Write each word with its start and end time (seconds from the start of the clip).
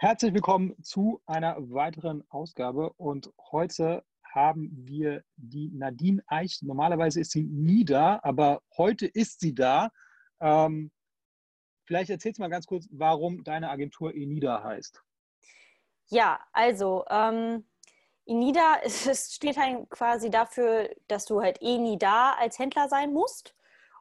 Herzlich 0.00 0.32
willkommen 0.32 0.80
zu 0.80 1.20
einer 1.26 1.56
weiteren 1.72 2.22
Ausgabe 2.30 2.92
und 2.98 3.32
heute 3.50 4.04
haben 4.32 4.70
wir 4.72 5.24
die 5.34 5.72
Nadine 5.72 6.22
Eich. 6.28 6.62
Normalerweise 6.62 7.20
ist 7.20 7.32
sie 7.32 7.42
nie 7.42 7.84
da, 7.84 8.20
aber 8.22 8.62
heute 8.76 9.08
ist 9.08 9.40
sie 9.40 9.56
da. 9.56 9.90
Ähm, 10.38 10.92
vielleicht 11.84 12.10
erzählst 12.10 12.38
du 12.38 12.42
mal 12.42 12.48
ganz 12.48 12.68
kurz, 12.68 12.86
warum 12.92 13.42
deine 13.42 13.70
Agentur 13.70 14.14
Enida 14.14 14.62
heißt. 14.62 15.02
Ja, 16.10 16.38
also 16.52 17.04
ähm, 17.10 17.66
Enida 18.24 18.76
es 18.84 19.34
steht 19.34 19.56
halt 19.56 19.90
quasi 19.90 20.30
dafür, 20.30 20.90
dass 21.08 21.24
du 21.24 21.42
halt 21.42 21.60
eh 21.60 21.76
nie 21.76 21.98
da 21.98 22.34
als 22.34 22.56
Händler 22.60 22.88
sein 22.88 23.12
musst. 23.12 23.56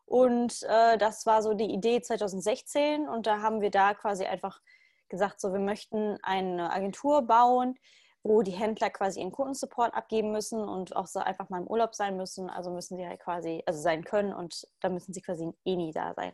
Und 0.05 0.61
äh, 0.69 0.99
das 0.99 1.25
war 1.25 1.41
so 1.41 1.55
die 1.55 1.73
Idee 1.73 2.01
2016 2.01 3.09
und 3.09 3.25
da 3.25 3.41
haben 3.41 3.61
wir 3.61 3.71
da 3.71 3.95
quasi 3.95 4.25
einfach 4.25 4.61
gesagt, 5.09 5.39
so 5.39 5.51
wir 5.53 5.59
möchten 5.59 6.17
eine 6.23 6.71
Agentur 6.71 7.21
bauen, 7.21 7.75
wo 8.23 8.41
die 8.41 8.51
Händler 8.51 8.89
quasi 8.89 9.19
ihren 9.19 9.31
Kundensupport 9.31 9.93
abgeben 9.93 10.31
müssen 10.31 10.59
und 10.59 10.95
auch 10.95 11.07
so 11.07 11.19
einfach 11.19 11.49
mal 11.49 11.61
im 11.61 11.67
Urlaub 11.67 11.95
sein 11.95 12.17
müssen. 12.17 12.49
Also 12.49 12.71
müssen 12.71 12.97
sie 12.97 13.07
halt 13.07 13.19
quasi, 13.19 13.63
also 13.65 13.81
sein 13.81 14.03
können 14.03 14.33
und 14.33 14.67
da 14.81 14.89
müssen 14.89 15.13
sie 15.13 15.21
quasi 15.21 15.51
nie 15.65 15.91
da 15.91 16.13
sein. 16.13 16.33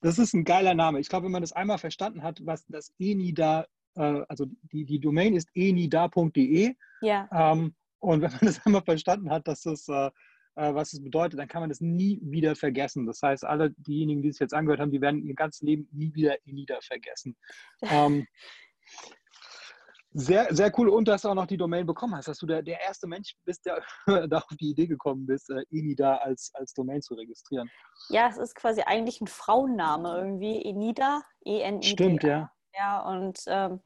Das 0.00 0.18
ist 0.18 0.34
ein 0.34 0.44
geiler 0.44 0.74
Name. 0.74 1.00
Ich 1.00 1.08
glaube, 1.08 1.24
wenn 1.24 1.32
man 1.32 1.42
das 1.42 1.52
einmal 1.52 1.78
verstanden 1.78 2.22
hat, 2.22 2.44
was 2.44 2.66
das 2.66 2.92
ENIDA, 2.98 3.66
äh, 3.96 4.22
also 4.28 4.46
die, 4.72 4.84
die 4.84 5.00
Domain 5.00 5.34
ist 5.34 5.48
enida.de. 5.54 6.74
Ja. 7.00 7.28
Ähm, 7.32 7.74
und 8.00 8.20
wenn 8.20 8.30
man 8.30 8.40
das 8.42 8.64
einmal 8.66 8.82
verstanden 8.82 9.30
hat, 9.30 9.48
dass 9.48 9.62
das 9.62 9.88
äh, 9.88 10.10
was 10.56 10.92
es 10.92 11.02
bedeutet, 11.02 11.38
dann 11.38 11.48
kann 11.48 11.62
man 11.62 11.68
das 11.68 11.80
nie 11.80 12.20
wieder 12.22 12.54
vergessen. 12.56 13.06
Das 13.06 13.20
heißt, 13.22 13.44
alle 13.44 13.70
diejenigen, 13.70 14.22
die 14.22 14.28
es 14.28 14.38
jetzt 14.38 14.54
angehört 14.54 14.80
haben, 14.80 14.90
die 14.90 15.00
werden 15.00 15.24
ihr 15.24 15.34
ganzes 15.34 15.62
Leben 15.62 15.88
nie 15.92 16.14
wieder 16.14 16.36
Enida 16.46 16.78
vergessen. 16.80 17.36
ähm, 17.82 18.26
sehr, 20.16 20.54
sehr 20.54 20.72
cool. 20.78 20.88
Und 20.88 21.08
dass 21.08 21.22
du 21.22 21.28
auch 21.28 21.34
noch 21.34 21.46
die 21.46 21.56
Domain 21.56 21.86
bekommen 21.86 22.14
hast, 22.14 22.28
dass 22.28 22.38
du 22.38 22.46
der, 22.46 22.62
der 22.62 22.80
erste 22.80 23.08
Mensch 23.08 23.34
bist, 23.44 23.66
der 23.66 23.82
da 24.28 24.38
auf 24.38 24.56
die 24.60 24.70
Idee 24.70 24.86
gekommen 24.86 25.26
bist, 25.26 25.50
äh, 25.50 25.64
Enida 25.70 26.18
als, 26.18 26.52
als 26.54 26.72
Domain 26.72 27.02
zu 27.02 27.14
registrieren. 27.14 27.68
Ja, 28.10 28.28
es 28.28 28.36
ist 28.36 28.54
quasi 28.54 28.82
eigentlich 28.82 29.20
ein 29.20 29.26
Frauenname 29.26 30.16
irgendwie. 30.16 30.64
Enida, 30.64 31.22
E-N-I-D. 31.44 31.88
Stimmt, 31.88 32.22
ja. 32.22 32.50
Ja, 32.76 33.00
und 33.00 33.40
ähm, 33.46 33.80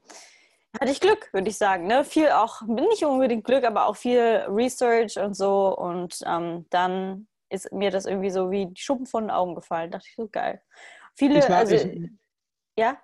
hatte 0.77 0.91
ich 0.91 0.99
Glück, 0.99 1.31
würde 1.33 1.49
ich 1.49 1.57
sagen. 1.57 1.87
Ne? 1.87 2.03
Viel 2.03 2.29
auch, 2.29 2.61
nicht 2.61 3.03
unbedingt 3.03 3.43
Glück, 3.43 3.63
aber 3.63 3.87
auch 3.87 3.95
viel 3.95 4.45
Research 4.47 5.17
und 5.17 5.35
so. 5.35 5.75
Und 5.75 6.19
ähm, 6.25 6.65
dann 6.69 7.27
ist 7.49 7.71
mir 7.71 7.91
das 7.91 8.05
irgendwie 8.05 8.29
so 8.29 8.51
wie 8.51 8.67
die 8.67 8.81
Schuppen 8.81 9.05
von 9.05 9.25
den 9.25 9.31
Augen 9.31 9.55
gefallen. 9.55 9.91
Dachte 9.91 10.07
ich 10.07 10.15
so 10.15 10.27
geil. 10.27 10.61
Viele, 11.15 11.39
ich 11.39 11.49
mach, 11.49 11.57
also, 11.57 11.75
ich, 11.75 12.09
ja? 12.77 12.97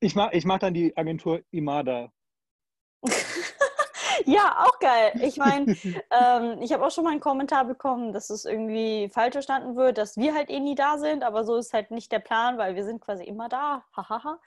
Ich 0.00 0.14
mache 0.14 0.34
ich 0.36 0.44
mach 0.44 0.58
dann 0.58 0.74
die 0.74 0.96
Agentur 0.96 1.40
Imada. 1.50 2.12
ja, 4.26 4.64
auch 4.66 4.78
geil. 4.80 5.12
Ich 5.22 5.36
meine, 5.36 5.76
ähm, 6.10 6.60
ich 6.60 6.72
habe 6.72 6.84
auch 6.84 6.90
schon 6.90 7.04
mal 7.04 7.10
einen 7.10 7.20
Kommentar 7.20 7.64
bekommen, 7.64 8.12
dass 8.12 8.28
es 8.30 8.44
irgendwie 8.44 9.08
falsch 9.12 9.32
verstanden 9.32 9.76
wird, 9.76 9.98
dass 9.98 10.16
wir 10.16 10.34
halt 10.34 10.50
eh 10.50 10.60
nie 10.60 10.74
da 10.74 10.98
sind, 10.98 11.22
aber 11.22 11.44
so 11.44 11.56
ist 11.56 11.72
halt 11.72 11.90
nicht 11.90 12.10
der 12.12 12.18
Plan, 12.18 12.58
weil 12.58 12.74
wir 12.74 12.84
sind 12.84 13.00
quasi 13.00 13.24
immer 13.24 13.48
da. 13.48 13.84
Hahaha. 13.96 14.40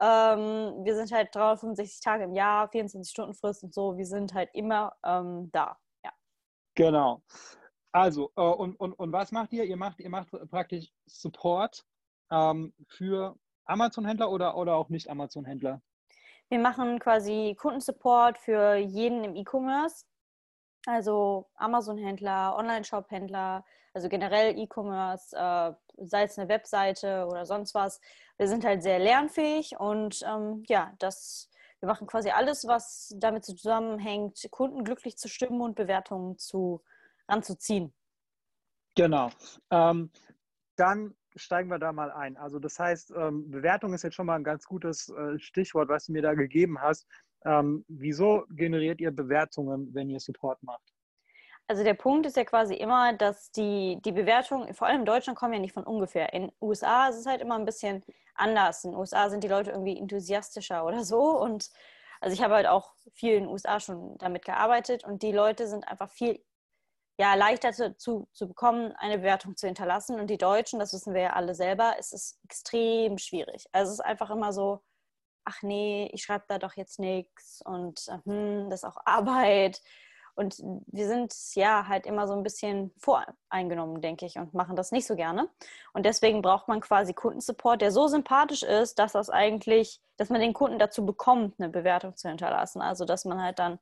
Ähm, 0.00 0.84
wir 0.84 0.94
sind 0.94 1.12
halt 1.12 1.34
365 1.34 2.00
Tage 2.00 2.24
im 2.24 2.32
Jahr, 2.32 2.68
24 2.68 3.10
Stunden 3.10 3.34
Frist 3.34 3.64
und 3.64 3.74
so. 3.74 3.96
Wir 3.96 4.06
sind 4.06 4.34
halt 4.34 4.50
immer 4.54 4.94
ähm, 5.04 5.50
da. 5.52 5.76
Ja. 6.04 6.12
Genau. 6.74 7.22
Also, 7.92 8.30
äh, 8.36 8.40
und, 8.40 8.76
und, 8.76 8.92
und 8.92 9.12
was 9.12 9.32
macht 9.32 9.52
ihr? 9.52 9.64
Ihr 9.64 9.76
macht, 9.76 9.98
ihr 10.00 10.10
macht 10.10 10.28
praktisch 10.50 10.92
Support 11.06 11.84
ähm, 12.30 12.72
für 12.86 13.36
Amazon-Händler 13.64 14.30
oder, 14.30 14.56
oder 14.56 14.76
auch 14.76 14.88
nicht 14.88 15.08
Amazon-Händler? 15.10 15.80
Wir 16.48 16.58
machen 16.58 16.98
quasi 16.98 17.56
Kundensupport 17.58 18.38
für 18.38 18.76
jeden 18.76 19.24
im 19.24 19.36
E-Commerce. 19.36 20.04
Also 20.86 21.50
Amazon-Händler, 21.56 22.56
Online-Shop-Händler, 22.56 23.64
also 23.92 24.08
generell 24.08 24.58
E-Commerce, 24.58 25.36
äh, 25.36 25.72
sei 26.06 26.22
es 26.22 26.38
eine 26.38 26.48
Webseite 26.48 27.26
oder 27.26 27.44
sonst 27.44 27.74
was. 27.74 28.00
Wir 28.38 28.48
sind 28.48 28.64
halt 28.64 28.82
sehr 28.82 28.98
lernfähig 28.98 29.78
und 29.78 30.22
ähm, 30.26 30.62
ja, 30.68 30.94
das, 30.98 31.50
wir 31.80 31.88
machen 31.88 32.06
quasi 32.06 32.30
alles, 32.30 32.66
was 32.66 33.14
damit 33.18 33.44
zusammenhängt, 33.44 34.46
Kunden 34.50 34.84
glücklich 34.84 35.16
zu 35.18 35.28
stimmen 35.28 35.60
und 35.60 35.74
Bewertungen 35.74 36.38
zu, 36.38 36.82
ranzuziehen. 37.28 37.92
Genau. 38.94 39.30
Ähm, 39.70 40.10
dann 40.76 41.14
steigen 41.36 41.70
wir 41.70 41.78
da 41.78 41.92
mal 41.92 42.10
ein. 42.10 42.36
Also 42.36 42.58
das 42.58 42.78
heißt, 42.78 43.12
ähm, 43.16 43.50
Bewertung 43.50 43.94
ist 43.94 44.02
jetzt 44.02 44.14
schon 44.14 44.26
mal 44.26 44.36
ein 44.36 44.44
ganz 44.44 44.64
gutes 44.64 45.08
äh, 45.10 45.38
Stichwort, 45.38 45.88
was 45.88 46.06
du 46.06 46.12
mir 46.12 46.22
da 46.22 46.34
gegeben 46.34 46.80
hast. 46.80 47.06
Ähm, 47.44 47.84
wieso 47.88 48.44
generiert 48.50 49.00
ihr 49.00 49.12
Bewertungen, 49.12 49.94
wenn 49.94 50.10
ihr 50.10 50.20
Support 50.20 50.62
macht? 50.62 50.92
Also 51.68 51.84
der 51.84 51.94
Punkt 51.94 52.26
ist 52.26 52.36
ja 52.36 52.44
quasi 52.44 52.74
immer, 52.74 53.12
dass 53.12 53.52
die, 53.52 54.00
die 54.02 54.12
Bewertungen, 54.12 54.72
vor 54.72 54.88
allem 54.88 55.00
in 55.00 55.06
Deutschland, 55.06 55.38
kommen 55.38 55.52
ja 55.52 55.60
nicht 55.60 55.74
von 55.74 55.84
ungefähr. 55.84 56.32
In 56.32 56.50
USA 56.62 57.08
ist 57.08 57.16
es 57.16 57.26
halt 57.26 57.42
immer 57.42 57.56
ein 57.56 57.66
bisschen 57.66 58.02
anders. 58.34 58.84
In 58.84 58.94
USA 58.94 59.28
sind 59.28 59.44
die 59.44 59.48
Leute 59.48 59.70
irgendwie 59.72 59.98
enthusiastischer 59.98 60.86
oder 60.86 61.04
so. 61.04 61.20
Und 61.38 61.70
also 62.20 62.34
ich 62.34 62.42
habe 62.42 62.54
halt 62.54 62.66
auch 62.66 62.94
viel 63.12 63.34
in 63.34 63.44
den 63.44 63.52
USA 63.52 63.80
schon 63.80 64.16
damit 64.16 64.46
gearbeitet 64.46 65.04
und 65.04 65.22
die 65.22 65.32
Leute 65.32 65.68
sind 65.68 65.86
einfach 65.86 66.10
viel 66.10 66.42
ja, 67.20 67.34
leichter 67.34 67.72
zu, 67.72 68.28
zu 68.32 68.48
bekommen, 68.48 68.92
eine 68.92 69.18
Bewertung 69.18 69.56
zu 69.56 69.66
hinterlassen. 69.66 70.18
Und 70.20 70.28
die 70.28 70.38
Deutschen, 70.38 70.78
das 70.78 70.94
wissen 70.94 71.12
wir 71.14 71.22
ja 71.22 71.32
alle 71.34 71.54
selber, 71.54 71.96
es 71.98 72.12
ist 72.12 72.38
extrem 72.44 73.18
schwierig. 73.18 73.66
Also 73.72 73.92
es 73.92 73.98
ist 73.98 74.04
einfach 74.04 74.30
immer 74.30 74.52
so, 74.52 74.82
ach 75.44 75.62
nee, 75.62 76.08
ich 76.14 76.22
schreibe 76.22 76.44
da 76.48 76.58
doch 76.58 76.74
jetzt 76.74 76.98
nichts 76.98 77.60
und 77.64 78.00
hm, 78.24 78.70
das 78.70 78.82
ist 78.82 78.88
auch 78.88 78.98
Arbeit. 79.04 79.82
Und 80.38 80.62
wir 80.86 81.08
sind 81.08 81.34
ja 81.56 81.88
halt 81.88 82.06
immer 82.06 82.28
so 82.28 82.32
ein 82.32 82.44
bisschen 82.44 82.92
voreingenommen, 82.96 84.00
denke 84.00 84.24
ich, 84.24 84.38
und 84.38 84.54
machen 84.54 84.76
das 84.76 84.92
nicht 84.92 85.04
so 85.04 85.16
gerne. 85.16 85.48
Und 85.92 86.06
deswegen 86.06 86.42
braucht 86.42 86.68
man 86.68 86.80
quasi 86.80 87.12
Kundensupport, 87.12 87.80
der 87.80 87.90
so 87.90 88.06
sympathisch 88.06 88.62
ist, 88.62 89.00
dass 89.00 89.12
das 89.14 89.30
eigentlich, 89.30 90.00
dass 90.16 90.30
man 90.30 90.40
den 90.40 90.52
Kunden 90.52 90.78
dazu 90.78 91.04
bekommt, 91.04 91.56
eine 91.58 91.68
Bewertung 91.68 92.16
zu 92.16 92.28
hinterlassen. 92.28 92.80
Also 92.80 93.04
dass 93.04 93.24
man 93.24 93.42
halt 93.42 93.58
dann 93.58 93.80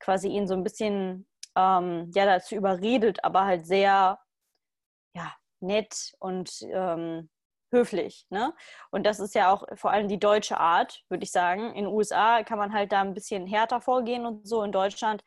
quasi 0.00 0.26
ihn 0.26 0.48
so 0.48 0.54
ein 0.54 0.64
bisschen 0.64 1.28
ähm, 1.56 2.10
ja 2.12 2.26
dazu 2.26 2.56
überredet, 2.56 3.22
aber 3.22 3.44
halt 3.44 3.64
sehr 3.64 4.18
ja 5.14 5.32
nett 5.60 6.16
und 6.18 6.50
ähm, 6.62 7.30
höflich. 7.70 8.26
Ne? 8.28 8.52
Und 8.90 9.06
das 9.06 9.20
ist 9.20 9.36
ja 9.36 9.52
auch 9.52 9.62
vor 9.74 9.92
allem 9.92 10.08
die 10.08 10.18
deutsche 10.18 10.58
Art, 10.58 11.04
würde 11.08 11.22
ich 11.22 11.30
sagen. 11.30 11.68
In 11.74 11.84
den 11.84 11.94
USA 11.94 12.42
kann 12.42 12.58
man 12.58 12.72
halt 12.72 12.90
da 12.90 13.02
ein 13.02 13.14
bisschen 13.14 13.46
härter 13.46 13.80
vorgehen 13.80 14.26
und 14.26 14.48
so. 14.48 14.64
In 14.64 14.72
Deutschland 14.72 15.22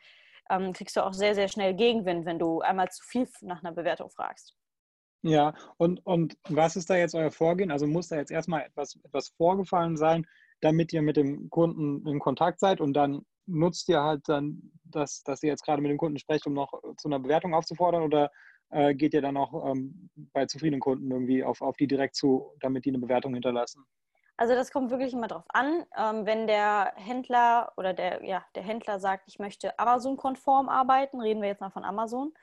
ähm, 0.49 0.73
kriegst 0.73 0.95
du 0.95 1.03
auch 1.05 1.13
sehr, 1.13 1.35
sehr 1.35 1.47
schnell 1.47 1.73
Gegenwind, 1.73 2.25
wenn 2.25 2.39
du 2.39 2.61
einmal 2.61 2.89
zu 2.89 3.03
viel 3.03 3.27
nach 3.41 3.63
einer 3.63 3.73
Bewertung 3.73 4.09
fragst. 4.09 4.55
Ja, 5.23 5.55
und, 5.77 6.05
und 6.05 6.37
was 6.49 6.75
ist 6.75 6.89
da 6.89 6.95
jetzt 6.95 7.15
euer 7.15 7.31
Vorgehen? 7.31 7.71
Also 7.71 7.87
muss 7.87 8.09
da 8.09 8.17
jetzt 8.17 8.31
erstmal 8.31 8.61
etwas, 8.61 8.95
etwas 9.03 9.29
vorgefallen 9.29 9.97
sein, 9.97 10.27
damit 10.61 10.93
ihr 10.93 11.01
mit 11.01 11.17
dem 11.17 11.49
Kunden 11.49 12.07
in 12.07 12.19
Kontakt 12.19 12.59
seid 12.59 12.79
und 12.79 12.93
dann 12.93 13.25
nutzt 13.47 13.89
ihr 13.89 14.01
halt 14.01 14.21
dann, 14.27 14.71
das, 14.83 15.23
dass 15.23 15.41
ihr 15.41 15.49
jetzt 15.49 15.63
gerade 15.63 15.81
mit 15.81 15.89
dem 15.89 15.97
Kunden 15.97 16.19
sprecht, 16.19 16.45
um 16.45 16.53
noch 16.53 16.71
zu 16.97 17.07
einer 17.07 17.19
Bewertung 17.19 17.53
aufzufordern 17.53 18.03
oder 18.03 18.31
äh, 18.69 18.93
geht 18.93 19.13
ihr 19.13 19.21
dann 19.21 19.37
auch 19.37 19.71
ähm, 19.71 20.09
bei 20.33 20.45
zufriedenen 20.45 20.79
Kunden 20.79 21.09
irgendwie 21.09 21.43
auf, 21.43 21.61
auf 21.61 21.75
die 21.77 21.87
direkt 21.87 22.15
zu, 22.15 22.51
damit 22.59 22.85
die 22.85 22.89
eine 22.89 22.99
Bewertung 22.99 23.33
hinterlassen? 23.33 23.85
Also 24.37 24.53
das 24.53 24.71
kommt 24.71 24.91
wirklich 24.91 25.13
immer 25.13 25.27
darauf 25.27 25.45
an. 25.49 25.85
Ähm, 25.97 26.25
wenn 26.25 26.47
der 26.47 26.93
Händler 26.95 27.71
oder 27.77 27.93
der, 27.93 28.23
ja, 28.25 28.45
der 28.55 28.63
Händler 28.63 28.99
sagt, 28.99 29.23
ich 29.27 29.39
möchte 29.39 29.77
Amazon-konform 29.79 30.67
arbeiten, 30.67 31.21
reden 31.21 31.41
wir 31.41 31.49
jetzt 31.49 31.61
mal 31.61 31.69
von 31.69 31.85
Amazon, 31.85 32.33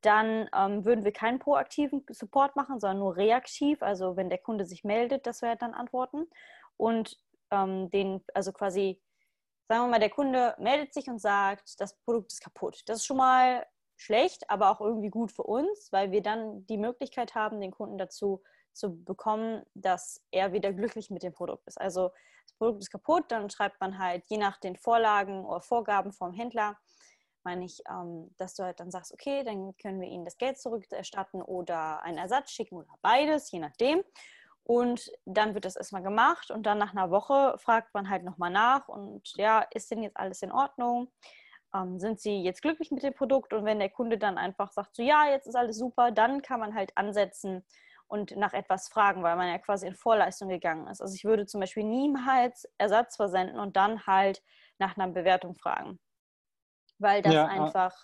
dann 0.00 0.48
ähm, 0.54 0.84
würden 0.84 1.04
wir 1.04 1.12
keinen 1.12 1.38
proaktiven 1.38 2.04
Support 2.10 2.56
machen, 2.56 2.80
sondern 2.80 3.00
nur 3.00 3.16
reaktiv. 3.16 3.82
Also 3.82 4.16
wenn 4.16 4.30
der 4.30 4.38
Kunde 4.38 4.64
sich 4.64 4.84
meldet, 4.84 5.26
dass 5.26 5.42
wir 5.42 5.56
dann 5.56 5.74
antworten. 5.74 6.26
Und 6.78 7.18
ähm, 7.50 7.90
den, 7.90 8.24
also 8.32 8.52
quasi, 8.52 9.02
sagen 9.68 9.84
wir 9.84 9.88
mal, 9.88 10.00
der 10.00 10.10
Kunde 10.10 10.54
meldet 10.58 10.94
sich 10.94 11.08
und 11.08 11.18
sagt, 11.20 11.80
das 11.80 11.98
Produkt 12.04 12.32
ist 12.32 12.40
kaputt. 12.40 12.82
Das 12.86 12.98
ist 12.98 13.06
schon 13.06 13.18
mal 13.18 13.66
schlecht, 13.96 14.48
aber 14.48 14.70
auch 14.70 14.80
irgendwie 14.80 15.10
gut 15.10 15.32
für 15.32 15.42
uns, 15.42 15.90
weil 15.92 16.12
wir 16.12 16.22
dann 16.22 16.66
die 16.66 16.78
Möglichkeit 16.78 17.34
haben, 17.34 17.60
den 17.60 17.72
Kunden 17.72 17.98
dazu 17.98 18.38
zu 18.38 18.55
bekommen, 18.82 19.64
dass 19.74 20.22
er 20.30 20.52
wieder 20.52 20.72
glücklich 20.72 21.10
mit 21.10 21.22
dem 21.22 21.32
Produkt 21.32 21.66
ist. 21.66 21.80
Also 21.80 22.10
das 22.44 22.54
Produkt 22.58 22.82
ist 22.82 22.90
kaputt, 22.90 23.24
dann 23.28 23.50
schreibt 23.50 23.80
man 23.80 23.98
halt 23.98 24.24
je 24.26 24.38
nach 24.38 24.58
den 24.58 24.76
Vorlagen 24.76 25.44
oder 25.44 25.60
Vorgaben 25.60 26.12
vom 26.12 26.32
Händler, 26.32 26.78
meine 27.42 27.64
ich, 27.64 27.80
ähm, 27.88 28.34
dass 28.36 28.54
du 28.54 28.64
halt 28.64 28.80
dann 28.80 28.90
sagst, 28.90 29.12
okay, 29.12 29.44
dann 29.44 29.76
können 29.76 30.00
wir 30.00 30.08
Ihnen 30.08 30.24
das 30.24 30.36
Geld 30.36 30.58
zurückerstatten 30.58 31.42
oder 31.42 32.02
einen 32.02 32.18
Ersatz 32.18 32.50
schicken 32.50 32.76
oder 32.76 32.88
beides, 33.02 33.50
je 33.50 33.60
nachdem. 33.60 34.02
Und 34.64 35.12
dann 35.24 35.54
wird 35.54 35.64
das 35.64 35.76
erstmal 35.76 36.02
gemacht 36.02 36.50
und 36.50 36.64
dann 36.64 36.78
nach 36.78 36.90
einer 36.90 37.12
Woche 37.12 37.56
fragt 37.58 37.94
man 37.94 38.10
halt 38.10 38.24
nochmal 38.24 38.50
nach 38.50 38.88
und 38.88 39.32
ja, 39.36 39.60
ist 39.72 39.92
denn 39.92 40.02
jetzt 40.02 40.16
alles 40.16 40.42
in 40.42 40.50
Ordnung? 40.50 41.12
Ähm, 41.72 42.00
sind 42.00 42.20
Sie 42.20 42.42
jetzt 42.42 42.62
glücklich 42.62 42.90
mit 42.90 43.04
dem 43.04 43.14
Produkt? 43.14 43.52
Und 43.52 43.64
wenn 43.64 43.78
der 43.78 43.90
Kunde 43.90 44.18
dann 44.18 44.38
einfach 44.38 44.72
sagt, 44.72 44.96
so 44.96 45.02
ja, 45.02 45.30
jetzt 45.30 45.46
ist 45.46 45.54
alles 45.54 45.78
super, 45.78 46.10
dann 46.10 46.42
kann 46.42 46.58
man 46.58 46.74
halt 46.74 46.96
ansetzen 46.96 47.64
und 48.08 48.36
nach 48.36 48.52
etwas 48.52 48.88
fragen, 48.88 49.22
weil 49.22 49.36
man 49.36 49.48
ja 49.48 49.58
quasi 49.58 49.86
in 49.86 49.94
Vorleistung 49.94 50.48
gegangen 50.48 50.86
ist. 50.88 51.00
Also 51.00 51.14
ich 51.14 51.24
würde 51.24 51.46
zum 51.46 51.60
Beispiel 51.60 51.84
niemals 51.84 52.68
Ersatz 52.78 53.16
versenden 53.16 53.58
und 53.58 53.76
dann 53.76 54.06
halt 54.06 54.42
nach 54.78 54.96
einer 54.96 55.12
Bewertung 55.12 55.54
fragen, 55.54 55.98
weil 56.98 57.22
das 57.22 57.34
ja, 57.34 57.46
einfach 57.46 57.94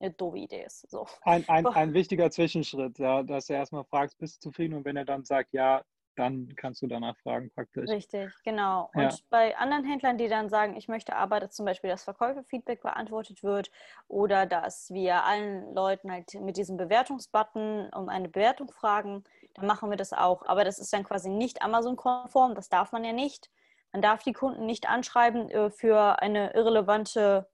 eine 0.00 0.12
doofe 0.12 0.38
Idee 0.38 0.64
ist. 0.64 0.90
So. 0.90 1.06
Ein, 1.22 1.48
ein, 1.48 1.66
ein 1.66 1.94
wichtiger 1.94 2.30
Zwischenschritt, 2.30 2.98
ja, 2.98 3.22
dass 3.22 3.46
du 3.46 3.54
erstmal 3.54 3.84
fragst, 3.84 4.18
bist 4.18 4.36
du 4.36 4.50
zufrieden 4.50 4.74
und 4.74 4.84
wenn 4.84 4.96
er 4.96 5.04
dann 5.04 5.24
sagt, 5.24 5.52
ja, 5.52 5.82
dann 6.16 6.54
kannst 6.56 6.82
du 6.82 6.86
danach 6.86 7.16
fragen 7.18 7.50
praktisch. 7.50 7.88
Richtig, 7.90 8.30
genau. 8.44 8.90
Und 8.94 9.02
ja. 9.02 9.16
bei 9.30 9.56
anderen 9.56 9.84
Händlern, 9.84 10.18
die 10.18 10.28
dann 10.28 10.48
sagen, 10.48 10.76
ich 10.76 10.88
möchte 10.88 11.16
aber, 11.16 11.40
dass 11.40 11.54
zum 11.54 11.66
Beispiel 11.66 11.90
das 11.90 12.04
Verkäuferfeedback 12.04 12.82
beantwortet 12.82 13.42
wird 13.42 13.70
oder 14.08 14.46
dass 14.46 14.90
wir 14.90 15.24
allen 15.24 15.74
Leuten 15.74 16.10
halt 16.10 16.34
mit 16.34 16.56
diesem 16.56 16.76
Bewertungsbutton 16.76 17.88
um 17.94 18.08
eine 18.08 18.28
Bewertung 18.28 18.70
fragen, 18.70 19.24
dann 19.54 19.66
machen 19.66 19.90
wir 19.90 19.96
das 19.96 20.12
auch. 20.12 20.44
Aber 20.46 20.64
das 20.64 20.78
ist 20.78 20.92
dann 20.92 21.04
quasi 21.04 21.30
nicht 21.30 21.62
Amazon-konform, 21.62 22.54
das 22.54 22.68
darf 22.68 22.92
man 22.92 23.04
ja 23.04 23.12
nicht. 23.12 23.50
Man 23.92 24.02
darf 24.02 24.22
die 24.22 24.32
Kunden 24.32 24.66
nicht 24.66 24.88
anschreiben 24.88 25.50
äh, 25.50 25.70
für 25.70 26.20
eine 26.20 26.54
irrelevante 26.54 27.48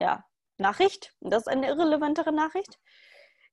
ja, 0.00 0.24
Nachricht. 0.58 1.14
Das 1.20 1.42
ist 1.42 1.48
eine 1.48 1.68
irrelevantere 1.68 2.32
Nachricht. 2.32 2.78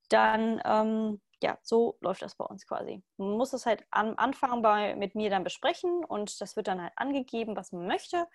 Dann 0.10 0.62
ähm, 0.66 1.22
ja, 1.44 1.60
so 1.62 1.98
läuft 2.00 2.22
das 2.22 2.36
bei 2.36 2.46
uns 2.46 2.66
quasi. 2.66 3.04
Man 3.18 3.38
muss 3.38 3.54
es 3.54 3.66
halt 3.66 3.86
am 3.92 4.14
Anfang 4.18 4.62
bei, 4.62 4.96
mit 4.96 5.14
mir 5.14 5.30
dann 5.30 5.44
besprechen 5.44 6.04
und 6.06 6.40
das 6.42 6.56
wird 6.56 6.68
dann 6.68 6.82
halt 6.82 6.94
angegeben, 6.96 7.56
was 7.56 7.72
man 7.72 7.86
möchte 7.86 8.28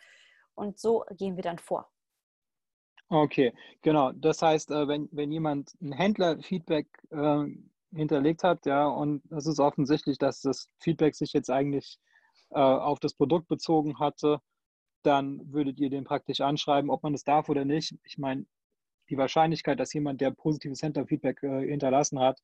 und 0.55 0.78
so 0.78 1.05
gehen 1.16 1.37
wir 1.37 1.43
dann 1.43 1.58
vor. 1.58 1.90
Okay, 3.08 3.55
genau. 3.81 4.12
Das 4.12 4.43
heißt, 4.43 4.70
äh, 4.70 4.87
wenn, 4.87 5.08
wenn 5.10 5.32
jemand 5.32 5.75
ein 5.81 5.93
Händler-Feedback 5.93 6.87
äh, 7.10 7.44
hinterlegt 7.94 8.44
hat, 8.44 8.66
ja, 8.66 8.87
und 8.87 9.22
es 9.32 9.46
ist 9.46 9.60
offensichtlich, 9.60 10.19
dass 10.19 10.43
das 10.43 10.69
Feedback 10.78 11.14
sich 11.14 11.32
jetzt 11.32 11.50
eigentlich 11.50 11.99
äh, 12.50 12.58
auf 12.60 13.00
das 13.00 13.14
Produkt 13.14 13.49
bezogen 13.49 13.99
hatte, 13.99 14.40
dann 15.02 15.40
würdet 15.50 15.81
ihr 15.81 15.88
den 15.88 16.05
praktisch 16.05 16.43
anschreiben, 16.43 16.90
ob 16.90 17.02
man 17.02 17.14
es 17.14 17.25
darf 17.25 17.49
oder 17.49 17.64
nicht. 17.64 17.94
Ich 18.05 18.19
meine, 18.19 18.44
die 19.08 19.16
Wahrscheinlichkeit, 19.16 19.81
dass 19.81 19.94
jemand, 19.94 20.20
der 20.20 20.32
positives 20.32 20.82
Händler-Feedback 20.82 21.43
äh, 21.43 21.66
hinterlassen 21.66 22.20
hat, 22.20 22.43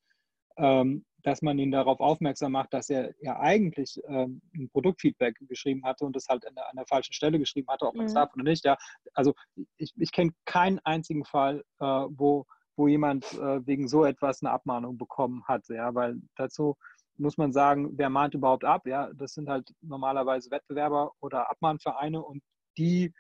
ähm, 0.57 1.05
dass 1.25 1.41
man 1.41 1.59
ihn 1.59 1.71
darauf 1.71 2.01
aufmerksam 2.01 2.53
macht, 2.53 2.75
dass 2.75 2.91
er 2.91 3.15
ja 3.21 3.41
eigentlich 3.41 4.01
ähm, 4.09 4.43
ein 4.55 4.69
Produktfeedback 4.71 5.37
geschrieben 5.49 5.83
hatte 5.85 6.05
und 6.05 6.15
das 6.15 6.29
halt 6.29 6.47
an 6.47 6.55
der, 6.55 6.69
an 6.69 6.77
der 6.77 6.87
falschen 6.87 7.15
Stelle 7.15 7.39
geschrieben 7.39 7.69
hatte, 7.69 7.87
ob 7.87 7.95
man 7.95 8.07
es 8.07 8.13
mhm. 8.13 8.17
darf 8.17 8.35
oder 8.35 8.45
nicht. 8.45 8.65
Ja, 8.65 8.77
also 9.15 9.33
ich, 9.79 9.93
ich 9.97 10.13
kenne 10.13 10.33
keinen 10.45 10.81
einzigen 10.81 11.25
Fall, 11.25 11.65
äh, 11.81 11.85
wo, 11.85 12.45
wo 12.77 12.89
jemand 12.89 13.33
äh, 13.33 13.67
wegen 13.67 13.89
so 13.89 14.05
etwas 14.05 14.43
eine 14.43 14.53
Abmahnung 14.53 14.99
bekommen 14.99 15.43
hat. 15.49 15.67
Ja, 15.69 15.95
weil 15.95 16.17
dazu 16.37 16.77
muss 17.17 17.39
man 17.39 17.53
sagen, 17.53 17.97
wer 17.97 18.11
mahnt 18.11 18.35
überhaupt 18.35 18.65
ab? 18.65 18.87
Ja, 18.87 19.11
das 19.15 19.33
sind 19.33 19.49
halt 19.49 19.73
normalerweise 19.81 20.51
Wettbewerber 20.51 21.13
oder 21.21 21.51
Abmahnvereine 21.51 22.23
und 22.23 22.43
die 22.77 23.15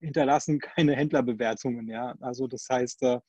hinterlassen 0.00 0.58
keine 0.76 0.94
Händlerbewertungen. 0.94 1.88
Ja, 1.88 2.14
also 2.20 2.46
das 2.46 2.66
heißt, 2.70 3.02
äh, 3.04 3.20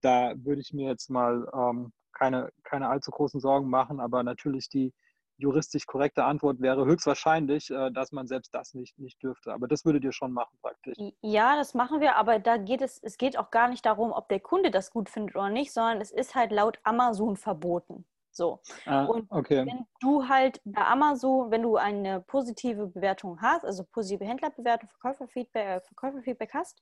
da 0.00 0.32
würde 0.36 0.62
ich 0.62 0.72
mir 0.72 0.88
jetzt 0.88 1.10
mal 1.10 1.46
ähm, 1.52 1.92
keine, 2.18 2.50
keine 2.64 2.88
allzu 2.88 3.10
großen 3.10 3.40
Sorgen 3.40 3.68
machen, 3.68 4.00
aber 4.00 4.22
natürlich 4.22 4.68
die 4.68 4.92
juristisch 5.38 5.86
korrekte 5.86 6.24
Antwort 6.24 6.60
wäre 6.60 6.84
höchstwahrscheinlich, 6.84 7.70
äh, 7.70 7.90
dass 7.92 8.12
man 8.12 8.26
selbst 8.26 8.52
das 8.54 8.74
nicht, 8.74 8.98
nicht 8.98 9.22
dürfte. 9.22 9.52
Aber 9.52 9.68
das 9.68 9.84
würdet 9.84 10.04
ihr 10.04 10.12
schon 10.12 10.32
machen 10.32 10.58
praktisch. 10.60 10.96
Ja, 11.22 11.56
das 11.56 11.74
machen 11.74 12.00
wir, 12.00 12.16
aber 12.16 12.40
da 12.40 12.56
geht 12.56 12.82
es, 12.82 12.98
es 13.02 13.16
geht 13.16 13.38
auch 13.38 13.50
gar 13.50 13.68
nicht 13.68 13.86
darum, 13.86 14.10
ob 14.10 14.28
der 14.28 14.40
Kunde 14.40 14.70
das 14.70 14.90
gut 14.90 15.08
findet 15.08 15.36
oder 15.36 15.48
nicht, 15.48 15.72
sondern 15.72 16.00
es 16.00 16.10
ist 16.10 16.34
halt 16.34 16.50
laut 16.50 16.80
Amazon 16.82 17.36
verboten. 17.36 18.04
So. 18.38 18.60
Ah, 18.86 19.04
und 19.06 19.28
okay. 19.30 19.66
wenn 19.66 19.84
du 20.00 20.28
halt 20.28 20.60
bei 20.64 20.86
Amazon, 20.86 21.50
wenn 21.50 21.62
du 21.62 21.76
eine 21.76 22.20
positive 22.20 22.86
Bewertung 22.86 23.40
hast, 23.42 23.64
also 23.64 23.82
positive 23.82 24.24
Händlerbewertung, 24.24 24.88
Verkäuferfeedback, 24.88 25.66
äh, 25.66 25.80
Verkäuferfeedback 25.80 26.54
hast 26.54 26.80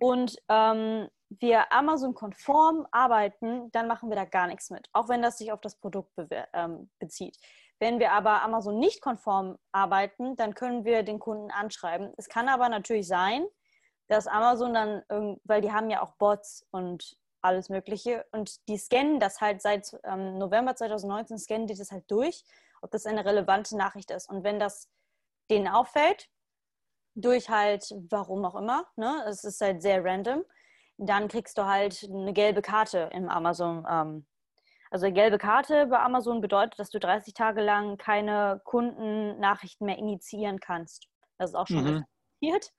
und 0.00 0.38
ähm, 0.48 1.08
wir 1.28 1.70
Amazon-konform 1.70 2.86
arbeiten, 2.92 3.70
dann 3.72 3.88
machen 3.88 4.08
wir 4.08 4.16
da 4.16 4.24
gar 4.24 4.46
nichts 4.46 4.70
mit, 4.70 4.88
auch 4.94 5.10
wenn 5.10 5.20
das 5.20 5.36
sich 5.36 5.52
auf 5.52 5.60
das 5.60 5.76
Produkt 5.76 6.12
ähm, 6.54 6.88
bezieht. 6.98 7.36
Wenn 7.78 7.98
wir 7.98 8.12
aber 8.12 8.42
Amazon 8.42 8.78
nicht 8.78 9.02
konform 9.02 9.58
arbeiten, 9.72 10.34
dann 10.36 10.54
können 10.54 10.86
wir 10.86 11.02
den 11.02 11.18
Kunden 11.18 11.50
anschreiben. 11.50 12.14
Es 12.16 12.30
kann 12.30 12.48
aber 12.48 12.70
natürlich 12.70 13.06
sein, 13.06 13.44
dass 14.08 14.26
Amazon 14.26 14.72
dann, 14.72 15.38
weil 15.44 15.60
die 15.60 15.72
haben 15.72 15.90
ja 15.90 16.00
auch 16.00 16.14
Bots 16.16 16.66
und 16.70 17.18
alles 17.42 17.68
Mögliche 17.68 18.24
und 18.32 18.66
die 18.68 18.78
scannen 18.78 19.20
das 19.20 19.40
halt 19.40 19.62
seit 19.62 19.96
ähm, 20.04 20.38
November 20.38 20.74
2019, 20.74 21.38
scannen 21.38 21.66
die 21.66 21.76
das 21.76 21.90
halt 21.90 22.10
durch, 22.10 22.44
ob 22.82 22.90
das 22.90 23.06
eine 23.06 23.24
relevante 23.24 23.76
Nachricht 23.76 24.10
ist. 24.10 24.28
Und 24.28 24.44
wenn 24.44 24.58
das 24.58 24.90
denen 25.50 25.68
auffällt, 25.68 26.28
durch 27.14 27.48
halt, 27.48 27.94
warum 28.10 28.44
auch 28.44 28.56
immer, 28.56 28.86
ne, 28.96 29.24
es 29.26 29.44
ist 29.44 29.60
halt 29.60 29.80
sehr 29.82 30.04
random, 30.04 30.44
dann 30.98 31.28
kriegst 31.28 31.56
du 31.58 31.64
halt 31.64 32.04
eine 32.10 32.32
gelbe 32.32 32.62
Karte 32.62 33.10
im 33.12 33.28
Amazon. 33.28 33.86
Ähm, 33.88 34.26
also 34.90 35.06
eine 35.06 35.14
gelbe 35.14 35.38
Karte 35.38 35.86
bei 35.86 35.98
Amazon 35.98 36.40
bedeutet, 36.40 36.78
dass 36.78 36.90
du 36.90 36.98
30 36.98 37.34
Tage 37.34 37.60
lang 37.60 37.96
keine 37.96 38.60
Kundennachrichten 38.64 39.86
mehr 39.86 39.98
initiieren 39.98 40.60
kannst. 40.60 41.08
Das 41.38 41.50
ist 41.50 41.56
auch 41.56 41.66
schon 41.66 41.84
mhm. 41.84 42.04
passiert, 42.40 42.72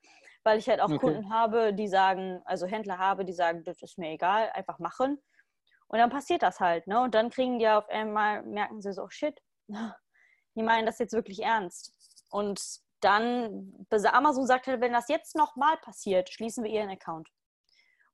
weil 0.48 0.60
ich 0.60 0.70
halt 0.70 0.80
auch 0.80 0.88
okay. 0.88 1.00
Kunden 1.00 1.30
habe, 1.30 1.74
die 1.74 1.90
sagen, 1.90 2.42
also 2.46 2.66
Händler 2.68 2.98
habe, 2.98 3.26
die 3.26 3.34
sagen, 3.34 3.66
das 3.66 3.82
ist 3.82 3.98
mir 3.98 4.12
egal, 4.12 4.50
einfach 4.54 4.80
machen. 4.80 5.22
Und 5.88 6.00
dann 6.00 6.10
passiert 6.10 6.42
das 6.42 6.62
halt, 6.62 6.88
ne? 6.88 7.02
Und 7.02 7.14
dann 7.16 7.30
kriegen 7.30 7.60
die 7.60 7.68
auf 7.68 7.90
einmal, 7.90 8.44
merken 8.44 8.82
sie 8.82 8.94
so, 8.94 9.04
oh 9.04 9.10
shit, 9.10 9.38
die 10.56 10.64
meinen 10.64 10.86
das 10.86 11.00
jetzt 11.00 11.12
wirklich 11.12 11.44
ernst. 11.44 11.94
Und 12.30 12.62
dann, 13.02 13.86
Amazon 13.92 14.48
sagt 14.48 14.68
halt, 14.68 14.80
wenn 14.80 14.94
das 14.94 15.10
jetzt 15.10 15.36
nochmal 15.36 15.76
passiert, 15.80 16.30
schließen 16.30 16.64
wir 16.64 16.72
ihren 16.72 16.92
Account. 16.92 17.28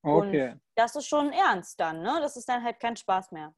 Okay. 0.02 0.54
Und 0.54 0.62
das 0.74 0.96
ist 0.96 1.06
schon 1.06 1.32
ernst 1.32 1.80
dann, 1.80 2.02
ne? 2.02 2.18
Das 2.20 2.36
ist 2.36 2.50
dann 2.50 2.64
halt 2.64 2.80
kein 2.80 2.96
Spaß 2.96 3.32
mehr. 3.32 3.54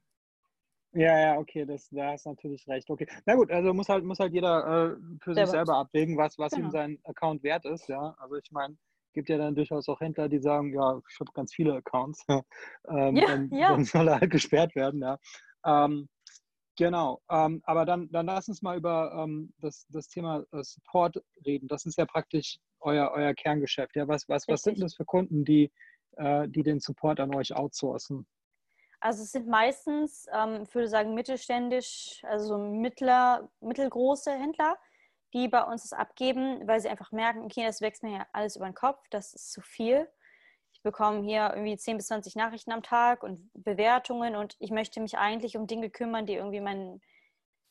Ja, 0.92 1.18
ja, 1.18 1.38
okay, 1.38 1.66
das, 1.66 1.88
da 1.90 2.12
hast 2.12 2.26
natürlich 2.26 2.66
recht. 2.68 2.88
Okay. 2.88 3.06
Na 3.26 3.34
gut, 3.34 3.50
also 3.50 3.74
muss 3.74 3.88
halt, 3.88 4.04
muss 4.04 4.18
halt 4.18 4.32
jeder 4.32 4.94
äh, 4.94 4.96
für 5.22 5.34
Selber. 5.34 5.46
sich 5.46 5.50
selber 5.50 5.76
abwägen, 5.76 6.16
was, 6.16 6.38
was 6.38 6.52
genau. 6.52 6.68
ihm 6.68 6.70
sein 6.70 6.98
Account 7.04 7.42
wert 7.42 7.64
ist, 7.66 7.88
ja. 7.88 8.14
Also 8.18 8.36
ich 8.36 8.50
meine, 8.50 8.76
gibt 9.16 9.28
ja 9.30 9.38
dann 9.38 9.54
durchaus 9.54 9.88
auch 9.88 10.00
Händler, 10.00 10.28
die 10.28 10.38
sagen, 10.38 10.72
ja, 10.72 11.00
ich 11.10 11.20
habe 11.20 11.32
ganz 11.32 11.52
viele 11.52 11.74
Accounts. 11.74 12.24
ähm, 12.88 13.16
ja, 13.16 13.26
dann, 13.26 13.50
ja. 13.50 13.70
dann 13.70 13.84
soll 13.84 14.08
er 14.08 14.20
halt 14.20 14.30
gesperrt 14.30 14.74
werden, 14.76 15.00
ja. 15.00 15.18
Ähm, 15.64 16.08
genau. 16.76 17.20
Ähm, 17.30 17.62
aber 17.64 17.86
dann, 17.86 18.10
dann 18.10 18.26
lass 18.26 18.48
uns 18.48 18.62
mal 18.62 18.76
über 18.76 19.12
ähm, 19.18 19.52
das, 19.58 19.86
das 19.88 20.08
Thema 20.08 20.44
äh, 20.52 20.62
Support 20.62 21.22
reden. 21.44 21.66
Das 21.66 21.86
ist 21.86 21.98
ja 21.98 22.04
praktisch 22.04 22.58
euer, 22.80 23.10
euer 23.12 23.34
Kerngeschäft. 23.34 23.96
Ja, 23.96 24.06
was, 24.06 24.28
was, 24.28 24.46
was 24.48 24.62
sind 24.62 24.80
das 24.82 24.94
für 24.94 25.06
Kunden, 25.06 25.44
die, 25.44 25.72
äh, 26.16 26.46
die 26.48 26.62
den 26.62 26.80
Support 26.80 27.18
an 27.18 27.34
euch 27.34 27.54
outsourcen? 27.56 28.26
Also 29.00 29.22
es 29.22 29.32
sind 29.32 29.46
meistens, 29.46 30.26
ähm, 30.32 30.64
ich 30.66 30.74
würde 30.74 30.88
sagen, 30.88 31.14
mittelständisch, 31.14 32.22
also 32.24 32.58
mittler, 32.58 33.48
mittelgroße 33.60 34.32
Händler, 34.32 34.78
die 35.34 35.48
bei 35.48 35.62
uns 35.62 35.82
das 35.82 35.92
abgeben, 35.92 36.66
weil 36.66 36.80
sie 36.80 36.88
einfach 36.88 37.12
merken, 37.12 37.42
okay, 37.42 37.64
das 37.64 37.80
wächst 37.80 38.02
mir 38.02 38.12
ja 38.12 38.26
alles 38.32 38.56
über 38.56 38.66
den 38.66 38.74
Kopf, 38.74 39.06
das 39.10 39.34
ist 39.34 39.52
zu 39.52 39.60
viel. 39.60 40.08
Ich 40.72 40.82
bekomme 40.82 41.22
hier 41.22 41.52
irgendwie 41.54 41.76
10 41.76 41.96
bis 41.96 42.06
20 42.06 42.36
Nachrichten 42.36 42.72
am 42.72 42.82
Tag 42.82 43.22
und 43.22 43.50
Bewertungen 43.54 44.36
und 44.36 44.56
ich 44.58 44.70
möchte 44.70 45.00
mich 45.00 45.18
eigentlich 45.18 45.56
um 45.56 45.66
Dinge 45.66 45.90
kümmern, 45.90 46.26
die 46.26 46.34
irgendwie 46.34 46.60
mein, 46.60 47.00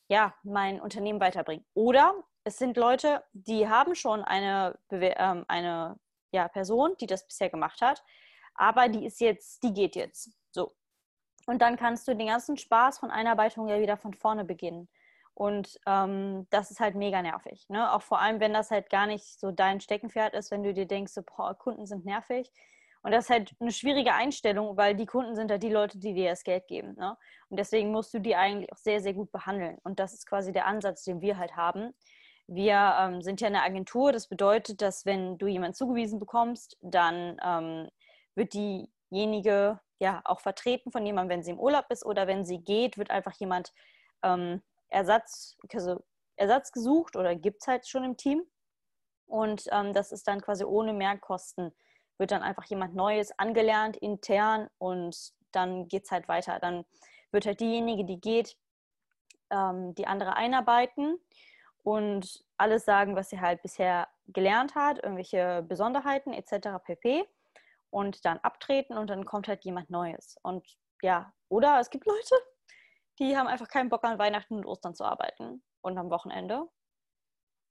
ja, 0.08 0.34
mein 0.42 0.80
Unternehmen 0.80 1.20
weiterbringen. 1.20 1.64
Oder 1.74 2.14
es 2.44 2.58
sind 2.58 2.76
Leute, 2.76 3.24
die 3.32 3.68
haben 3.68 3.94
schon 3.94 4.22
eine, 4.22 4.78
ähm, 4.90 5.44
eine 5.48 5.98
ja, 6.30 6.48
Person, 6.48 6.96
die 7.00 7.06
das 7.06 7.26
bisher 7.26 7.50
gemacht 7.50 7.80
hat, 7.80 8.04
aber 8.54 8.88
die 8.88 9.04
ist 9.06 9.20
jetzt, 9.20 9.62
die 9.62 9.72
geht 9.72 9.96
jetzt. 9.96 10.30
So. 10.50 10.74
Und 11.46 11.62
dann 11.62 11.76
kannst 11.76 12.06
du 12.08 12.14
den 12.14 12.26
ganzen 12.26 12.56
Spaß 12.56 12.98
von 12.98 13.10
Einarbeitung 13.10 13.68
ja 13.68 13.80
wieder 13.80 13.96
von 13.96 14.14
vorne 14.14 14.44
beginnen. 14.44 14.88
Und 15.32 15.78
ähm, 15.86 16.46
das 16.50 16.70
ist 16.70 16.80
halt 16.80 16.94
mega 16.94 17.22
nervig. 17.22 17.68
Ne? 17.68 17.92
Auch 17.92 18.02
vor 18.02 18.20
allem, 18.20 18.40
wenn 18.40 18.54
das 18.54 18.70
halt 18.70 18.90
gar 18.90 19.06
nicht 19.06 19.38
so 19.38 19.52
dein 19.52 19.80
Steckenpferd 19.80 20.34
ist, 20.34 20.50
wenn 20.50 20.62
du 20.62 20.72
dir 20.72 20.86
denkst, 20.86 21.12
so, 21.12 21.22
boah, 21.22 21.54
Kunden 21.54 21.86
sind 21.86 22.04
nervig. 22.04 22.50
Und 23.02 23.12
das 23.12 23.24
ist 23.24 23.30
halt 23.30 23.54
eine 23.60 23.70
schwierige 23.70 24.14
Einstellung, 24.14 24.76
weil 24.76 24.96
die 24.96 25.06
Kunden 25.06 25.36
sind 25.36 25.50
ja 25.50 25.58
die 25.58 25.68
Leute, 25.68 25.98
die 25.98 26.14
dir 26.14 26.30
das 26.30 26.42
Geld 26.42 26.66
geben. 26.66 26.94
Ne? 26.96 27.16
Und 27.50 27.58
deswegen 27.58 27.92
musst 27.92 28.12
du 28.14 28.18
die 28.18 28.34
eigentlich 28.34 28.72
auch 28.72 28.78
sehr, 28.78 29.00
sehr 29.00 29.14
gut 29.14 29.30
behandeln. 29.30 29.78
Und 29.84 30.00
das 30.00 30.14
ist 30.14 30.26
quasi 30.26 30.52
der 30.52 30.66
Ansatz, 30.66 31.04
den 31.04 31.20
wir 31.20 31.38
halt 31.38 31.54
haben. 31.54 31.94
Wir 32.48 32.96
ähm, 32.98 33.22
sind 33.22 33.40
ja 33.40 33.48
eine 33.48 33.62
Agentur. 33.62 34.12
Das 34.12 34.28
bedeutet, 34.28 34.80
dass 34.80 35.04
wenn 35.04 35.36
du 35.38 35.46
jemanden 35.46 35.74
zugewiesen 35.74 36.18
bekommst, 36.18 36.78
dann 36.80 37.36
ähm, 37.44 37.88
wird 38.34 38.54
diejenige 38.54 39.80
ja 39.98 40.20
auch 40.24 40.40
vertreten 40.40 40.90
von 40.92 41.04
jemandem, 41.06 41.38
wenn 41.38 41.42
sie 41.42 41.52
im 41.52 41.60
Urlaub 41.60 41.86
ist 41.90 42.04
oder 42.04 42.26
wenn 42.26 42.44
sie 42.44 42.58
geht, 42.58 42.98
wird 42.98 43.10
einfach 43.10 43.34
jemand 43.34 43.72
ähm, 44.22 44.62
Ersatz, 44.88 45.56
also 45.72 46.02
Ersatz 46.36 46.72
gesucht 46.72 47.16
oder 47.16 47.34
gibt 47.34 47.62
es 47.62 47.68
halt 47.68 47.86
schon 47.86 48.04
im 48.04 48.16
Team. 48.16 48.42
Und 49.26 49.64
ähm, 49.72 49.92
das 49.92 50.12
ist 50.12 50.28
dann 50.28 50.40
quasi 50.40 50.64
ohne 50.64 50.92
Mehrkosten, 50.92 51.74
wird 52.18 52.30
dann 52.30 52.42
einfach 52.42 52.64
jemand 52.64 52.94
Neues 52.94 53.36
angelernt 53.38 53.96
intern 53.96 54.68
und 54.78 55.32
dann 55.52 55.88
geht 55.88 56.04
es 56.04 56.10
halt 56.10 56.28
weiter. 56.28 56.58
Dann 56.60 56.84
wird 57.32 57.46
halt 57.46 57.60
diejenige, 57.60 58.04
die 58.04 58.20
geht, 58.20 58.56
ähm, 59.50 59.94
die 59.94 60.06
andere 60.06 60.36
einarbeiten 60.36 61.18
und 61.82 62.44
alles 62.56 62.84
sagen, 62.84 63.16
was 63.16 63.30
sie 63.30 63.40
halt 63.40 63.62
bisher 63.62 64.08
gelernt 64.28 64.74
hat, 64.74 65.02
irgendwelche 65.02 65.64
Besonderheiten 65.68 66.32
etc. 66.32 66.82
pp. 66.84 67.28
Und 67.90 68.24
dann 68.24 68.38
abtreten 68.38 68.98
und 68.98 69.08
dann 69.08 69.24
kommt 69.24 69.48
halt 69.48 69.64
jemand 69.64 69.90
Neues. 69.90 70.36
Und 70.42 70.66
ja, 71.02 71.32
oder 71.48 71.78
es 71.80 71.90
gibt 71.90 72.06
Leute, 72.06 72.34
die 73.18 73.36
haben 73.36 73.46
einfach 73.46 73.68
keinen 73.68 73.88
Bock 73.88 74.04
an 74.04 74.18
Weihnachten 74.18 74.54
und 74.54 74.66
Ostern 74.66 74.94
zu 74.94 75.04
arbeiten 75.04 75.62
und 75.80 75.98
am 75.98 76.10
Wochenende. 76.10 76.68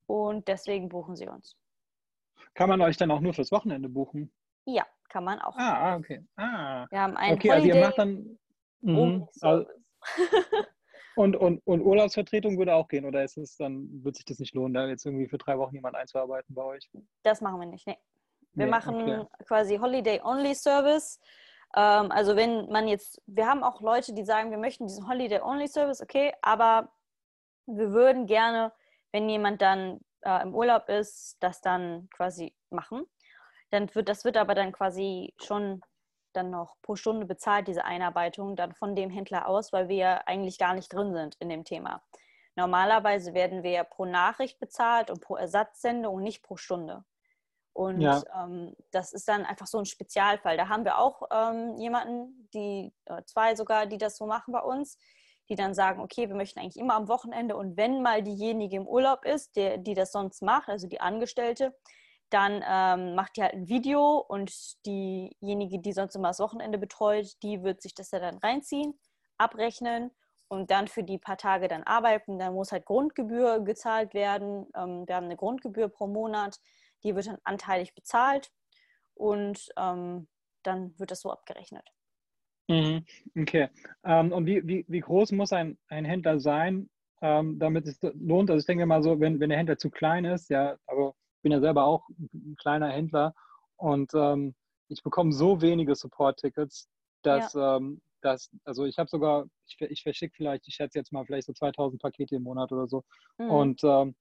Und 0.07 0.47
deswegen 0.47 0.89
buchen 0.89 1.15
sie 1.15 1.27
uns. 1.27 1.57
Kann 2.53 2.69
man 2.69 2.81
euch 2.81 2.97
dann 2.97 3.11
auch 3.11 3.19
nur 3.19 3.33
fürs 3.33 3.51
Wochenende 3.51 3.89
buchen? 3.89 4.31
Ja, 4.65 4.85
kann 5.09 5.23
man 5.23 5.39
auch. 5.39 5.55
Ah, 5.57 5.93
ah 5.93 5.95
okay. 5.97 6.25
Ah. 6.35 6.87
Wir 6.89 6.99
haben 6.99 7.17
einen 7.17 7.35
okay, 7.35 7.51
also 7.51 7.67
ihr 7.67 7.75
macht 7.75 7.97
dann. 7.97 8.39
Also, 9.41 9.65
und, 11.15 11.35
und, 11.35 11.61
und 11.65 11.81
Urlaubsvertretung 11.81 12.57
würde 12.57 12.75
auch 12.75 12.87
gehen, 12.87 13.05
oder 13.05 13.23
ist 13.23 13.37
es 13.37 13.57
dann, 13.57 14.03
wird 14.03 14.15
sich 14.15 14.25
das 14.25 14.39
nicht 14.39 14.53
lohnen, 14.53 14.73
da 14.73 14.87
jetzt 14.87 15.05
irgendwie 15.05 15.27
für 15.27 15.37
drei 15.37 15.57
Wochen 15.57 15.73
jemand 15.73 15.95
einzuarbeiten 15.95 16.53
bei 16.53 16.63
euch? 16.63 16.89
Das 17.23 17.41
machen 17.41 17.59
wir 17.59 17.67
nicht, 17.67 17.87
nee. 17.87 17.97
Wir 18.55 18.65
nee, 18.65 18.71
machen 18.71 19.19
okay. 19.19 19.43
quasi 19.45 19.77
Holiday-Only-Service. 19.77 21.19
Ähm, 21.75 22.11
also 22.11 22.35
wenn 22.35 22.69
man 22.69 22.87
jetzt, 22.87 23.21
wir 23.25 23.47
haben 23.47 23.63
auch 23.63 23.81
Leute, 23.81 24.13
die 24.13 24.23
sagen, 24.23 24.51
wir 24.51 24.57
möchten 24.57 24.87
diesen 24.87 25.07
Holiday-Only-Service, 25.07 26.01
okay, 26.01 26.33
aber 26.41 26.89
wir 27.67 27.91
würden 27.91 28.25
gerne, 28.25 28.71
wenn 29.11 29.29
jemand 29.29 29.61
dann 29.61 29.99
äh, 30.21 30.41
im 30.41 30.55
Urlaub 30.55 30.89
ist, 30.89 31.37
das 31.41 31.61
dann 31.61 32.09
quasi 32.15 32.55
machen. 32.69 33.05
Dann 33.71 33.93
wird, 33.93 34.09
das 34.09 34.23
wird 34.23 34.37
aber 34.37 34.55
dann 34.55 34.71
quasi 34.71 35.33
schon 35.41 35.81
dann 36.33 36.49
noch 36.49 36.75
pro 36.81 36.95
Stunde 36.95 37.25
bezahlt, 37.25 37.67
diese 37.67 37.85
Einarbeitung, 37.85 38.55
dann 38.55 38.73
von 38.73 38.95
dem 38.95 39.09
Händler 39.09 39.47
aus, 39.47 39.71
weil 39.71 39.87
wir 39.87 39.95
ja 39.95 40.21
eigentlich 40.25 40.57
gar 40.57 40.73
nicht 40.73 40.93
drin 40.93 41.13
sind 41.13 41.35
in 41.39 41.49
dem 41.49 41.63
Thema. 41.63 42.03
Normalerweise 42.55 43.33
werden 43.33 43.63
wir 43.63 43.71
ja 43.71 43.83
pro 43.83 44.05
Nachricht 44.05 44.59
bezahlt 44.59 45.09
und 45.09 45.21
pro 45.21 45.35
Ersatzsendung 45.35 46.21
nicht 46.21 46.43
pro 46.43 46.55
Stunde. 46.55 47.03
Und 47.75 47.99
ja. 47.99 48.23
ähm, 48.41 48.73
das 48.91 49.11
ist 49.11 49.27
dann 49.27 49.43
einfach 49.43 49.67
so 49.67 49.77
ein 49.77 49.85
Spezialfall. 49.85 50.55
Da 50.55 50.69
haben 50.69 50.85
wir 50.85 50.97
auch 50.97 51.23
ähm, 51.29 51.75
jemanden, 51.77 52.47
die, 52.53 52.93
zwei 53.25 53.53
sogar, 53.55 53.85
die 53.85 53.97
das 53.97 54.15
so 54.15 54.25
machen 54.25 54.53
bei 54.53 54.61
uns, 54.61 54.97
die 55.49 55.55
dann 55.55 55.73
sagen, 55.73 55.99
okay, 55.99 56.29
wir 56.29 56.37
möchten 56.37 56.59
eigentlich 56.59 56.77
immer 56.77 56.95
am 56.95 57.09
Wochenende 57.09 57.57
und 57.57 57.75
wenn 57.75 58.01
mal 58.01 58.23
diejenige 58.23 58.77
im 58.77 58.87
Urlaub 58.87 59.25
ist, 59.25 59.57
der, 59.57 59.77
die 59.77 59.93
das 59.93 60.13
sonst 60.13 60.41
macht, 60.41 60.69
also 60.69 60.87
die 60.87 61.01
Angestellte, 61.01 61.75
dann 62.29 62.63
ähm, 62.65 63.13
macht 63.13 63.35
die 63.35 63.43
halt 63.43 63.53
ein 63.53 63.67
Video 63.67 64.19
und 64.19 64.53
diejenige, 64.85 65.79
die 65.79 65.91
sonst 65.91 66.15
immer 66.15 66.29
das 66.29 66.39
Wochenende 66.39 66.77
betreut, 66.77 67.27
die 67.43 67.61
wird 67.61 67.81
sich 67.81 67.93
das 67.93 68.09
ja 68.11 68.19
dann 68.19 68.37
reinziehen, 68.37 68.97
abrechnen 69.37 70.11
und 70.47 70.71
dann 70.71 70.87
für 70.87 71.03
die 71.03 71.17
paar 71.17 71.37
Tage 71.37 71.67
dann 71.67 71.83
arbeiten. 71.83 72.39
Dann 72.39 72.53
muss 72.53 72.71
halt 72.71 72.85
Grundgebühr 72.85 73.59
gezahlt 73.59 74.13
werden. 74.13 74.67
Ähm, 74.75 75.05
wir 75.05 75.15
haben 75.15 75.25
eine 75.25 75.35
Grundgebühr 75.35 75.89
pro 75.89 76.07
Monat 76.07 76.57
die 77.05 77.15
wird 77.15 77.27
dann 77.27 77.37
anteilig 77.43 77.93
bezahlt 77.93 78.51
und 79.13 79.69
ähm, 79.77 80.27
dann 80.63 80.97
wird 80.99 81.11
das 81.11 81.21
so 81.21 81.31
abgerechnet. 81.31 81.87
Mhm. 82.67 83.05
Okay. 83.39 83.69
Ähm, 84.03 84.33
und 84.33 84.47
wie, 84.47 84.67
wie, 84.67 84.85
wie 84.87 84.99
groß 84.99 85.31
muss 85.33 85.53
ein, 85.53 85.77
ein 85.87 86.03
Händler 86.03 86.39
sein, 86.39 86.89
ähm, 87.21 87.59
damit 87.59 87.87
es 87.87 87.99
lohnt? 88.01 88.49
Also 88.49 88.59
ich 88.59 88.65
denke 88.65 88.85
mal 88.87 89.03
so, 89.03 89.19
wenn, 89.19 89.39
wenn 89.39 89.49
der 89.49 89.59
Händler 89.59 89.77
zu 89.77 89.91
klein 89.91 90.25
ist, 90.25 90.49
ja, 90.49 90.75
aber 90.87 91.13
ich 91.37 91.41
bin 91.43 91.51
ja 91.51 91.59
selber 91.59 91.85
auch 91.85 92.09
ein 92.09 92.55
kleiner 92.59 92.89
Händler 92.89 93.35
und 93.77 94.11
ähm, 94.15 94.55
ich 94.87 95.03
bekomme 95.03 95.31
so 95.31 95.61
wenige 95.61 95.95
Support-Tickets, 95.95 96.89
dass, 97.21 97.53
ja. 97.53 97.77
Ähm, 97.77 98.01
dass, 98.21 98.49
also 98.63 98.85
ich 98.85 98.97
habe 98.97 99.09
sogar, 99.09 99.45
ich, 99.67 99.79
ich 99.79 100.01
verschicke 100.01 100.33
vielleicht, 100.35 100.67
ich 100.67 100.73
schätze 100.73 100.97
jetzt 100.97 101.13
mal 101.13 101.25
vielleicht 101.25 101.45
so 101.45 101.53
2000 101.53 102.01
Pakete 102.01 102.35
im 102.35 102.43
Monat 102.43 102.71
oder 102.71 102.87
so. 102.87 103.03
Mhm. 103.37 103.49
Und 103.51 103.83
ähm, 103.83 104.15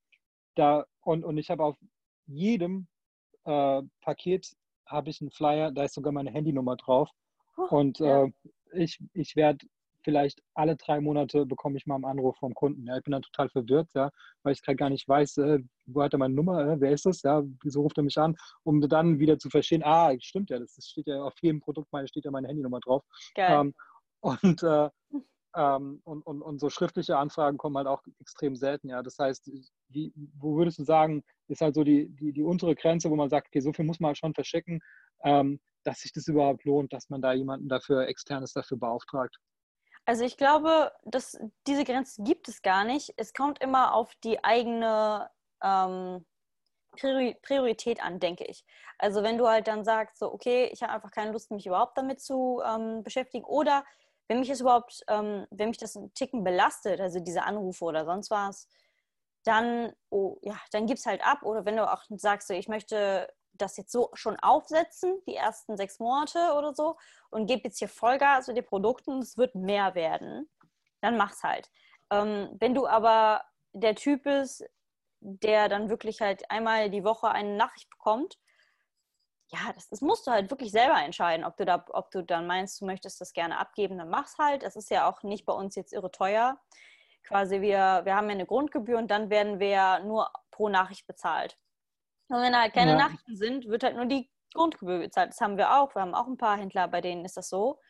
da, 0.54 0.84
und, 1.00 1.24
und 1.24 1.38
ich 1.38 1.50
habe 1.50 1.64
auf 1.64 1.76
jedem 2.26 2.86
äh, 3.44 3.82
Paket 4.00 4.54
habe 4.86 5.10
ich 5.10 5.20
einen 5.20 5.30
Flyer, 5.30 5.70
da 5.72 5.84
ist 5.84 5.94
sogar 5.94 6.12
meine 6.12 6.30
Handynummer 6.30 6.76
drauf. 6.76 7.10
Oh, 7.56 7.76
und 7.76 7.98
ja. 7.98 8.24
äh, 8.24 8.32
ich, 8.72 8.98
ich 9.12 9.36
werde 9.36 9.66
vielleicht 10.04 10.42
alle 10.54 10.76
drei 10.76 11.00
Monate 11.00 11.46
bekomme 11.46 11.78
ich 11.78 11.86
mal 11.86 11.96
einen 11.96 12.04
Anruf 12.04 12.36
vom 12.36 12.54
Kunden. 12.54 12.86
Ja. 12.86 12.98
Ich 12.98 13.04
bin 13.04 13.12
dann 13.12 13.22
total 13.22 13.48
verwirrt, 13.48 13.88
ja, 13.94 14.10
weil 14.42 14.52
ich 14.52 14.62
gerade 14.62 14.76
gar 14.76 14.90
nicht 14.90 15.08
weiß, 15.08 15.38
äh, 15.38 15.58
wo 15.86 16.02
hat 16.02 16.12
er 16.12 16.18
meine 16.18 16.34
Nummer, 16.34 16.60
äh, 16.60 16.80
wer 16.80 16.92
ist 16.92 17.06
das, 17.06 17.22
ja, 17.22 17.42
wieso 17.62 17.82
ruft 17.82 17.96
er 17.96 18.04
mich 18.04 18.18
an, 18.18 18.36
um 18.62 18.80
dann 18.82 19.18
wieder 19.18 19.38
zu 19.38 19.48
verstehen, 19.48 19.82
ah, 19.82 20.12
stimmt 20.20 20.50
ja, 20.50 20.58
das, 20.58 20.76
steht 20.78 21.06
ja 21.06 21.22
auf 21.22 21.34
jedem 21.40 21.60
Produkt, 21.60 21.90
meine 21.90 22.06
steht 22.06 22.26
ja 22.26 22.30
meine 22.30 22.48
Handynummer 22.48 22.80
drauf. 22.80 23.02
Ähm, 23.36 23.74
und 24.20 24.62
äh, 24.62 24.90
ähm, 25.56 26.00
und, 26.04 26.26
und, 26.26 26.42
und 26.42 26.58
so 26.58 26.70
schriftliche 26.70 27.16
Anfragen 27.16 27.58
kommen 27.58 27.76
halt 27.76 27.86
auch 27.86 28.02
extrem 28.20 28.56
selten, 28.56 28.88
ja. 28.88 29.02
Das 29.02 29.18
heißt, 29.18 29.50
wie, 29.88 30.12
wo 30.38 30.56
würdest 30.56 30.78
du 30.78 30.84
sagen, 30.84 31.22
ist 31.48 31.60
halt 31.60 31.74
so 31.74 31.84
die, 31.84 32.08
die, 32.08 32.32
die 32.32 32.42
untere 32.42 32.74
Grenze, 32.74 33.10
wo 33.10 33.16
man 33.16 33.30
sagt, 33.30 33.48
okay, 33.48 33.60
so 33.60 33.72
viel 33.72 33.84
muss 33.84 34.00
man 34.00 34.08
halt 34.08 34.18
schon 34.18 34.34
verschicken, 34.34 34.80
ähm, 35.22 35.60
dass 35.84 36.00
sich 36.00 36.12
das 36.12 36.26
überhaupt 36.26 36.64
lohnt, 36.64 36.92
dass 36.92 37.08
man 37.10 37.22
da 37.22 37.32
jemanden 37.32 37.68
dafür, 37.68 38.06
externes 38.06 38.52
dafür 38.52 38.78
beauftragt? 38.78 39.36
Also 40.06 40.24
ich 40.24 40.36
glaube, 40.36 40.92
dass 41.04 41.38
diese 41.66 41.84
Grenze 41.84 42.22
gibt 42.22 42.48
es 42.48 42.62
gar 42.62 42.84
nicht. 42.84 43.14
Es 43.16 43.32
kommt 43.32 43.60
immer 43.62 43.94
auf 43.94 44.14
die 44.22 44.42
eigene 44.44 45.30
ähm, 45.62 46.26
Priorität 46.96 48.02
an, 48.02 48.20
denke 48.20 48.44
ich. 48.44 48.64
Also 48.98 49.22
wenn 49.22 49.38
du 49.38 49.48
halt 49.48 49.66
dann 49.66 49.84
sagst, 49.84 50.18
so, 50.18 50.32
okay, 50.32 50.68
ich 50.72 50.82
habe 50.82 50.92
einfach 50.92 51.10
keine 51.10 51.32
Lust, 51.32 51.50
mich 51.50 51.66
überhaupt 51.66 51.96
damit 51.98 52.20
zu 52.20 52.62
ähm, 52.64 53.02
beschäftigen 53.02 53.44
oder 53.44 53.84
wenn 54.28 54.38
mich 54.40 54.48
das 54.48 54.60
überhaupt, 54.60 55.04
ähm, 55.08 55.46
wenn 55.50 55.68
mich 55.68 55.78
das 55.78 55.96
ein 55.96 56.12
Ticken 56.14 56.44
belastet, 56.44 57.00
also 57.00 57.20
diese 57.20 57.42
Anrufe 57.42 57.84
oder 57.84 58.04
sonst 58.04 58.30
was, 58.30 58.68
dann, 59.44 59.92
oh, 60.10 60.38
ja, 60.42 60.58
dann 60.72 60.86
gib's 60.86 61.06
halt 61.06 61.24
ab. 61.26 61.42
Oder 61.42 61.64
wenn 61.66 61.76
du 61.76 61.90
auch 61.90 62.02
sagst, 62.08 62.48
so, 62.48 62.54
ich 62.54 62.68
möchte 62.68 63.28
das 63.52 63.76
jetzt 63.76 63.92
so 63.92 64.10
schon 64.14 64.38
aufsetzen, 64.40 65.20
die 65.26 65.36
ersten 65.36 65.76
sechs 65.76 65.98
Monate 65.98 66.54
oder 66.56 66.74
so, 66.74 66.96
und 67.30 67.46
gebe 67.46 67.62
jetzt 67.64 67.78
hier 67.78 67.88
Vollgas 67.88 68.48
mit 68.48 68.56
den 68.56 68.64
Produkten, 68.64 69.18
es 69.18 69.36
wird 69.36 69.54
mehr 69.54 69.94
werden, 69.94 70.50
dann 71.00 71.16
mach's 71.16 71.42
halt. 71.42 71.70
Ähm, 72.10 72.48
wenn 72.58 72.74
du 72.74 72.86
aber 72.86 73.44
der 73.72 73.94
Typ 73.94 74.24
bist, 74.24 74.64
der 75.20 75.68
dann 75.68 75.88
wirklich 75.88 76.20
halt 76.20 76.50
einmal 76.50 76.90
die 76.90 77.04
Woche 77.04 77.30
eine 77.30 77.56
Nachricht 77.56 77.88
bekommt 77.90 78.38
ja, 79.48 79.72
das, 79.74 79.88
das, 79.88 80.00
musst 80.00 80.26
du 80.26 80.30
halt 80.30 80.50
wirklich 80.50 80.70
selber 80.70 81.00
entscheiden, 81.02 81.44
ob 81.44 81.56
du 81.56 81.64
da, 81.64 81.84
ob 81.90 82.10
du 82.10 82.22
dann 82.22 82.46
meinst, 82.46 82.80
du 82.80 82.86
möchtest 82.86 83.20
das 83.20 83.32
gerne 83.32 83.58
abgeben, 83.58 83.98
dann 83.98 84.08
mach's 84.08 84.38
halt. 84.38 84.62
Das 84.62 84.76
ist 84.76 84.90
ja 84.90 85.08
auch 85.08 85.22
nicht 85.22 85.44
bei 85.44 85.52
uns 85.52 85.74
jetzt 85.76 85.92
irre 85.92 86.10
teuer. 86.10 86.58
Quasi 87.22 87.60
wir, 87.60 88.02
wir 88.04 88.16
haben 88.16 88.26
ja 88.26 88.32
eine 88.32 88.46
Grundgebühr 88.46 88.98
und 88.98 89.10
dann 89.10 89.30
werden 89.30 89.60
wir 89.60 90.00
nur 90.00 90.30
pro 90.50 90.68
Nachricht 90.68 91.06
bezahlt. 91.06 91.58
Und 92.28 92.40
wenn 92.40 92.52
da 92.52 92.62
halt 92.62 92.74
keine 92.74 92.92
ja. 92.92 92.98
Nachrichten 92.98 93.36
sind, 93.36 93.66
wird 93.68 93.84
halt 93.84 93.96
nur 93.96 94.06
die 94.06 94.30
Grundgebühr 94.54 94.98
bezahlt. 94.98 95.30
Das 95.30 95.40
haben 95.40 95.56
wir 95.56 95.78
auch. 95.78 95.94
Wir 95.94 96.02
haben 96.02 96.14
auch 96.14 96.26
ein 96.26 96.38
paar 96.38 96.56
Händler, 96.56 96.88
bei 96.88 97.00
denen 97.00 97.24
ist 97.24 97.36
das 97.36 97.48
so 97.48 97.80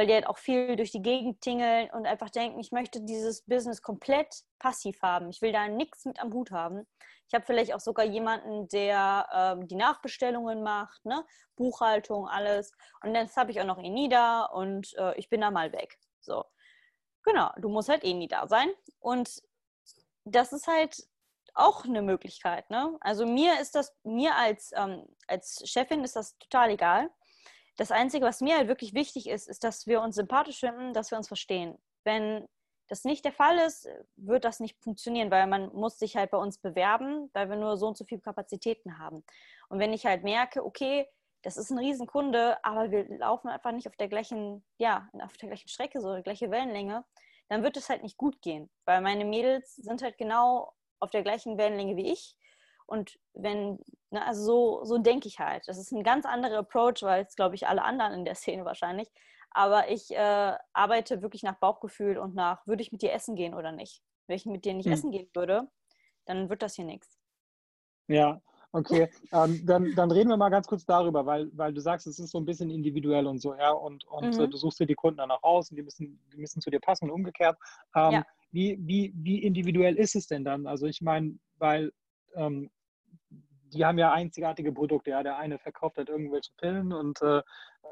weil 0.00 0.06
die 0.06 0.14
halt 0.14 0.26
auch 0.26 0.38
viel 0.38 0.76
durch 0.76 0.92
die 0.92 1.02
Gegend 1.02 1.42
tingeln 1.42 1.90
und 1.90 2.06
einfach 2.06 2.30
denken, 2.30 2.58
ich 2.58 2.72
möchte 2.72 3.02
dieses 3.02 3.42
Business 3.42 3.82
komplett 3.82 4.34
passiv 4.58 5.02
haben. 5.02 5.28
Ich 5.28 5.42
will 5.42 5.52
da 5.52 5.68
nichts 5.68 6.06
mit 6.06 6.18
am 6.22 6.32
Hut 6.32 6.52
haben. 6.52 6.86
Ich 7.28 7.34
habe 7.34 7.44
vielleicht 7.44 7.74
auch 7.74 7.80
sogar 7.80 8.06
jemanden, 8.06 8.66
der 8.68 9.28
ähm, 9.30 9.68
die 9.68 9.74
Nachbestellungen 9.76 10.62
macht, 10.62 11.04
ne? 11.04 11.22
Buchhaltung, 11.54 12.26
alles. 12.26 12.72
Und 13.02 13.14
jetzt 13.14 13.36
habe 13.36 13.50
ich 13.50 13.60
auch 13.60 13.66
noch 13.66 13.76
eh 13.76 13.90
nie 13.90 14.08
da 14.08 14.44
und 14.46 14.90
äh, 14.96 15.14
ich 15.18 15.28
bin 15.28 15.42
da 15.42 15.50
mal 15.50 15.70
weg. 15.74 15.98
So. 16.22 16.46
Genau, 17.22 17.50
du 17.58 17.68
musst 17.68 17.90
halt 17.90 18.02
eh 18.02 18.14
nie 18.14 18.28
da 18.28 18.48
sein. 18.48 18.70
Und 19.00 19.42
das 20.24 20.54
ist 20.54 20.66
halt 20.66 20.96
auch 21.52 21.84
eine 21.84 22.00
Möglichkeit. 22.00 22.70
Ne? 22.70 22.96
Also 23.02 23.26
mir 23.26 23.60
ist 23.60 23.74
das, 23.74 23.94
mir 24.02 24.34
als, 24.34 24.72
ähm, 24.74 25.04
als 25.26 25.62
Chefin 25.66 26.04
ist 26.04 26.16
das 26.16 26.38
total 26.38 26.70
egal. 26.70 27.10
Das 27.80 27.92
Einzige, 27.92 28.26
was 28.26 28.42
mir 28.42 28.58
halt 28.58 28.68
wirklich 28.68 28.92
wichtig 28.92 29.26
ist, 29.26 29.48
ist, 29.48 29.64
dass 29.64 29.86
wir 29.86 30.02
uns 30.02 30.16
sympathisch 30.16 30.60
finden, 30.60 30.92
dass 30.92 31.10
wir 31.10 31.16
uns 31.16 31.28
verstehen. 31.28 31.78
Wenn 32.04 32.46
das 32.88 33.04
nicht 33.04 33.24
der 33.24 33.32
Fall 33.32 33.56
ist, 33.56 33.88
wird 34.16 34.44
das 34.44 34.60
nicht 34.60 34.76
funktionieren, 34.82 35.30
weil 35.30 35.46
man 35.46 35.74
muss 35.74 35.98
sich 35.98 36.14
halt 36.14 36.30
bei 36.30 36.36
uns 36.36 36.58
bewerben, 36.58 37.30
weil 37.32 37.48
wir 37.48 37.56
nur 37.56 37.78
so 37.78 37.88
und 37.88 37.96
so 37.96 38.04
viele 38.04 38.20
Kapazitäten 38.20 38.98
haben. 38.98 39.24
Und 39.70 39.78
wenn 39.78 39.94
ich 39.94 40.04
halt 40.04 40.24
merke, 40.24 40.62
okay, 40.62 41.08
das 41.40 41.56
ist 41.56 41.70
ein 41.70 41.78
Riesenkunde, 41.78 42.62
aber 42.62 42.90
wir 42.90 43.08
laufen 43.16 43.48
einfach 43.48 43.72
nicht 43.72 43.88
auf 43.88 43.96
der 43.96 44.08
gleichen, 44.08 44.62
ja, 44.76 45.08
auf 45.14 45.38
der 45.38 45.48
gleichen 45.48 45.68
Strecke, 45.68 46.02
so 46.02 46.14
die 46.14 46.22
gleiche 46.22 46.50
Wellenlänge, 46.50 47.06
dann 47.48 47.62
wird 47.62 47.78
es 47.78 47.88
halt 47.88 48.02
nicht 48.02 48.18
gut 48.18 48.42
gehen, 48.42 48.68
weil 48.84 49.00
meine 49.00 49.24
Mädels 49.24 49.76
sind 49.76 50.02
halt 50.02 50.18
genau 50.18 50.74
auf 50.98 51.08
der 51.08 51.22
gleichen 51.22 51.56
Wellenlänge 51.56 51.96
wie 51.96 52.12
ich 52.12 52.36
und 52.90 53.18
wenn, 53.34 53.78
ne, 54.10 54.26
also 54.26 54.42
so, 54.42 54.84
so 54.84 54.98
denke 54.98 55.28
ich 55.28 55.38
halt. 55.38 55.62
Das 55.66 55.78
ist 55.78 55.92
ein 55.92 56.02
ganz 56.02 56.26
anderer 56.26 56.58
Approach, 56.58 57.02
weil 57.02 57.24
es, 57.24 57.36
glaube 57.36 57.54
ich, 57.54 57.66
alle 57.66 57.82
anderen 57.82 58.12
in 58.12 58.24
der 58.24 58.34
Szene 58.34 58.64
wahrscheinlich. 58.64 59.08
Aber 59.50 59.90
ich 59.90 60.10
äh, 60.10 60.56
arbeite 60.72 61.22
wirklich 61.22 61.42
nach 61.42 61.58
Bauchgefühl 61.58 62.18
und 62.18 62.34
nach, 62.34 62.66
würde 62.66 62.82
ich 62.82 62.92
mit 62.92 63.02
dir 63.02 63.12
essen 63.12 63.36
gehen 63.36 63.54
oder 63.54 63.72
nicht? 63.72 64.02
Wenn 64.26 64.36
ich 64.36 64.46
mit 64.46 64.64
dir 64.64 64.74
nicht 64.74 64.86
hm. 64.86 64.92
essen 64.92 65.10
gehen 65.10 65.28
würde, 65.34 65.68
dann 66.26 66.50
wird 66.50 66.62
das 66.62 66.74
hier 66.74 66.84
nichts. 66.84 67.18
Ja, 68.08 68.40
Okay, 68.72 69.08
ähm, 69.32 69.66
dann, 69.66 69.94
dann 69.96 70.10
reden 70.10 70.28
wir 70.28 70.36
mal 70.36 70.48
ganz 70.48 70.66
kurz 70.66 70.84
darüber, 70.84 71.26
weil, 71.26 71.50
weil 71.54 71.72
du 71.72 71.80
sagst, 71.80 72.06
es 72.06 72.18
ist 72.18 72.30
so 72.30 72.38
ein 72.38 72.44
bisschen 72.44 72.70
individuell 72.70 73.26
und 73.26 73.40
so, 73.40 73.54
ja, 73.54 73.70
und, 73.72 74.04
und 74.04 74.36
mhm. 74.36 74.42
äh, 74.42 74.48
du 74.48 74.56
suchst 74.56 74.80
dir 74.80 74.86
die 74.86 74.94
Kunden 74.94 75.18
dann 75.18 75.30
auch 75.30 75.42
aus 75.42 75.70
und 75.70 75.76
die 75.76 75.82
müssen, 75.82 76.20
die 76.32 76.36
müssen 76.36 76.60
zu 76.60 76.70
dir 76.70 76.80
passen 76.80 77.06
und 77.06 77.10
umgekehrt. 77.10 77.56
Ähm, 77.96 78.12
ja. 78.12 78.26
wie, 78.52 78.78
wie, 78.80 79.12
wie 79.16 79.42
individuell 79.42 79.96
ist 79.96 80.14
es 80.14 80.28
denn 80.28 80.44
dann? 80.44 80.66
Also 80.66 80.86
ich 80.86 81.00
meine, 81.00 81.36
weil 81.58 81.92
ähm, 82.34 82.70
die 83.72 83.84
haben 83.84 83.98
ja 83.98 84.12
einzigartige 84.12 84.72
Produkte, 84.72 85.10
ja, 85.10 85.22
der 85.22 85.38
eine 85.38 85.58
verkauft 85.58 85.96
halt 85.98 86.08
irgendwelche 86.08 86.52
Pillen 86.56 86.92
und, 86.92 87.20
äh, 87.22 87.42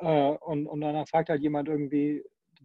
äh 0.01 0.37
und, 0.39 0.67
und 0.67 0.81
dann 0.81 1.07
fragt 1.07 1.29
halt 1.29 1.43
jemand 1.43 1.69
irgendwie 1.69 2.25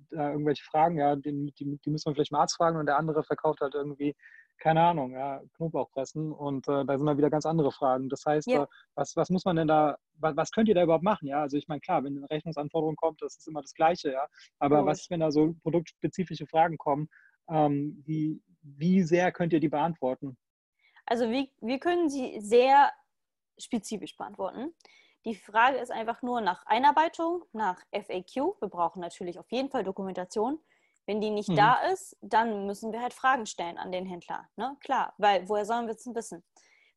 da 0.09 0.31
irgendwelche 0.31 0.63
Fragen, 0.63 0.97
ja, 0.97 1.15
die, 1.15 1.53
die, 1.57 1.77
die 1.77 1.89
müssen 1.89 2.09
wir 2.09 2.15
vielleicht 2.15 2.31
mal 2.31 2.41
Arzt 2.41 2.57
fragen 2.57 2.77
und 2.77 2.85
der 2.85 2.97
andere 2.97 3.23
verkauft 3.23 3.61
halt 3.61 3.75
irgendwie 3.75 4.15
keine 4.63 4.81
Ahnung, 4.81 5.11
ja, 5.11 5.41
Knoblauchpressen 5.57 6.31
und 6.31 6.67
äh, 6.67 6.85
da 6.85 6.97
sind 6.97 7.05
dann 7.05 7.17
wieder 7.17 7.29
ganz 7.29 7.45
andere 7.45 7.71
Fragen. 7.71 8.07
Das 8.07 8.25
heißt, 8.25 8.47
ja. 8.47 8.63
äh, 8.63 8.67
was, 8.95 9.15
was 9.15 9.29
muss 9.29 9.43
man 9.43 9.57
denn 9.57 9.67
da, 9.67 9.97
was, 10.19 10.37
was, 10.37 10.51
könnt 10.51 10.69
ihr 10.69 10.75
da 10.75 10.83
überhaupt 10.83 11.03
machen? 11.03 11.27
Ja, 11.27 11.41
also 11.41 11.57
ich 11.57 11.67
meine, 11.67 11.81
klar, 11.81 12.03
wenn 12.03 12.15
eine 12.15 12.29
Rechnungsanforderung 12.29 12.95
kommt, 12.95 13.21
das 13.21 13.35
ist 13.35 13.47
immer 13.47 13.61
das 13.61 13.73
Gleiche, 13.73 14.11
ja. 14.11 14.25
Aber 14.59 14.83
oh. 14.83 14.85
was 14.85 15.01
ist, 15.01 15.09
wenn 15.09 15.19
da 15.19 15.31
so 15.31 15.53
produktspezifische 15.63 16.47
Fragen 16.47 16.77
kommen? 16.77 17.09
Ähm, 17.49 18.01
wie, 18.05 18.41
wie 18.61 19.01
sehr 19.01 19.31
könnt 19.33 19.51
ihr 19.51 19.59
die 19.59 19.69
beantworten? 19.69 20.37
Also 21.05 21.29
wir, 21.29 21.47
wir 21.59 21.79
können 21.79 22.09
sie 22.09 22.39
sehr 22.39 22.89
spezifisch 23.57 24.15
beantworten. 24.17 24.73
Die 25.25 25.35
Frage 25.35 25.77
ist 25.77 25.91
einfach 25.91 26.21
nur 26.21 26.41
nach 26.41 26.65
Einarbeitung, 26.65 27.45
nach 27.53 27.79
FAQ. 27.91 28.59
Wir 28.59 28.67
brauchen 28.69 28.99
natürlich 28.99 29.39
auf 29.39 29.49
jeden 29.51 29.69
Fall 29.69 29.83
Dokumentation. 29.83 30.59
Wenn 31.05 31.21
die 31.21 31.31
nicht 31.31 31.49
mhm. 31.49 31.55
da 31.55 31.75
ist, 31.91 32.17
dann 32.21 32.65
müssen 32.65 32.91
wir 32.91 33.01
halt 33.01 33.13
Fragen 33.13 33.45
stellen 33.45 33.77
an 33.77 33.91
den 33.91 34.05
Händler. 34.05 34.49
Ne? 34.55 34.75
Klar, 34.81 35.13
weil 35.17 35.47
woher 35.47 35.65
sollen 35.65 35.87
wir 35.87 35.95
es 35.95 36.03
denn 36.03 36.15
wissen? 36.15 36.43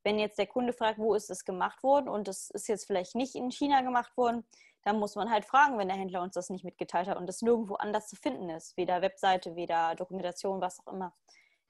Wenn 0.02 0.18
jetzt 0.18 0.38
der 0.38 0.46
Kunde 0.46 0.72
fragt, 0.72 0.98
wo 0.98 1.14
ist 1.14 1.30
es 1.30 1.44
gemacht 1.44 1.82
worden 1.82 2.08
und 2.08 2.28
das 2.28 2.50
ist 2.50 2.68
jetzt 2.68 2.86
vielleicht 2.86 3.16
nicht 3.16 3.34
in 3.34 3.50
China 3.50 3.80
gemacht 3.80 4.16
worden, 4.16 4.44
dann 4.82 5.00
muss 5.00 5.16
man 5.16 5.30
halt 5.30 5.44
fragen, 5.44 5.78
wenn 5.78 5.88
der 5.88 5.96
Händler 5.96 6.22
uns 6.22 6.34
das 6.34 6.48
nicht 6.48 6.64
mitgeteilt 6.64 7.08
hat 7.08 7.18
und 7.18 7.26
das 7.26 7.42
nirgendwo 7.42 7.74
anders 7.74 8.06
zu 8.06 8.14
finden 8.14 8.48
ist. 8.50 8.76
Weder 8.76 9.02
Webseite, 9.02 9.56
weder 9.56 9.96
Dokumentation, 9.96 10.60
was 10.60 10.78
auch 10.80 10.92
immer. 10.92 11.12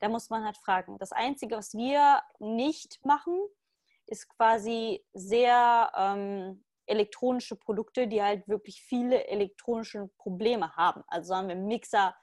Da 0.00 0.10
muss 0.10 0.28
man 0.28 0.44
halt 0.44 0.58
fragen. 0.58 0.98
Das 0.98 1.12
Einzige, 1.12 1.56
was 1.56 1.72
wir 1.72 2.20
nicht 2.38 3.02
machen, 3.06 3.38
ist 4.06 4.28
quasi 4.28 5.04
sehr 5.12 5.92
ähm, 5.96 6.64
elektronische 6.86 7.56
Produkte, 7.56 8.06
die 8.06 8.22
halt 8.22 8.46
wirklich 8.48 8.82
viele 8.82 9.26
elektronische 9.26 10.08
Probleme 10.18 10.74
haben. 10.76 11.02
Also 11.08 11.28
sagen 11.28 11.48
wir 11.48 11.56
Mixer, 11.56 12.14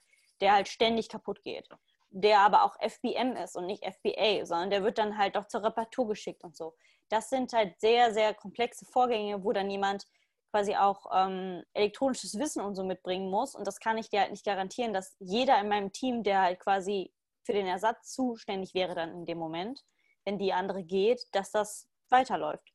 der 0.41 0.53
halt 0.53 0.67
ständig 0.67 1.09
kaputt 1.09 1.43
geht, 1.43 1.67
der 2.09 2.39
aber 2.39 2.63
auch 2.63 2.75
FBM 2.79 3.35
ist 3.35 3.55
und 3.55 3.65
nicht 3.65 3.83
FBA, 3.85 4.45
sondern 4.45 4.69
der 4.69 4.83
wird 4.83 4.97
dann 4.97 5.17
halt 5.17 5.37
auch 5.37 5.47
zur 5.47 5.63
Reparatur 5.63 6.07
geschickt 6.07 6.43
und 6.43 6.55
so. 6.55 6.75
Das 7.09 7.29
sind 7.29 7.53
halt 7.53 7.79
sehr, 7.79 8.13
sehr 8.13 8.33
komplexe 8.33 8.85
Vorgänge, 8.85 9.43
wo 9.43 9.51
dann 9.51 9.69
jemand 9.69 10.07
quasi 10.51 10.75
auch 10.75 11.07
ähm, 11.13 11.63
elektronisches 11.73 12.37
Wissen 12.37 12.63
und 12.63 12.75
so 12.75 12.83
mitbringen 12.83 13.29
muss. 13.29 13.55
Und 13.55 13.67
das 13.67 13.79
kann 13.79 13.97
ich 13.97 14.09
dir 14.09 14.21
halt 14.21 14.31
nicht 14.31 14.45
garantieren, 14.45 14.93
dass 14.93 15.15
jeder 15.19 15.59
in 15.59 15.67
meinem 15.67 15.91
Team, 15.91 16.23
der 16.23 16.41
halt 16.41 16.59
quasi 16.59 17.11
für 17.43 17.53
den 17.53 17.65
Ersatz 17.65 18.13
zuständig 18.13 18.73
wäre 18.73 18.95
dann 18.95 19.11
in 19.11 19.25
dem 19.25 19.37
Moment, 19.37 19.83
wenn 20.25 20.37
die 20.37 20.53
andere 20.53 20.83
geht, 20.83 21.23
dass 21.31 21.51
das 21.51 21.87
weiterläuft. 22.09 22.73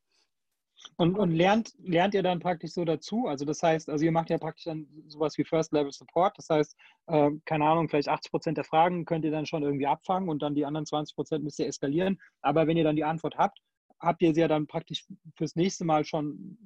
Und, 0.97 1.19
und 1.19 1.33
lernt, 1.33 1.73
lernt 1.79 2.15
ihr 2.15 2.23
dann 2.23 2.39
praktisch 2.39 2.73
so 2.73 2.85
dazu? 2.85 3.27
Also 3.27 3.45
das 3.45 3.63
heißt, 3.63 3.89
also 3.89 4.05
ihr 4.05 4.13
macht 4.13 4.31
ja 4.31 4.39
praktisch 4.39 4.65
dann 4.65 4.87
sowas 5.09 5.37
wie 5.37 5.45
First 5.45 5.73
Level 5.73 5.93
Support. 5.93 6.39
Das 6.39 6.49
heißt, 6.51 6.77
äh, 7.07 7.31
keine 7.45 7.65
Ahnung, 7.65 7.89
vielleicht 7.89 8.09
80 8.09 8.31
Prozent 8.31 8.57
der 8.59 8.65
Fragen 8.65 9.05
könnt 9.05 9.25
ihr 9.25 9.31
dann 9.31 9.47
schon 9.47 9.63
irgendwie 9.63 9.87
abfangen 9.87 10.29
und 10.29 10.41
dann 10.41 10.55
die 10.55 10.65
anderen 10.65 10.87
20 10.87 11.17
Prozent 11.17 11.45
müsst 11.45 11.59
ihr 11.59 11.67
eskalieren. 11.67 12.21
Aber 12.43 12.67
wenn 12.67 12.77
ihr 12.77 12.85
dann 12.85 12.97
die 12.97 13.05
Antwort 13.05 13.37
habt, 13.37 13.59
habt 14.01 14.23
ihr 14.23 14.35
sie 14.35 14.41
ja 14.41 14.49
dann 14.49 14.67
praktisch 14.67 15.05
fürs 15.37 15.57
nächste 15.57 15.85
Mal 15.85 16.05
schon, 16.05 16.57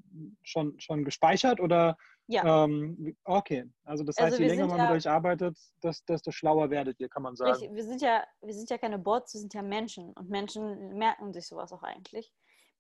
schon, 0.43 0.79
schon 0.79 1.05
gespeichert 1.05 1.61
oder? 1.61 1.97
Ja. 2.29 2.65
Ähm, 2.65 3.17
okay, 3.25 3.65
also 3.85 4.05
das 4.05 4.17
heißt, 4.17 4.33
also 4.33 4.43
je 4.43 4.49
länger 4.49 4.67
man 4.67 4.79
ja, 4.79 4.85
mit 4.85 4.93
euch 4.93 5.09
arbeitet, 5.09 5.59
desto 5.83 6.31
schlauer 6.31 6.71
werdet 6.71 6.99
ihr, 7.01 7.09
kann 7.09 7.23
man 7.23 7.37
sagen. 7.37 7.75
Wir 7.75 7.85
sind, 7.85 8.01
ja, 8.01 8.25
wir 8.41 8.55
sind 8.55 8.71
ja 8.71 8.79
keine 8.79 8.99
Bots, 8.99 9.35
wir 9.35 9.41
sind 9.41 9.53
ja 9.55 9.63
Menschen 9.63 10.13
und 10.13 10.31
Menschen 10.31 10.97
merken 10.97 11.33
sich 11.33 11.47
sowas 11.47 11.73
auch 11.73 11.83
eigentlich 11.83 12.33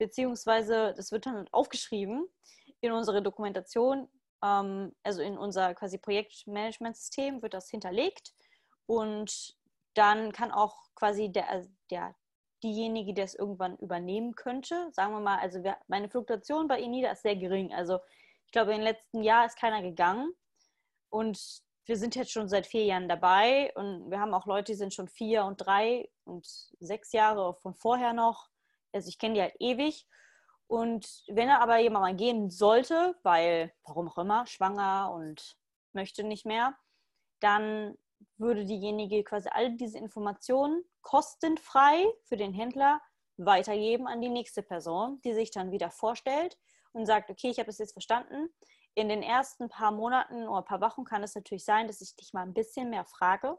beziehungsweise 0.02 0.94
das 0.96 1.12
wird 1.12 1.26
dann 1.26 1.46
aufgeschrieben 1.52 2.26
in 2.80 2.90
unsere 2.90 3.22
Dokumentation, 3.22 4.08
ähm, 4.44 4.92
also 5.04 5.22
in 5.22 5.38
unser 5.38 5.74
quasi 5.74 5.96
Projektmanagementsystem 5.98 7.40
wird 7.40 7.54
das 7.54 7.70
hinterlegt 7.70 8.34
und 8.86 9.56
dann 9.94 10.32
kann 10.32 10.50
auch 10.50 10.76
quasi 10.96 11.30
der, 11.30 11.48
also 11.48 11.70
der 11.90 12.16
diejenige, 12.64 13.14
der 13.14 13.26
es 13.26 13.36
irgendwann 13.36 13.76
übernehmen 13.76 14.34
könnte, 14.34 14.88
sagen 14.92 15.12
wir 15.12 15.20
mal, 15.20 15.38
also 15.38 15.62
wir, 15.62 15.76
meine 15.86 16.08
Fluktuation 16.08 16.66
bei 16.66 16.80
Enida 16.80 17.12
ist 17.12 17.22
sehr 17.22 17.36
gering. 17.36 17.72
Also 17.72 17.98
ich 18.52 18.54
glaube, 18.54 18.74
im 18.74 18.82
letzten 18.82 19.22
Jahr 19.22 19.46
ist 19.46 19.56
keiner 19.56 19.80
gegangen. 19.80 20.30
Und 21.08 21.62
wir 21.86 21.96
sind 21.96 22.14
jetzt 22.16 22.32
schon 22.32 22.50
seit 22.50 22.66
vier 22.66 22.84
Jahren 22.84 23.08
dabei. 23.08 23.72
Und 23.76 24.10
wir 24.10 24.20
haben 24.20 24.34
auch 24.34 24.44
Leute, 24.44 24.72
die 24.72 24.76
sind 24.76 24.92
schon 24.92 25.08
vier 25.08 25.46
und 25.46 25.56
drei 25.56 26.10
und 26.24 26.46
sechs 26.78 27.12
Jahre 27.12 27.54
von 27.62 27.74
vorher 27.74 28.12
noch. 28.12 28.50
Also 28.92 29.08
ich 29.08 29.18
kenne 29.18 29.36
die 29.36 29.40
halt 29.40 29.54
ewig. 29.58 30.06
Und 30.66 31.24
wenn 31.28 31.48
er 31.48 31.62
aber 31.62 31.78
jemand 31.78 32.02
mal 32.02 32.14
gehen 32.14 32.50
sollte, 32.50 33.16
weil, 33.22 33.72
warum 33.84 34.10
auch 34.10 34.18
immer, 34.18 34.46
schwanger 34.46 35.10
und 35.14 35.56
möchte 35.94 36.22
nicht 36.22 36.44
mehr, 36.44 36.76
dann 37.40 37.96
würde 38.36 38.66
diejenige 38.66 39.24
quasi 39.24 39.48
all 39.50 39.74
diese 39.78 39.96
Informationen 39.96 40.84
kostenfrei 41.00 42.04
für 42.24 42.36
den 42.36 42.52
Händler 42.52 43.00
weitergeben 43.38 44.06
an 44.06 44.20
die 44.20 44.28
nächste 44.28 44.62
Person, 44.62 45.22
die 45.22 45.32
sich 45.32 45.52
dann 45.52 45.72
wieder 45.72 45.90
vorstellt 45.90 46.58
und 46.92 47.06
sagt, 47.06 47.30
okay, 47.30 47.50
ich 47.50 47.58
habe 47.58 47.70
es 47.70 47.78
jetzt 47.78 47.92
verstanden. 47.92 48.48
In 48.94 49.08
den 49.08 49.22
ersten 49.22 49.68
paar 49.68 49.90
Monaten 49.90 50.46
oder 50.46 50.62
paar 50.62 50.80
Wochen 50.80 51.04
kann 51.04 51.22
es 51.22 51.34
natürlich 51.34 51.64
sein, 51.64 51.86
dass 51.86 52.00
ich 52.00 52.14
dich 52.16 52.32
mal 52.32 52.42
ein 52.42 52.54
bisschen 52.54 52.90
mehr 52.90 53.04
frage. 53.04 53.58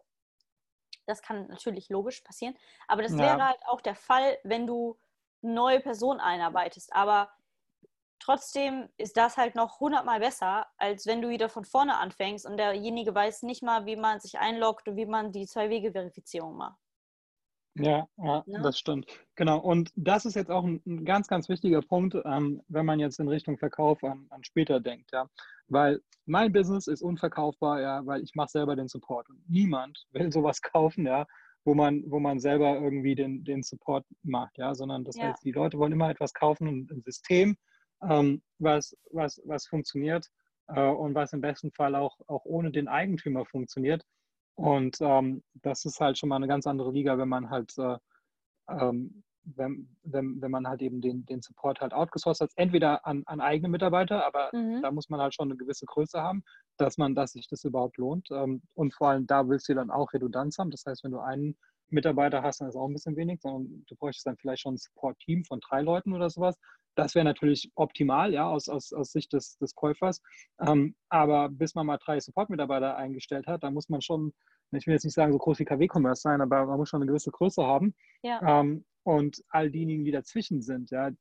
Das 1.05 1.21
kann 1.21 1.47
natürlich 1.47 1.89
logisch 1.89 2.21
passieren. 2.21 2.55
Aber 2.87 3.01
das 3.01 3.13
ja. 3.13 3.17
wäre 3.17 3.47
halt 3.47 3.65
auch 3.65 3.81
der 3.81 3.95
Fall, 3.95 4.37
wenn 4.43 4.67
du 4.67 4.97
neue 5.41 5.79
Person 5.79 6.19
einarbeitest. 6.19 6.93
Aber 6.93 7.31
trotzdem 8.19 8.89
ist 8.97 9.17
das 9.17 9.37
halt 9.37 9.55
noch 9.55 9.79
hundertmal 9.79 10.19
besser, 10.19 10.67
als 10.77 11.05
wenn 11.05 11.21
du 11.21 11.29
wieder 11.29 11.49
von 11.49 11.65
vorne 11.65 11.97
anfängst 11.97 12.45
und 12.45 12.57
derjenige 12.57 13.13
weiß 13.13 13.43
nicht 13.43 13.63
mal, 13.63 13.85
wie 13.85 13.95
man 13.95 14.19
sich 14.19 14.39
einloggt 14.39 14.87
und 14.87 14.95
wie 14.95 15.05
man 15.05 15.31
die 15.31 15.45
Zwei-Wege-Verifizierung 15.45 16.55
macht. 16.55 16.82
Ja, 17.75 18.07
ja, 18.17 18.43
ne? 18.45 18.61
das 18.61 18.77
stimmt. 18.77 19.07
Genau. 19.35 19.59
Und 19.59 19.91
das 19.95 20.25
ist 20.25 20.35
jetzt 20.35 20.51
auch 20.51 20.63
ein, 20.63 20.81
ein 20.85 21.05
ganz, 21.05 21.27
ganz 21.27 21.49
wichtiger 21.49 21.81
Punkt, 21.81 22.15
ähm, 22.25 22.61
wenn 22.67 22.85
man 22.85 22.99
jetzt 22.99 23.19
in 23.19 23.27
Richtung 23.27 23.57
Verkauf 23.57 24.03
an, 24.03 24.27
an, 24.29 24.43
später 24.43 24.79
denkt, 24.79 25.11
ja. 25.11 25.27
Weil 25.67 25.99
mein 26.25 26.53
Business 26.53 26.87
ist 26.87 27.01
unverkaufbar, 27.01 27.81
ja, 27.81 28.05
weil 28.05 28.21
ich 28.21 28.35
mache 28.35 28.49
selber 28.49 28.75
den 28.75 28.87
Support. 28.87 29.29
Und 29.29 29.41
niemand 29.49 30.05
will 30.11 30.31
sowas 30.31 30.61
kaufen, 30.61 31.05
ja, 31.05 31.25
wo 31.65 31.73
man, 31.73 32.03
wo 32.07 32.19
man 32.19 32.39
selber 32.39 32.79
irgendwie 32.79 33.15
den, 33.15 33.43
den 33.43 33.63
Support 33.63 34.05
macht, 34.21 34.57
ja, 34.57 34.75
sondern 34.75 35.03
das 35.03 35.15
ja. 35.15 35.29
heißt, 35.29 35.43
die 35.43 35.51
Leute 35.51 35.77
wollen 35.79 35.93
immer 35.93 36.09
etwas 36.09 36.33
kaufen, 36.33 36.87
ein 36.91 37.01
System, 37.03 37.57
ähm, 38.07 38.43
was, 38.59 38.95
was, 39.11 39.41
was 39.45 39.65
funktioniert 39.65 40.27
äh, 40.67 40.81
und 40.81 41.15
was 41.15 41.33
im 41.33 41.41
besten 41.41 41.71
Fall 41.71 41.95
auch, 41.95 42.19
auch 42.27 42.45
ohne 42.45 42.71
den 42.71 42.87
Eigentümer 42.87 43.45
funktioniert. 43.45 44.05
Und 44.55 44.97
ähm, 45.01 45.43
das 45.55 45.85
ist 45.85 45.99
halt 45.99 46.17
schon 46.17 46.29
mal 46.29 46.35
eine 46.35 46.47
ganz 46.47 46.67
andere 46.67 46.91
Liga, 46.91 47.17
wenn 47.17 47.29
man 47.29 47.49
halt 47.49 47.73
äh, 47.77 47.97
ähm, 48.69 49.23
wenn, 49.45 49.89
wenn, 50.03 50.41
wenn 50.41 50.51
man 50.51 50.67
halt 50.67 50.81
eben 50.81 51.01
den, 51.01 51.25
den 51.25 51.41
Support 51.41 51.81
halt 51.81 51.93
outgesourced 51.93 52.41
hat, 52.41 52.51
entweder 52.55 53.05
an, 53.05 53.23
an 53.25 53.41
eigene 53.41 53.69
Mitarbeiter, 53.69 54.25
aber 54.25 54.49
mhm. 54.53 54.81
da 54.81 54.91
muss 54.91 55.09
man 55.09 55.19
halt 55.19 55.35
schon 55.35 55.49
eine 55.49 55.57
gewisse 55.57 55.85
Größe 55.85 56.21
haben, 56.21 56.43
dass 56.77 56.97
man, 56.97 57.15
dass 57.15 57.33
sich 57.33 57.47
das 57.47 57.63
überhaupt 57.63 57.97
lohnt. 57.97 58.29
Ähm, 58.31 58.61
und 58.73 58.93
vor 58.93 59.09
allem 59.09 59.27
da 59.27 59.47
willst 59.47 59.69
du 59.69 59.75
dann 59.75 59.91
auch 59.91 60.13
Redundanz 60.13 60.57
haben. 60.57 60.71
Das 60.71 60.85
heißt, 60.85 61.03
wenn 61.03 61.11
du 61.11 61.19
einen 61.19 61.57
Mitarbeiter 61.89 62.41
hast, 62.41 62.61
dann 62.61 62.69
ist 62.69 62.75
auch 62.75 62.87
ein 62.87 62.93
bisschen 62.93 63.15
wenig, 63.15 63.41
sondern 63.41 63.83
du 63.87 63.95
bräuchtest 63.95 64.25
dann 64.25 64.37
vielleicht 64.37 64.61
schon 64.61 64.75
ein 64.75 64.77
Support-Team 64.77 65.43
von 65.45 65.59
drei 65.59 65.81
Leuten 65.81 66.13
oder 66.13 66.29
sowas. 66.29 66.57
Das 66.95 67.15
wäre 67.15 67.25
natürlich 67.25 67.71
optimal, 67.75 68.33
ja, 68.33 68.47
aus, 68.47 68.69
aus, 68.69 68.93
aus 68.93 69.11
Sicht 69.11 69.33
des, 69.33 69.57
des 69.57 69.75
Käufers. 69.75 70.21
Ähm, 70.59 70.95
aber 71.09 71.49
bis 71.49 71.75
man 71.75 71.87
mal 71.87 71.97
drei 71.97 72.19
Support-Mitarbeiter 72.19 72.95
eingestellt 72.95 73.47
hat, 73.47 73.63
da 73.63 73.71
muss 73.71 73.89
man 73.89 74.01
schon, 74.01 74.33
ich 74.71 74.85
will 74.85 74.93
jetzt 74.93 75.03
nicht 75.03 75.15
sagen, 75.15 75.31
so 75.31 75.39
groß 75.39 75.59
wie 75.59 75.65
KW-Commerce 75.65 76.21
sein, 76.21 76.41
aber 76.41 76.65
man 76.65 76.77
muss 76.77 76.89
schon 76.89 77.01
eine 77.01 77.07
gewisse 77.07 77.31
Größe 77.31 77.63
haben. 77.63 77.95
Ja. 78.21 78.59
Ähm, 78.59 78.85
und 79.03 79.43
all 79.49 79.69
diejenigen, 79.69 80.05
die 80.05 80.11
dazwischen 80.11 80.61
sind, 80.61 80.91
ja, 80.91 81.11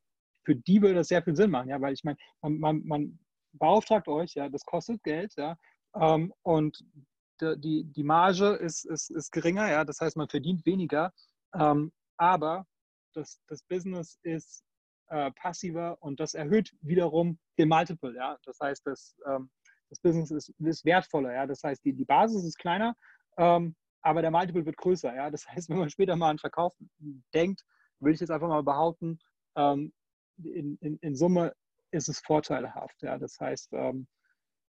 für 0.45 0.55
die 0.55 0.81
würde 0.81 0.95
das 0.95 1.07
sehr 1.07 1.23
viel 1.23 1.35
Sinn 1.35 1.51
machen, 1.51 1.69
ja, 1.69 1.79
weil 1.81 1.93
ich 1.93 2.03
meine, 2.03 2.17
man, 2.41 2.59
man, 2.59 2.85
man 2.85 3.19
beauftragt 3.53 4.07
euch, 4.07 4.33
ja, 4.35 4.49
das 4.49 4.65
kostet 4.65 5.03
Geld, 5.03 5.33
ja, 5.37 5.57
ähm, 5.95 6.33
und 6.43 6.83
die, 7.41 7.83
die 7.85 8.03
Marge 8.03 8.53
ist, 8.53 8.85
ist, 8.85 9.09
ist 9.09 9.31
geringer, 9.31 9.69
ja, 9.69 9.83
das 9.83 9.99
heißt, 9.99 10.15
man 10.15 10.29
verdient 10.29 10.65
weniger, 10.65 11.11
ähm, 11.53 11.91
aber 12.17 12.65
das, 13.13 13.41
das 13.47 13.63
Business 13.63 14.17
ist 14.23 14.63
äh, 15.13 15.31
passiver 15.31 15.97
und 16.01 16.19
das 16.19 16.33
erhöht 16.33 16.73
wiederum 16.81 17.39
den 17.57 17.69
Multiple, 17.69 18.15
ja, 18.15 18.37
das 18.45 18.59
heißt, 18.59 18.85
das, 18.85 19.15
ähm, 19.27 19.49
das 19.89 19.99
Business 19.99 20.31
ist, 20.31 20.49
ist 20.59 20.85
wertvoller, 20.85 21.33
ja, 21.33 21.45
das 21.45 21.63
heißt, 21.63 21.85
die, 21.85 21.93
die 21.93 22.05
Basis 22.05 22.43
ist 22.43 22.57
kleiner, 22.57 22.95
ähm, 23.37 23.75
aber 24.03 24.21
der 24.21 24.31
Multiple 24.31 24.65
wird 24.65 24.77
größer. 24.77 25.15
Ja? 25.15 25.31
Das 25.31 25.47
heißt, 25.47 25.69
wenn 25.69 25.77
man 25.77 25.89
später 25.89 26.15
mal 26.15 26.29
an 26.29 26.39
Verkauf 26.39 26.73
denkt, 27.33 27.63
würde 27.99 28.15
ich 28.15 28.19
jetzt 28.19 28.31
einfach 28.31 28.47
mal 28.47 28.63
behaupten, 28.63 29.19
ähm, 29.55 29.93
in, 30.43 30.77
in, 30.81 30.97
in 30.97 31.15
Summe 31.15 31.53
ist 31.91 32.09
es 32.09 32.19
vorteilhaft. 32.19 33.01
Ja, 33.01 33.17
das 33.17 33.39
heißt, 33.39 33.71
ähm, 33.73 34.07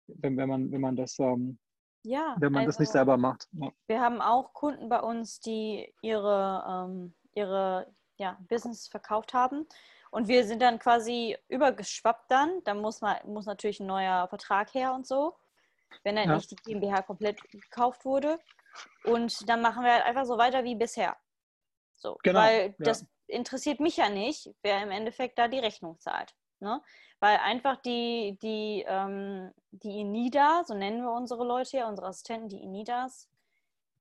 wenn, 0.07 0.37
wenn, 0.37 0.49
man, 0.49 0.71
wenn 0.71 0.81
man 0.81 0.95
das 0.95 1.17
ähm, 1.19 1.57
ja, 2.05 2.35
wenn 2.37 2.51
man 2.51 2.61
also, 2.61 2.69
das 2.69 2.79
nicht 2.79 2.89
also 2.89 2.97
selber 2.97 3.17
macht. 3.17 3.47
Ja. 3.53 3.71
Wir 3.87 4.01
haben 4.01 4.19
auch 4.19 4.53
Kunden 4.53 4.89
bei 4.89 4.99
uns, 4.99 5.39
die 5.39 5.93
ihre, 6.01 6.63
ähm, 6.67 7.15
ihre 7.33 7.87
ja, 8.17 8.37
Business 8.49 8.89
verkauft 8.89 9.33
haben. 9.33 9.65
Und 10.13 10.27
wir 10.27 10.45
sind 10.45 10.61
dann 10.61 10.77
quasi 10.77 11.35
übergeschwappt 11.47 12.29
dann. 12.29 12.63
Da 12.65 12.75
muss, 12.75 13.01
man, 13.01 13.17
muss 13.25 13.47
natürlich 13.47 13.79
ein 13.79 13.87
neuer 13.87 14.27
Vertrag 14.27 14.71
her 14.75 14.93
und 14.93 15.07
so, 15.07 15.35
wenn 16.03 16.15
dann 16.15 16.29
ja. 16.29 16.35
nicht 16.35 16.51
die 16.51 16.55
GmbH 16.55 17.01
komplett 17.01 17.41
gekauft 17.49 18.05
wurde. 18.05 18.39
Und 19.05 19.49
dann 19.49 19.61
machen 19.61 19.83
wir 19.83 19.91
halt 19.91 20.05
einfach 20.05 20.25
so 20.25 20.37
weiter 20.37 20.63
wie 20.63 20.75
bisher. 20.75 21.17
So, 21.95 22.19
genau, 22.21 22.41
weil 22.41 22.75
ja. 22.77 22.85
das 22.85 23.07
interessiert 23.25 23.79
mich 23.79 23.97
ja 23.97 24.09
nicht, 24.09 24.53
wer 24.61 24.83
im 24.83 24.91
Endeffekt 24.91 25.39
da 25.39 25.47
die 25.47 25.57
Rechnung 25.57 25.99
zahlt. 25.99 26.35
Ne? 26.59 26.79
Weil 27.19 27.37
einfach 27.37 27.77
die, 27.77 28.37
die, 28.39 28.85
ähm, 28.87 29.51
die 29.71 30.01
Inida, 30.01 30.63
so 30.63 30.75
nennen 30.75 31.01
wir 31.01 31.11
unsere 31.11 31.43
Leute 31.43 31.77
ja, 31.77 31.89
unsere 31.89 32.09
Assistenten, 32.09 32.49
die 32.49 32.61
Inidas, 32.61 33.31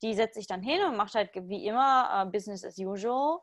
die 0.02 0.12
setzt 0.12 0.34
sich 0.34 0.46
dann 0.46 0.60
hin 0.60 0.84
und 0.84 0.96
macht 0.98 1.14
halt 1.14 1.30
wie 1.34 1.64
immer 1.64 2.26
uh, 2.26 2.30
Business 2.30 2.66
as 2.66 2.76
usual. 2.76 3.40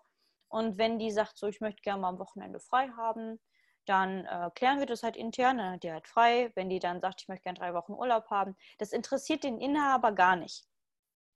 Und 0.50 0.78
wenn 0.78 1.00
die 1.00 1.12
sagt, 1.12 1.38
so, 1.38 1.48
ich 1.48 1.62
möchte 1.62 1.82
gerne 1.82 2.02
mal 2.02 2.10
am 2.10 2.20
Wochenende 2.20 2.60
frei 2.60 2.90
haben, 2.98 3.40
dann 3.86 4.26
äh, 4.26 4.50
klären 4.54 4.80
wir 4.80 4.86
das 4.86 5.04
halt 5.04 5.16
intern, 5.16 5.58
dann 5.58 5.74
hat 5.74 5.84
die 5.84 5.92
halt 5.92 6.08
frei. 6.08 6.52
Wenn 6.56 6.70
die 6.70 6.80
dann 6.80 7.02
sagt, 7.02 7.22
ich 7.22 7.28
möchte 7.28 7.44
gerne 7.44 7.60
drei 7.60 7.74
Wochen 7.74 7.94
Urlaub 7.94 8.30
haben, 8.30 8.56
das 8.78 8.92
interessiert 8.92 9.44
den 9.44 9.60
Inhaber 9.60 10.12
gar 10.12 10.36
nicht. 10.36 10.66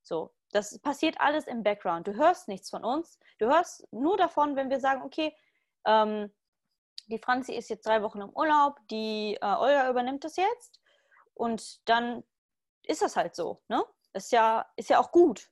So, 0.03 0.33
das 0.51 0.77
passiert 0.79 1.19
alles 1.19 1.47
im 1.47 1.63
Background. 1.63 2.07
Du 2.07 2.13
hörst 2.13 2.47
nichts 2.47 2.69
von 2.69 2.83
uns. 2.83 3.19
Du 3.39 3.47
hörst 3.47 3.87
nur 3.91 4.17
davon, 4.17 4.55
wenn 4.55 4.69
wir 4.69 4.79
sagen, 4.79 5.01
okay, 5.01 5.35
ähm, 5.85 6.33
die 7.07 7.19
Franzi 7.19 7.53
ist 7.53 7.69
jetzt 7.69 7.85
drei 7.85 8.01
Wochen 8.01 8.21
im 8.21 8.29
Urlaub, 8.29 8.79
die 8.89 9.37
äh, 9.41 9.45
Olga 9.45 9.89
übernimmt 9.89 10.23
das 10.23 10.35
jetzt 10.37 10.79
und 11.33 11.87
dann 11.89 12.23
ist 12.83 13.01
das 13.01 13.15
halt 13.15 13.35
so. 13.35 13.61
Ne? 13.67 13.83
Ist, 14.13 14.31
ja, 14.31 14.65
ist 14.75 14.89
ja 14.89 14.99
auch 14.99 15.11
gut. 15.11 15.49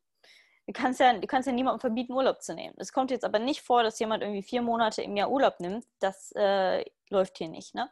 Du 0.72 0.82
kannst 0.82 1.02
ja, 1.02 1.12
du 1.12 1.28
kannst 1.28 1.48
ja 1.48 1.54
niemandem 1.54 1.82
verbieten, 1.82 2.14
Urlaub 2.14 2.42
zu 2.42 2.56
nehmen. 2.56 2.74
Es 2.78 2.94
kommt 2.94 3.12
jetzt 3.12 3.26
aber 3.26 3.40
nicht 3.40 3.62
vor, 3.62 3.84
dass 3.84 4.00
jemand 4.00 4.24
irgendwie 4.24 4.42
vier 4.42 4.62
Monate 4.62 5.02
im 5.02 5.18
Jahr 5.18 5.30
Urlaub 5.30 5.60
nimmt. 5.60 5.86
Das 6.00 6.32
äh, 6.32 6.86
läuft 7.10 7.38
hier 7.38 7.50
nicht. 7.50 7.76
Ne? 7.76 7.92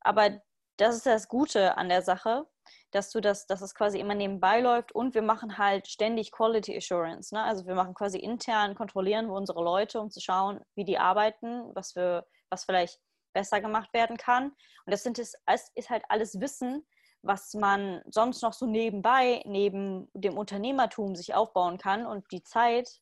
Aber 0.00 0.40
das 0.78 0.96
ist 0.96 1.04
das 1.04 1.28
Gute 1.28 1.76
an 1.76 1.90
der 1.90 2.00
Sache, 2.00 2.46
dass 2.90 3.10
du 3.10 3.20
das, 3.20 3.46
dass 3.46 3.60
es 3.60 3.74
quasi 3.74 4.00
immer 4.00 4.14
nebenbei 4.14 4.60
läuft 4.60 4.92
und 4.92 5.14
wir 5.14 5.20
machen 5.20 5.58
halt 5.58 5.88
ständig 5.88 6.32
Quality 6.32 6.74
Assurance. 6.74 7.34
Ne? 7.34 7.42
Also 7.42 7.66
wir 7.66 7.74
machen 7.74 7.92
quasi 7.92 8.18
intern, 8.18 8.74
kontrollieren 8.74 9.26
wir 9.26 9.34
unsere 9.34 9.62
Leute, 9.62 10.00
um 10.00 10.10
zu 10.10 10.20
schauen, 10.20 10.60
wie 10.74 10.84
die 10.84 10.96
arbeiten, 10.96 11.70
was 11.74 11.96
wir 11.96 12.26
was 12.48 12.64
vielleicht 12.64 12.98
besser 13.34 13.60
gemacht 13.60 13.92
werden 13.92 14.16
kann. 14.16 14.46
Und 14.46 14.90
das 14.90 15.02
sind 15.02 15.18
es, 15.18 15.34
ist 15.74 15.90
halt 15.90 16.04
alles 16.08 16.40
Wissen, 16.40 16.86
was 17.26 17.54
man 17.54 18.02
sonst 18.06 18.42
noch 18.42 18.52
so 18.52 18.66
nebenbei, 18.66 19.42
neben 19.46 20.08
dem 20.14 20.38
Unternehmertum 20.38 21.16
sich 21.16 21.34
aufbauen 21.34 21.78
kann. 21.78 22.06
Und 22.06 22.24
die 22.30 22.42
Zeit, 22.42 23.00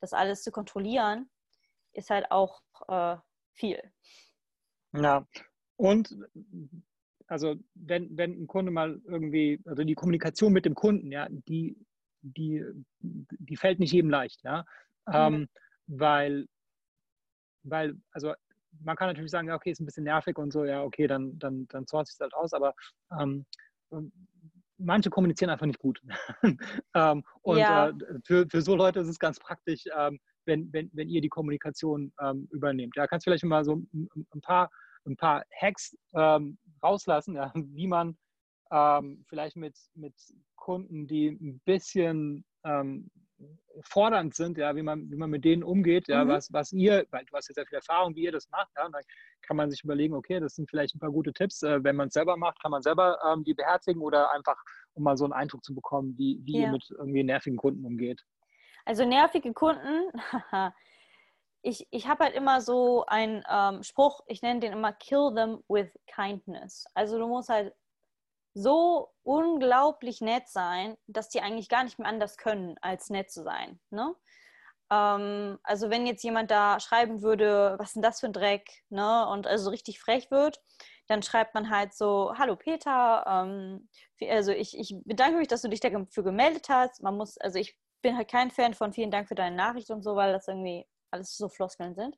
das 0.00 0.12
alles 0.12 0.42
zu 0.42 0.50
kontrollieren, 0.50 1.30
ist 1.92 2.10
halt 2.10 2.30
auch 2.30 2.62
äh, 2.88 3.16
viel. 3.52 3.80
Ja, 4.92 5.26
und 5.76 6.16
also 7.26 7.54
wenn, 7.74 8.16
wenn 8.16 8.42
ein 8.42 8.46
Kunde 8.46 8.72
mal 8.72 9.00
irgendwie, 9.04 9.60
also 9.64 9.84
die 9.84 9.94
Kommunikation 9.94 10.52
mit 10.52 10.64
dem 10.64 10.74
Kunden, 10.74 11.12
ja, 11.12 11.28
die, 11.30 11.76
die, 12.22 12.64
die 13.00 13.56
fällt 13.56 13.78
nicht 13.78 13.92
jedem 13.92 14.10
leicht, 14.10 14.42
ja. 14.42 14.64
Mhm. 15.06 15.14
Ähm, 15.14 15.48
weil, 15.86 16.48
weil, 17.62 17.96
also 18.10 18.34
man 18.82 18.96
kann 18.96 19.08
natürlich 19.08 19.30
sagen, 19.30 19.48
ja, 19.48 19.54
okay, 19.54 19.70
ist 19.70 19.80
ein 19.80 19.86
bisschen 19.86 20.04
nervig 20.04 20.38
und 20.38 20.52
so, 20.52 20.64
ja, 20.64 20.82
okay, 20.82 21.06
dann, 21.06 21.38
dann, 21.38 21.66
dann 21.68 21.86
source 21.86 22.10
ich 22.10 22.14
es 22.14 22.20
halt 22.20 22.34
aus, 22.34 22.52
aber 22.52 22.74
ähm, 23.18 23.44
ähm 23.92 24.12
manche 24.80 25.10
kommunizieren 25.10 25.50
einfach 25.50 25.66
nicht 25.66 25.78
gut. 25.78 26.00
ähm, 26.94 27.22
und 27.42 27.58
ja. 27.58 27.88
äh, 27.90 27.94
für, 28.24 28.46
für 28.48 28.62
so 28.62 28.74
Leute 28.74 29.00
ist 29.00 29.08
es 29.08 29.18
ganz 29.18 29.38
praktisch, 29.38 29.84
ähm, 29.96 30.18
wenn, 30.46 30.72
wenn, 30.72 30.90
wenn 30.94 31.08
ihr 31.08 31.20
die 31.20 31.28
Kommunikation 31.28 32.12
ähm, 32.20 32.48
übernehmt. 32.50 32.96
Ja, 32.96 33.06
kannst 33.06 33.24
vielleicht 33.24 33.44
mal 33.44 33.64
so 33.64 33.76
ein, 33.76 34.08
ein, 34.34 34.40
paar, 34.40 34.70
ein 35.04 35.16
paar 35.16 35.44
Hacks 35.60 35.96
ähm, 36.14 36.58
rauslassen, 36.82 37.34
ja, 37.34 37.52
wie 37.54 37.86
man 37.86 38.16
vielleicht 39.28 39.56
mit, 39.56 39.76
mit 39.94 40.14
Kunden, 40.54 41.08
die 41.08 41.26
ein 41.26 41.60
bisschen 41.64 42.44
fordernd 43.82 44.34
sind, 44.34 44.58
ja, 44.58 44.74
wie 44.76 44.82
man, 44.82 45.10
wie 45.10 45.16
man 45.16 45.30
mit 45.30 45.44
denen 45.44 45.62
umgeht, 45.62 46.08
ja, 46.08 46.24
mhm. 46.24 46.28
was, 46.28 46.52
was 46.52 46.72
ihr, 46.72 47.06
weil 47.10 47.24
du 47.24 47.36
hast 47.36 47.48
ja 47.48 47.54
sehr 47.54 47.66
viel 47.66 47.76
Erfahrung, 47.76 48.14
wie 48.14 48.24
ihr 48.24 48.32
das 48.32 48.50
macht, 48.50 48.70
ja, 48.76 48.86
und 48.86 48.92
dann 48.92 49.02
kann 49.42 49.56
man 49.56 49.70
sich 49.70 49.82
überlegen, 49.84 50.14
okay, 50.14 50.40
das 50.40 50.54
sind 50.54 50.68
vielleicht 50.68 50.94
ein 50.94 50.98
paar 50.98 51.10
gute 51.10 51.32
Tipps. 51.32 51.62
Äh, 51.62 51.82
wenn 51.82 51.96
man 51.96 52.08
es 52.08 52.14
selber 52.14 52.36
macht, 52.36 52.60
kann 52.60 52.70
man 52.70 52.82
selber 52.82 53.18
ähm, 53.26 53.44
die 53.44 53.54
beherzigen 53.54 54.02
oder 54.02 54.30
einfach, 54.32 54.56
um 54.94 55.02
mal 55.02 55.16
so 55.16 55.24
einen 55.24 55.32
Eindruck 55.32 55.64
zu 55.64 55.74
bekommen, 55.74 56.16
wie, 56.18 56.40
wie 56.44 56.58
ja. 56.58 56.66
ihr 56.66 56.72
mit 56.72 56.84
irgendwie 56.90 57.24
nervigen 57.24 57.56
Kunden 57.56 57.84
umgeht. 57.84 58.22
Also 58.84 59.04
nervige 59.04 59.52
Kunden, 59.52 60.10
ich, 61.62 61.86
ich 61.90 62.08
habe 62.08 62.24
halt 62.24 62.34
immer 62.34 62.60
so 62.60 63.04
einen 63.06 63.42
ähm, 63.50 63.82
Spruch, 63.82 64.20
ich 64.26 64.42
nenne 64.42 64.60
den 64.60 64.72
immer 64.72 64.92
Kill 64.92 65.32
them 65.34 65.62
with 65.68 65.90
kindness. 66.06 66.86
Also 66.94 67.18
du 67.18 67.26
musst 67.26 67.48
halt 67.48 67.74
so 68.54 69.10
unglaublich 69.22 70.20
nett 70.20 70.48
sein, 70.48 70.96
dass 71.06 71.28
die 71.28 71.40
eigentlich 71.40 71.68
gar 71.68 71.84
nicht 71.84 71.98
mehr 71.98 72.08
anders 72.08 72.36
können, 72.36 72.76
als 72.80 73.10
nett 73.10 73.30
zu 73.30 73.42
sein. 73.42 73.80
Ne? 73.90 74.14
Ähm, 74.90 75.58
also 75.62 75.90
wenn 75.90 76.06
jetzt 76.06 76.24
jemand 76.24 76.50
da 76.50 76.80
schreiben 76.80 77.22
würde, 77.22 77.76
was 77.78 77.88
ist 77.88 77.94
denn 77.96 78.02
das 78.02 78.20
für 78.20 78.26
ein 78.26 78.32
Dreck, 78.32 78.68
ne? 78.88 79.28
und 79.28 79.46
also 79.46 79.70
richtig 79.70 80.00
frech 80.00 80.30
wird, 80.30 80.60
dann 81.06 81.22
schreibt 81.22 81.54
man 81.54 81.70
halt 81.70 81.94
so, 81.94 82.34
hallo 82.36 82.56
Peter, 82.56 83.24
ähm, 83.26 83.88
also 84.28 84.52
ich, 84.52 84.76
ich 84.78 84.94
bedanke 85.04 85.38
mich, 85.38 85.48
dass 85.48 85.62
du 85.62 85.68
dich 85.68 85.80
dafür 85.80 86.24
gemeldet 86.24 86.68
hast. 86.68 87.02
Man 87.02 87.16
muss, 87.16 87.38
also 87.38 87.58
ich 87.58 87.76
bin 88.02 88.16
halt 88.16 88.30
kein 88.30 88.50
Fan 88.50 88.74
von 88.74 88.92
vielen 88.92 89.10
Dank 89.10 89.28
für 89.28 89.34
deine 89.34 89.56
Nachricht 89.56 89.90
und 89.90 90.02
so, 90.02 90.16
weil 90.16 90.32
das 90.32 90.48
irgendwie 90.48 90.86
alles 91.10 91.36
so 91.36 91.48
Floskeln 91.48 91.94
sind. 91.94 92.16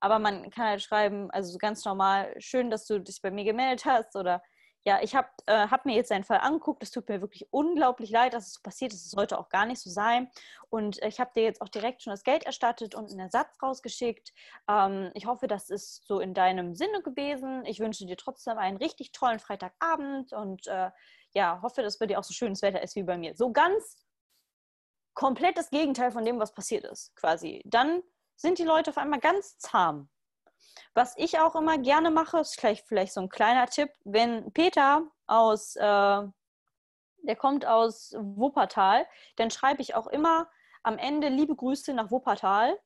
Aber 0.00 0.18
man 0.18 0.50
kann 0.50 0.66
halt 0.66 0.82
schreiben, 0.82 1.30
also 1.30 1.56
ganz 1.58 1.84
normal, 1.84 2.34
schön, 2.38 2.70
dass 2.70 2.86
du 2.86 2.98
dich 3.00 3.22
bei 3.22 3.30
mir 3.30 3.44
gemeldet 3.44 3.84
hast 3.86 4.16
oder 4.16 4.42
ja, 4.86 5.00
ich 5.02 5.14
habe 5.14 5.28
äh, 5.46 5.68
hab 5.68 5.86
mir 5.86 5.94
jetzt 5.94 6.10
seinen 6.10 6.24
Fall 6.24 6.38
angeguckt. 6.38 6.82
Es 6.82 6.90
tut 6.90 7.08
mir 7.08 7.22
wirklich 7.22 7.48
unglaublich 7.50 8.10
leid, 8.10 8.34
dass 8.34 8.48
es 8.48 8.54
so 8.54 8.60
passiert 8.62 8.92
ist. 8.92 9.06
Es 9.06 9.12
sollte 9.12 9.38
auch 9.38 9.48
gar 9.48 9.64
nicht 9.64 9.80
so 9.80 9.88
sein. 9.88 10.30
Und 10.68 11.02
ich 11.02 11.20
habe 11.20 11.30
dir 11.34 11.42
jetzt 11.42 11.62
auch 11.62 11.70
direkt 11.70 12.02
schon 12.02 12.10
das 12.10 12.22
Geld 12.22 12.44
erstattet 12.44 12.94
und 12.94 13.10
einen 13.10 13.20
Ersatz 13.20 13.56
rausgeschickt. 13.62 14.34
Ähm, 14.68 15.10
ich 15.14 15.24
hoffe, 15.24 15.46
das 15.46 15.70
ist 15.70 16.06
so 16.06 16.20
in 16.20 16.34
deinem 16.34 16.74
Sinne 16.74 17.02
gewesen. 17.02 17.64
Ich 17.64 17.80
wünsche 17.80 18.04
dir 18.04 18.18
trotzdem 18.18 18.58
einen 18.58 18.76
richtig 18.76 19.12
tollen 19.12 19.38
Freitagabend 19.38 20.34
und 20.34 20.66
äh, 20.66 20.90
ja, 21.32 21.60
hoffe, 21.62 21.82
dass 21.82 21.98
bei 21.98 22.06
dir 22.06 22.18
auch 22.18 22.24
so 22.24 22.34
schönes 22.34 22.60
Wetter 22.60 22.82
ist 22.82 22.94
wie 22.94 23.04
bei 23.04 23.16
mir. 23.16 23.34
So 23.34 23.52
ganz 23.52 23.96
komplett 25.14 25.56
das 25.56 25.70
Gegenteil 25.70 26.10
von 26.12 26.26
dem, 26.26 26.38
was 26.38 26.52
passiert 26.52 26.84
ist, 26.84 27.16
quasi. 27.16 27.62
Dann 27.64 28.02
sind 28.36 28.58
die 28.58 28.64
Leute 28.64 28.90
auf 28.90 28.98
einmal 28.98 29.20
ganz 29.20 29.56
zahm 29.58 30.10
was 30.94 31.14
ich 31.16 31.38
auch 31.38 31.56
immer 31.56 31.78
gerne 31.78 32.10
mache, 32.10 32.38
ist 32.38 32.58
vielleicht, 32.60 32.86
vielleicht 32.86 33.12
so 33.12 33.20
ein 33.20 33.28
kleiner 33.28 33.66
Tipp, 33.66 33.90
wenn 34.04 34.52
Peter 34.52 35.02
aus, 35.26 35.76
äh, 35.76 35.80
der 35.82 37.36
kommt 37.36 37.66
aus 37.66 38.14
Wuppertal, 38.16 39.06
dann 39.36 39.50
schreibe 39.50 39.82
ich 39.82 39.94
auch 39.94 40.06
immer 40.06 40.48
am 40.82 40.98
Ende 40.98 41.28
liebe 41.28 41.56
Grüße 41.56 41.92
nach 41.94 42.10
Wuppertal 42.10 42.78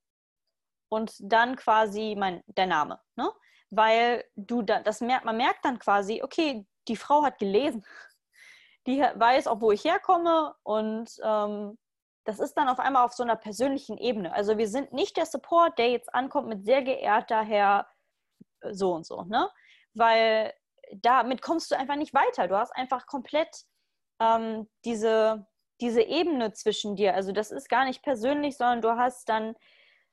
und 0.88 1.14
dann 1.20 1.56
quasi 1.56 2.14
mein, 2.16 2.42
der 2.46 2.66
Name. 2.66 3.00
Ne? 3.16 3.30
Weil 3.70 4.24
du 4.36 4.62
da, 4.62 4.80
das 4.80 5.00
merkt, 5.00 5.24
man 5.24 5.36
merkt 5.36 5.64
dann 5.64 5.78
quasi, 5.78 6.22
okay, 6.22 6.66
die 6.86 6.96
Frau 6.96 7.22
hat 7.22 7.38
gelesen. 7.38 7.84
Die 8.86 9.00
weiß 9.00 9.48
auch, 9.48 9.60
wo 9.60 9.70
ich 9.70 9.84
herkomme 9.84 10.54
und 10.62 11.10
ähm, 11.22 11.76
das 12.28 12.40
ist 12.40 12.58
dann 12.58 12.68
auf 12.68 12.78
einmal 12.78 13.06
auf 13.06 13.14
so 13.14 13.22
einer 13.22 13.36
persönlichen 13.36 13.96
Ebene. 13.96 14.34
Also 14.34 14.58
wir 14.58 14.68
sind 14.68 14.92
nicht 14.92 15.16
der 15.16 15.24
Support, 15.24 15.78
der 15.78 15.88
jetzt 15.90 16.14
ankommt 16.14 16.46
mit 16.48 16.62
sehr 16.62 16.82
geehrter 16.82 17.42
Herr 17.42 17.88
so 18.70 18.92
und 18.92 19.06
so, 19.06 19.22
ne? 19.22 19.48
Weil 19.94 20.52
damit 20.92 21.40
kommst 21.40 21.70
du 21.70 21.78
einfach 21.78 21.96
nicht 21.96 22.12
weiter. 22.12 22.46
Du 22.46 22.58
hast 22.58 22.76
einfach 22.76 23.06
komplett 23.06 23.48
ähm, 24.20 24.68
diese, 24.84 25.46
diese 25.80 26.02
Ebene 26.02 26.52
zwischen 26.52 26.96
dir. 26.96 27.14
Also 27.14 27.32
das 27.32 27.50
ist 27.50 27.70
gar 27.70 27.86
nicht 27.86 28.02
persönlich, 28.02 28.58
sondern 28.58 28.82
du 28.82 28.90
hast 28.90 29.30
dann 29.30 29.54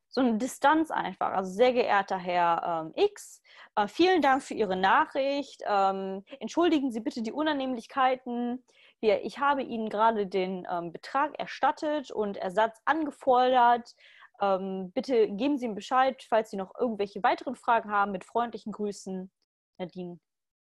so 0.07 0.21
eine 0.21 0.37
Distanz 0.37 0.91
einfach. 0.91 1.33
Also 1.33 1.51
sehr 1.51 1.73
geehrter 1.73 2.17
Herr 2.17 2.85
ähm, 2.85 2.93
X, 2.95 3.41
äh, 3.75 3.89
vielen 3.89 4.21
Dank 4.21 4.41
für 4.41 4.53
Ihre 4.53 4.77
Nachricht. 4.77 5.63
Ähm, 5.67 6.23
entschuldigen 6.39 6.93
Sie 6.93 7.01
bitte 7.01 7.21
die 7.21 7.33
Unannehmlichkeiten. 7.33 8.63
Wir, 9.01 9.23
ich 9.23 9.39
habe 9.39 9.61
Ihnen 9.61 9.89
gerade 9.89 10.27
den 10.27 10.65
ähm, 10.69 10.91
Betrag 10.91 11.37
erstattet 11.37 12.11
und 12.11 12.37
Ersatz 12.37 12.79
angefordert. 12.85 13.95
Ähm, 14.41 14.91
bitte 14.93 15.27
geben 15.29 15.57
Sie 15.57 15.65
ihm 15.65 15.75
Bescheid, 15.75 16.23
falls 16.27 16.49
Sie 16.49 16.57
noch 16.57 16.73
irgendwelche 16.79 17.23
weiteren 17.23 17.55
Fragen 17.55 17.91
haben. 17.91 18.11
Mit 18.11 18.25
freundlichen 18.25 18.71
Grüßen, 18.71 19.31
Nadine 19.77 20.19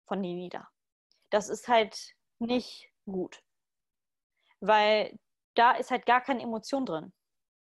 von 0.07 0.21
Nenida. 0.21 0.69
Das 1.31 1.49
ist 1.49 1.69
halt 1.69 2.15
nicht 2.39 2.91
gut. 3.07 3.43
Weil 4.61 5.19
da 5.55 5.73
ist 5.73 5.91
halt 5.91 6.07
gar 6.07 6.21
keine 6.21 6.43
Emotion 6.43 6.87
drin. 6.87 7.13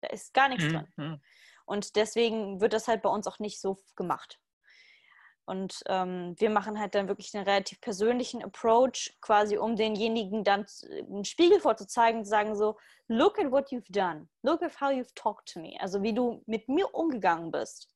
Da 0.01 0.09
ist 0.09 0.33
gar 0.33 0.49
nichts 0.49 0.65
mhm. 0.65 0.87
drin. 0.95 1.21
Und 1.65 1.95
deswegen 1.95 2.59
wird 2.59 2.73
das 2.73 2.87
halt 2.87 3.01
bei 3.01 3.09
uns 3.09 3.27
auch 3.27 3.39
nicht 3.39 3.61
so 3.61 3.77
gemacht. 3.95 4.40
Und 5.45 5.81
ähm, 5.87 6.35
wir 6.37 6.49
machen 6.49 6.79
halt 6.79 6.95
dann 6.95 7.07
wirklich 7.07 7.35
einen 7.35 7.45
relativ 7.45 7.81
persönlichen 7.81 8.43
Approach, 8.43 9.17
quasi 9.21 9.57
um 9.57 9.75
denjenigen 9.75 10.43
dann 10.43 10.65
einen 10.89 11.25
Spiegel 11.25 11.59
vorzuzeigen 11.59 12.19
und 12.19 12.25
zu 12.25 12.29
sagen 12.29 12.55
so, 12.55 12.77
look 13.07 13.39
at 13.39 13.51
what 13.51 13.69
you've 13.69 13.91
done, 13.91 14.27
look 14.43 14.61
at 14.61 14.79
how 14.79 14.89
you've 14.89 15.13
talked 15.15 15.51
to 15.51 15.59
me. 15.59 15.75
Also 15.79 16.03
wie 16.03 16.13
du 16.13 16.43
mit 16.45 16.69
mir 16.69 16.93
umgegangen 16.93 17.51
bist. 17.51 17.89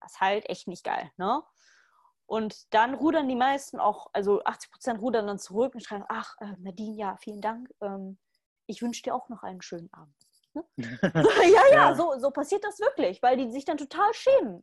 Das 0.00 0.12
ist 0.12 0.20
halt 0.20 0.48
echt 0.48 0.68
nicht 0.68 0.84
geil, 0.84 1.10
ne? 1.16 1.42
Und 2.26 2.72
dann 2.74 2.94
rudern 2.94 3.26
die 3.26 3.36
meisten 3.36 3.80
auch, 3.80 4.10
also 4.12 4.44
80 4.44 4.70
Prozent 4.70 5.00
rudern 5.00 5.26
dann 5.26 5.38
zurück 5.38 5.74
und 5.74 5.80
schreiben, 5.80 6.04
ach, 6.08 6.36
äh, 6.40 6.52
Nadine, 6.58 6.94
ja, 6.94 7.16
vielen 7.16 7.40
Dank. 7.40 7.70
Ähm, 7.80 8.18
ich 8.66 8.82
wünsche 8.82 9.02
dir 9.02 9.14
auch 9.14 9.30
noch 9.30 9.42
einen 9.42 9.62
schönen 9.62 9.90
Abend. 9.94 10.14
Ne? 10.52 10.64
ja, 11.42 11.62
ja, 11.72 11.72
ja, 11.72 11.94
So, 11.94 12.18
so 12.18 12.30
passiert 12.30 12.64
das 12.64 12.80
wirklich, 12.80 13.22
weil 13.22 13.38
die 13.38 13.50
sich 13.50 13.64
dann 13.64 13.78
total 13.78 14.12
schämen. 14.12 14.62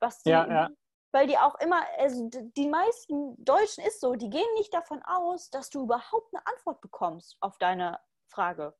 Was 0.00 0.22
die, 0.22 0.30
ja, 0.30 0.48
ja 0.48 0.70
weil 1.12 1.26
die 1.26 1.38
auch 1.38 1.56
immer, 1.60 1.82
also 1.98 2.28
die 2.30 2.68
meisten 2.68 3.42
Deutschen 3.44 3.84
ist 3.84 4.00
so, 4.00 4.14
die 4.14 4.30
gehen 4.30 4.54
nicht 4.54 4.72
davon 4.72 5.02
aus, 5.02 5.50
dass 5.50 5.70
du 5.70 5.82
überhaupt 5.82 6.32
eine 6.32 6.46
Antwort 6.46 6.80
bekommst 6.80 7.36
auf 7.40 7.58
deine 7.58 7.98
Frage. 8.28 8.76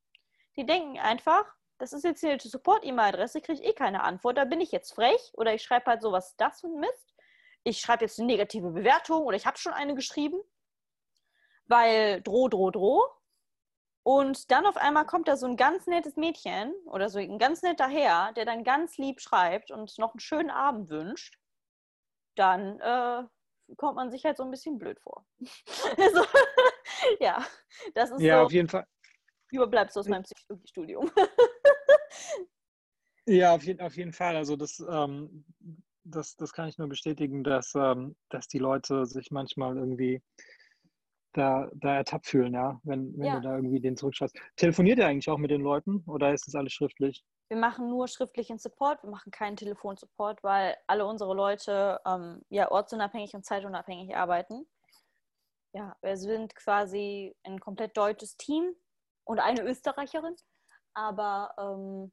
Die 0.57 0.67
denken 0.67 0.99
einfach, 0.99 1.45
das 1.79 1.93
ist 1.93 2.05
jetzt 2.05 2.21
hier 2.21 2.37
die 2.37 2.49
Support-E-Mail-Adresse, 2.49 3.41
kriege 3.41 3.61
ich 3.61 3.69
eh 3.69 3.73
keine 3.73 4.05
Antwort, 4.05 4.37
da 4.37 4.45
bin 4.45 4.61
ich 4.61 4.71
jetzt 4.71 4.95
frech 4.95 5.33
oder 5.35 5.55
ich 5.55 5.63
schreibe 5.63 5.87
halt 5.87 6.03
sowas, 6.03 6.37
das 6.37 6.63
und 6.63 6.79
Mist. 6.79 7.15
Ich 7.65 7.81
schreibe 7.81 8.05
jetzt 8.05 8.19
eine 8.19 8.27
negative 8.27 8.71
Bewertung 8.71 9.25
oder 9.25 9.37
ich 9.37 9.47
habe 9.47 9.59
schon 9.59 9.73
eine 9.73 9.95
geschrieben, 9.95 10.41
weil 11.67 12.23
droh, 12.23 12.49
droh, 12.49 12.71
droh. 12.71 13.03
Und 14.03 14.51
dann 14.51 14.67
auf 14.67 14.77
einmal 14.77 15.05
kommt 15.05 15.29
da 15.29 15.37
so 15.37 15.47
ein 15.47 15.57
ganz 15.57 15.87
nettes 15.87 16.17
Mädchen 16.17 16.75
oder 16.87 17.11
so 17.11 17.19
ein 17.19 17.39
ganz 17.39 17.63
netter 17.63 17.87
Herr, 17.87 18.33
der 18.33 18.47
dann 18.47 18.65
ganz 18.65 18.97
lieb 18.97 19.21
schreibt 19.21 19.71
und 19.71 19.99
noch 19.99 20.15
einen 20.15 20.21
schönen 20.21 20.51
Abend 20.51 20.89
wünscht 20.89 21.40
dann 22.41 22.81
äh, 22.81 23.25
kommt 23.77 23.97
man 23.97 24.11
sich 24.11 24.25
halt 24.25 24.39
so 24.39 24.45
ein 24.45 24.51
bisschen 24.51 24.79
blöd 24.79 24.99
vor. 25.01 25.27
also, 25.97 26.25
ja, 27.21 27.45
das 27.95 28.11
ist 28.11 28.21
ja, 28.21 28.39
so. 28.39 28.47
auf 28.47 28.53
jeden 28.53 28.69
Fall. 28.69 28.87
Überbleibst 29.53 29.97
du 29.97 30.01
aus 30.01 30.09
meinem 30.09 30.23
Psychologiestudium. 30.23 31.11
ja, 33.27 33.55
auf, 33.55 33.65
je, 33.65 33.79
auf 33.81 33.97
jeden 33.97 34.13
Fall. 34.13 34.37
Also 34.37 34.57
das, 34.57 34.83
ähm, 34.89 35.45
das, 36.05 36.37
das 36.37 36.53
kann 36.53 36.69
ich 36.69 36.79
nur 36.79 36.89
bestätigen, 36.89 37.45
dass, 37.45 37.75
ähm, 37.75 38.17
dass 38.31 38.49
die 38.49 38.59
Leute 38.59 39.07
sich 39.07 39.31
manchmal 39.31 39.77
irgendwie 39.77 40.23
da, 41.33 41.71
da 41.75 41.97
ertappt 41.97 42.27
fühlen, 42.27 42.55
ja, 42.55 42.81
wenn, 42.85 43.17
wenn 43.19 43.27
ja. 43.27 43.37
du 43.37 43.43
da 43.43 43.57
irgendwie 43.57 43.81
den 43.81 43.97
zurückschaust. 43.97 44.37
Telefoniert 44.57 44.99
ihr 44.99 45.07
eigentlich 45.07 45.29
auch 45.29 45.39
mit 45.39 45.51
den 45.51 45.61
Leuten 45.61 46.03
oder 46.07 46.33
ist 46.33 46.47
das 46.47 46.55
alles 46.55 46.73
schriftlich? 46.73 47.23
Wir 47.51 47.57
machen 47.57 47.89
nur 47.89 48.07
schriftlichen 48.07 48.59
Support, 48.59 49.03
wir 49.03 49.11
machen 49.11 49.33
keinen 49.33 49.57
Telefonsupport, 49.57 50.45
weil 50.45 50.77
alle 50.87 51.05
unsere 51.05 51.35
Leute 51.35 52.01
ähm, 52.07 52.45
ja 52.49 52.71
ortsunabhängig 52.71 53.35
und 53.35 53.45
zeitunabhängig 53.45 54.17
arbeiten. 54.17 54.69
Ja, 55.73 55.97
wir 56.01 56.17
sind 56.17 56.55
quasi 56.55 57.37
ein 57.43 57.59
komplett 57.59 57.97
deutsches 57.97 58.37
Team 58.37 58.73
und 59.25 59.41
eine 59.41 59.63
Österreicherin, 59.63 60.37
aber 60.95 61.53
ähm, 61.59 62.13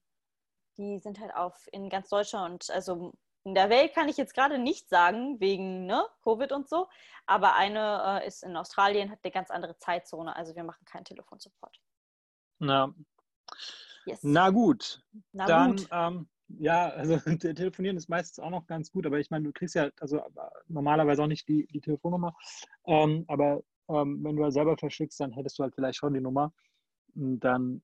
die 0.78 0.98
sind 0.98 1.20
halt 1.20 1.36
auf 1.36 1.68
in 1.72 1.90
ganz 1.90 2.10
Deutschland, 2.10 2.72
also 2.72 3.14
in 3.44 3.54
der 3.54 3.70
Welt 3.70 3.94
kann 3.94 4.10
ich 4.10 4.18
jetzt 4.18 4.34
gerade 4.34 4.58
nicht 4.58 4.90
sagen, 4.90 5.40
wegen 5.40 5.86
ne, 5.86 6.04
Covid 6.24 6.52
und 6.52 6.68
so. 6.68 6.90
Aber 7.28 7.54
eine 7.54 8.22
äh, 8.24 8.28
ist 8.28 8.44
in 8.44 8.58
Australien, 8.58 9.12
hat 9.12 9.20
eine 9.24 9.32
ganz 9.32 9.52
andere 9.52 9.78
Zeitzone. 9.78 10.36
Also 10.36 10.56
wir 10.56 10.64
machen 10.64 10.84
keinen 10.84 11.06
Telefonsupport. 11.06 11.80
Na, 12.60 12.94
yes. 14.08 14.24
Na 14.24 14.50
gut. 14.50 15.02
Na 15.34 15.46
Dann, 15.46 15.76
gut. 15.76 15.88
Ähm, 15.92 16.28
ja, 16.60 16.90
also 16.90 17.18
telefonieren 17.38 17.98
ist 17.98 18.10
meistens 18.10 18.40
auch 18.40 18.50
noch 18.50 18.66
ganz 18.68 18.92
gut, 18.92 19.06
aber 19.06 19.20
ich 19.20 19.30
meine, 19.30 19.46
du 19.46 19.52
kriegst 19.52 19.76
ja 19.76 19.90
also 20.00 20.22
normalerweise 20.68 21.24
auch 21.24 21.28
nicht 21.28 21.48
die, 21.48 21.68
die 21.68 21.82
Telefonnummer. 21.82 22.36
Ähm, 22.86 23.26
aber 23.28 23.62
ähm, 23.90 24.24
wenn 24.24 24.36
du 24.36 24.44
halt 24.44 24.54
selber 24.54 24.78
verschickst, 24.78 25.20
dann 25.20 25.32
hättest 25.32 25.60
du 25.60 25.64
halt 25.64 25.76
vielleicht 25.76 25.98
schon 25.98 26.14
die 26.14 26.22
Nummer. 26.22 26.54
Und 27.16 27.40
dann 27.40 27.82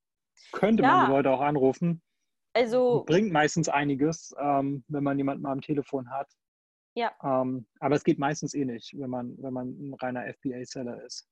könnte 0.52 0.84
ja. 0.84 0.90
man 0.90 1.06
die 1.06 1.12
Leute 1.12 1.32
auch 1.32 1.42
anrufen. 1.42 2.02
Also 2.54 3.04
bringt 3.08 3.32
meistens 3.32 3.68
einiges, 3.68 4.34
ähm, 4.40 4.84
wenn 4.88 5.04
man 5.04 5.18
jemanden 5.18 5.42
mal 5.42 5.52
am 5.52 5.62
Telefon 5.62 6.10
hat. 6.10 6.32
Ja. 6.96 7.12
Ähm, 7.24 7.66
aber 7.80 7.96
es 7.96 8.04
geht 8.04 8.20
meistens 8.20 8.54
eh 8.54 8.66
nicht, 8.66 8.94
wenn 8.98 9.10
man, 9.10 9.36
wenn 9.42 9.54
man 9.54 9.70
ein 9.70 9.94
reiner 9.96 10.32
FBA-Seller 10.34 11.04
ist. 11.04 11.28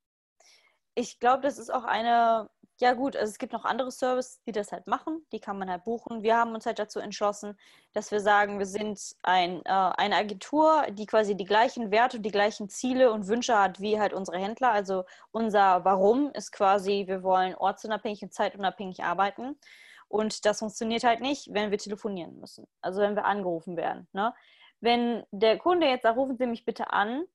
Ich 0.96 1.20
glaube, 1.20 1.44
das 1.44 1.60
ist 1.60 1.70
auch 1.70 1.84
eine, 1.84 2.50
ja 2.78 2.94
gut, 2.94 3.16
also 3.16 3.30
es 3.30 3.38
gibt 3.38 3.54
noch 3.54 3.66
andere 3.66 3.92
Services, 3.92 4.42
die 4.44 4.52
das 4.52 4.72
halt 4.72 4.88
machen, 4.88 5.26
die 5.32 5.40
kann 5.40 5.58
man 5.60 5.70
halt 5.70 5.84
buchen. 5.84 6.24
Wir 6.24 6.38
haben 6.38 6.54
uns 6.54 6.66
halt 6.66 6.80
dazu 6.80 7.00
entschlossen, 7.00 7.58
dass 7.94 8.12
wir 8.12 8.20
sagen, 8.20 8.58
wir 8.58 8.66
sind 8.66 9.00
ein, 9.22 9.62
äh, 9.66 9.70
eine 9.70 10.16
Agentur, 10.16 10.88
die 10.92 11.06
quasi 11.06 11.36
die 11.36 11.46
gleichen 11.46 11.92
Werte, 11.92 12.20
die 12.20 12.32
gleichen 12.32 12.70
Ziele 12.70 13.12
und 13.12 13.28
Wünsche 13.28 13.58
hat 13.58 13.80
wie 13.80 14.00
halt 14.00 14.14
unsere 14.14 14.40
Händler. 14.40 14.72
Also 14.72 15.04
unser 15.32 15.86
Warum 15.86 16.32
ist 16.34 16.52
quasi, 16.52 17.04
wir 17.08 17.22
wollen 17.24 17.56
ortsunabhängig 17.56 18.24
und 18.24 18.34
zeitunabhängig 18.34 19.04
arbeiten. 19.04 19.60
Und 20.08 20.46
das 20.46 20.60
funktioniert 20.60 21.04
halt 21.04 21.22
nicht, 21.22 21.54
wenn 21.54 21.72
wir 21.72 21.78
telefonieren 21.78 22.40
müssen. 22.40 22.68
Also 22.82 23.02
wenn 23.02 23.16
wir 23.16 23.26
angerufen 23.26 23.78
werden. 23.78 24.08
Ne? 24.12 24.34
Wenn 24.82 25.24
der 25.32 25.58
Kunde 25.58 25.88
jetzt 25.88 26.04
sagt, 26.04 26.18
rufen 26.18 26.38
Sie 26.38 26.48
mich 26.48 26.66
bitte 26.66 26.92
an, 26.92 27.26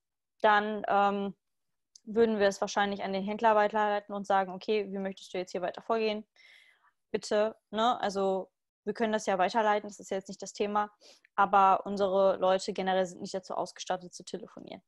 dann 0.41 0.83
ähm, 0.87 1.35
würden 2.07 2.39
wir 2.39 2.47
es 2.47 2.61
wahrscheinlich 2.61 3.03
an 3.03 3.13
den 3.13 3.23
Händler 3.23 3.55
weiterleiten 3.55 4.15
und 4.15 4.25
sagen, 4.25 4.53
okay, 4.53 4.87
wie 4.91 4.97
möchtest 4.97 5.33
du 5.33 5.37
jetzt 5.37 5.51
hier 5.51 5.61
weiter 5.61 5.81
vorgehen? 5.81 6.25
Bitte, 7.11 7.55
ne? 7.69 7.99
Also 8.01 8.49
wir 8.85 8.93
können 8.93 9.11
das 9.11 9.25
ja 9.25 9.37
weiterleiten, 9.37 9.89
das 9.89 9.99
ist 9.99 10.09
jetzt 10.09 10.29
nicht 10.29 10.41
das 10.41 10.53
Thema, 10.53 10.89
aber 11.35 11.85
unsere 11.85 12.37
Leute 12.37 12.71
generell 12.71 13.05
sind 13.05 13.21
nicht 13.21 13.33
dazu 13.33 13.53
ausgestattet 13.53 14.13
zu 14.13 14.23
telefonieren. 14.23 14.81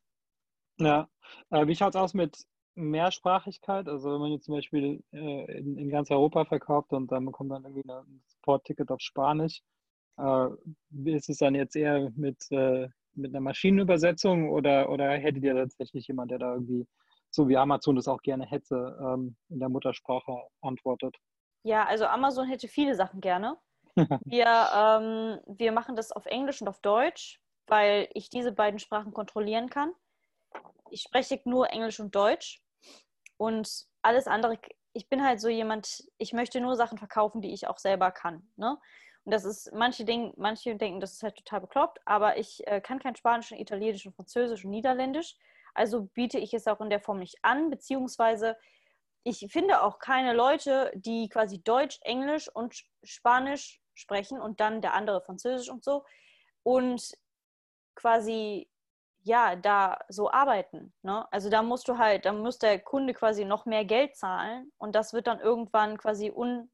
Ja, 0.78 1.10
äh, 1.50 1.68
wie 1.68 1.76
schaut 1.76 1.96
es 1.96 2.02
aus 2.02 2.14
mit 2.14 2.38
Mehrsprachigkeit. 2.76 3.90
Also 3.90 4.14
wenn 4.14 4.22
man 4.22 4.32
jetzt 4.32 4.46
zum 4.46 4.56
Beispiel 4.56 5.04
äh, 5.12 5.58
in, 5.58 5.90
ganz 5.90 6.10
Europa 6.10 6.46
verkauft 6.46 6.94
und 6.94 7.12
dann 7.12 7.26
bekommt 7.26 7.50
man 7.50 7.66
irgendwie 7.66 7.90
ein 7.90 8.22
Support-Ticket 8.28 8.90
auf 8.90 9.02
Spanisch, 9.02 9.62
äh, 10.18 10.48
ist 11.04 11.30
es 11.30 11.40
dann 11.40 11.56
jetzt 11.56 11.76
eher 11.76 12.10
mit, 12.16 12.38
mit 12.50 13.32
einer 13.32 13.42
Maschinenübersetzung 13.42 14.50
oder, 14.50 14.90
oder 14.90 15.12
hättet 15.12 15.44
ihr 15.44 15.56
tatsächlich 15.56 16.08
jemand, 16.08 16.32
der 16.32 16.40
da 16.40 16.54
irgendwie, 16.54 16.88
so 17.32 17.48
wie 17.48 17.58
Amazon 17.58 17.96
das 17.96 18.08
auch 18.08 18.22
gerne 18.22 18.46
hätte, 18.46 18.98
ähm, 19.02 19.36
in 19.50 19.60
der 19.60 19.70
Muttersprache 19.70 20.48
antwortet? 20.62 21.15
Ja, 21.63 21.86
also 21.86 22.06
Amazon 22.06 22.48
hätte 22.48 22.68
viele 22.68 22.96
Sachen 22.96 23.22
gerne. 23.22 23.58
wir, 24.26 24.46
ähm, 24.46 25.39
wir 25.46 25.72
machen 25.72 25.96
das 25.96 26.12
auf 26.12 26.26
Englisch 26.26 26.62
und 26.62 26.68
auf 26.68 26.80
Deutsch, 26.80 27.42
weil 27.68 28.08
ich 28.13 28.30
diese 28.30 28.52
beiden 28.52 28.80
Sprachen 28.80 29.13
kontrollieren 29.13 29.70
kann. 29.70 29.94
Ich 30.89 31.02
spreche 31.02 31.39
nur 31.46 31.70
Englisch 31.72 32.00
und 32.00 32.15
Deutsch. 32.15 32.62
Und 33.38 33.86
alles 34.02 34.28
andere, 34.28 34.58
ich 34.94 35.08
bin 35.08 35.24
halt 35.24 35.39
so 35.39 35.50
jemand, 35.50 36.04
ich 36.18 36.34
möchte 36.34 36.60
nur 36.60 36.76
Sachen 36.76 36.98
verkaufen, 36.98 37.42
die 37.42 37.54
ich 37.54 37.68
auch 37.68 37.78
selber 37.78 38.12
kann. 38.12 38.50
Ne? 38.56 38.78
Und 39.24 39.34
das 39.34 39.46
ist, 39.46 39.72
manche, 39.74 40.06
Ding, 40.06 40.34
manche 40.38 40.76
denken, 40.76 41.00
das 41.00 41.13
ist 41.13 41.24
halt 41.24 41.36
total 41.36 41.62
bekloppt, 41.62 42.00
aber 42.06 42.38
ich 42.38 42.65
äh, 42.68 42.82
kann 42.82 43.00
kein 43.00 43.15
Spanisch, 43.15 43.52
Italienisch, 43.52 44.06
und 44.06 44.15
Französisch 44.15 44.65
und 44.65 44.72
Niederländisch. 44.72 45.36
Also 45.74 46.06
biete 46.14 46.40
ich 46.40 46.54
es 46.54 46.68
auch 46.68 46.82
in 46.82 46.90
der 46.90 47.00
Form 47.00 47.20
nicht 47.20 47.38
an, 47.42 47.70
beziehungsweise 47.70 48.58
ich 49.24 49.48
finde 49.52 49.84
auch 49.84 50.00
keine 50.00 50.34
Leute, 50.34 50.92
die 50.96 51.30
quasi 51.30 51.62
Deutsch, 51.62 52.00
Englisch 52.02 52.50
und 52.50 52.76
Spanisch 53.04 53.82
sprechen 53.94 54.40
und 54.40 54.60
dann 54.60 54.82
der 54.82 54.94
andere 54.94 55.22
Französisch 55.22 55.70
und 55.70 55.84
so. 55.84 56.06
Und 56.64 57.14
quasi 57.96 58.70
ja, 59.24 59.56
da 59.56 60.00
so 60.08 60.32
arbeiten. 60.32 60.94
Ne? 61.02 61.32
Also 61.32 61.50
da 61.50 61.62
musst 61.62 61.88
du 61.88 61.98
halt, 61.98 62.26
da 62.26 62.34
muss 62.34 62.58
der 62.58 62.80
Kunde 62.80 63.14
quasi 63.14 63.46
noch 63.46 63.66
mehr 63.66 63.86
Geld 63.86 64.16
zahlen 64.16 64.72
und 64.78 64.96
das 64.96 65.14
wird 65.14 65.28
dann 65.28 65.40
irgendwann 65.40 65.98
quasi 65.98 66.32
un, 66.32 66.72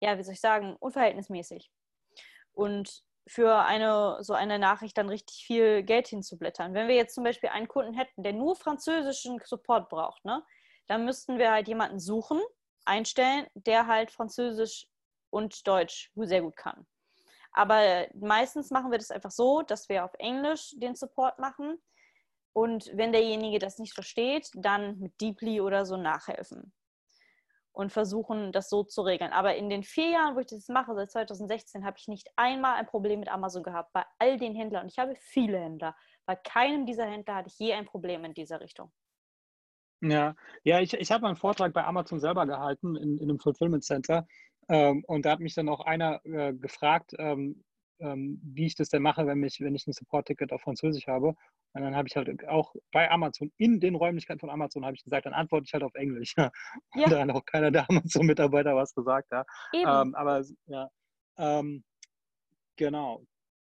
ja, 0.00 0.16
wie 0.18 0.22
soll 0.22 0.34
ich 0.34 0.40
sagen, 0.40 0.76
unverhältnismäßig. 0.80 1.70
Und 2.52 3.04
für 3.28 3.64
eine 3.64 4.18
so 4.22 4.32
eine 4.32 4.58
Nachricht 4.58 4.98
dann 4.98 5.08
richtig 5.08 5.44
viel 5.44 5.82
Geld 5.82 6.08
hinzublättern. 6.08 6.74
Wenn 6.74 6.88
wir 6.88 6.96
jetzt 6.96 7.14
zum 7.14 7.24
Beispiel 7.24 7.50
einen 7.50 7.68
Kunden 7.68 7.94
hätten, 7.94 8.22
der 8.22 8.32
nur 8.32 8.56
französischen 8.56 9.40
Support 9.44 9.88
braucht, 9.88 10.24
ne, 10.24 10.42
dann 10.86 11.04
müssten 11.04 11.38
wir 11.38 11.52
halt 11.52 11.68
jemanden 11.68 12.00
suchen, 12.00 12.40
einstellen, 12.84 13.46
der 13.54 13.86
halt 13.86 14.10
Französisch 14.10 14.86
und 15.30 15.66
Deutsch 15.66 16.10
sehr 16.16 16.42
gut 16.42 16.56
kann. 16.56 16.86
Aber 17.52 18.06
meistens 18.14 18.70
machen 18.70 18.90
wir 18.90 18.98
das 18.98 19.10
einfach 19.10 19.30
so, 19.30 19.62
dass 19.62 19.88
wir 19.88 20.04
auf 20.04 20.14
Englisch 20.18 20.74
den 20.76 20.94
Support 20.94 21.38
machen. 21.38 21.78
Und 22.52 22.90
wenn 22.94 23.12
derjenige 23.12 23.58
das 23.58 23.78
nicht 23.78 23.94
versteht, 23.94 24.50
dann 24.54 24.98
mit 24.98 25.20
Deeply 25.20 25.60
oder 25.60 25.84
so 25.84 25.96
nachhelfen 25.96 26.72
und 27.78 27.92
versuchen, 27.92 28.50
das 28.50 28.68
so 28.68 28.82
zu 28.82 29.02
regeln. 29.02 29.32
Aber 29.32 29.54
in 29.54 29.70
den 29.70 29.84
vier 29.84 30.10
Jahren, 30.10 30.34
wo 30.34 30.40
ich 30.40 30.48
das 30.48 30.66
mache, 30.66 30.96
seit 30.96 31.12
2016, 31.12 31.84
habe 31.84 31.96
ich 31.96 32.08
nicht 32.08 32.28
einmal 32.34 32.74
ein 32.74 32.86
Problem 32.86 33.20
mit 33.20 33.28
Amazon 33.28 33.62
gehabt. 33.62 33.92
Bei 33.92 34.04
all 34.18 34.36
den 34.36 34.56
Händlern. 34.56 34.82
Und 34.82 34.90
ich 34.90 34.98
habe 34.98 35.14
viele 35.14 35.60
Händler. 35.60 35.94
Bei 36.26 36.34
keinem 36.34 36.86
dieser 36.86 37.06
Händler 37.06 37.36
hatte 37.36 37.50
ich 37.50 37.58
je 37.60 37.72
ein 37.74 37.86
Problem 37.86 38.24
in 38.24 38.34
dieser 38.34 38.60
Richtung. 38.60 38.90
Ja, 40.00 40.34
ja 40.64 40.80
ich, 40.80 40.92
ich 40.92 41.12
habe 41.12 41.28
einen 41.28 41.36
Vortrag 41.36 41.72
bei 41.72 41.84
Amazon 41.84 42.18
selber 42.18 42.46
gehalten 42.46 42.96
in, 42.96 43.16
in 43.16 43.30
einem 43.30 43.38
Fulfillment 43.38 43.84
Center. 43.84 44.26
Ähm, 44.68 45.04
und 45.06 45.24
da 45.24 45.30
hat 45.30 45.40
mich 45.40 45.54
dann 45.54 45.68
auch 45.68 45.82
einer 45.82 46.20
äh, 46.24 46.54
gefragt, 46.54 47.14
ähm, 47.16 47.62
ähm, 48.00 48.40
wie 48.42 48.66
ich 48.66 48.74
das 48.74 48.88
denn 48.88 49.02
mache, 49.02 49.26
wenn, 49.26 49.38
mich, 49.38 49.60
wenn 49.60 49.74
ich 49.74 49.86
ein 49.86 49.92
Support-Ticket 49.92 50.52
auf 50.52 50.62
Französisch 50.62 51.06
habe. 51.06 51.28
Und 51.74 51.82
dann 51.82 51.96
habe 51.96 52.08
ich 52.08 52.16
halt 52.16 52.46
auch 52.48 52.74
bei 52.92 53.10
Amazon, 53.10 53.52
in 53.56 53.80
den 53.80 53.94
Räumlichkeiten 53.94 54.40
von 54.40 54.50
Amazon, 54.50 54.84
habe 54.84 54.96
ich 54.96 55.04
gesagt, 55.04 55.26
dann 55.26 55.34
antworte 55.34 55.64
ich 55.66 55.72
halt 55.72 55.82
auf 55.82 55.94
Englisch. 55.94 56.34
Ja. 56.38 56.50
Und 56.94 57.00
ja. 57.02 57.18
dann 57.18 57.28
hat 57.30 57.36
auch 57.36 57.44
keiner 57.44 57.70
der 57.70 57.88
Amazon-Mitarbeiter 57.90 58.74
was 58.74 58.94
gesagt. 58.94 59.30
Ja. 59.32 59.44
Ähm, 59.72 60.14
aber 60.14 60.42
ja, 60.66 60.88
ähm, 61.36 61.84
genau. 62.76 63.24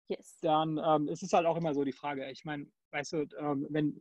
Yes. 0.09 0.39
Dann 0.41 0.81
ähm, 0.85 1.09
ist 1.09 1.23
es 1.23 1.33
halt 1.33 1.47
auch 1.47 1.57
immer 1.57 1.75
so 1.75 1.85
die 1.85 1.93
Frage, 1.93 2.31
ich 2.31 2.45
meine, 2.45 2.67
weißt 2.93 3.13
du, 3.13 3.27
ähm, 3.39 3.67
wenn, 3.71 4.01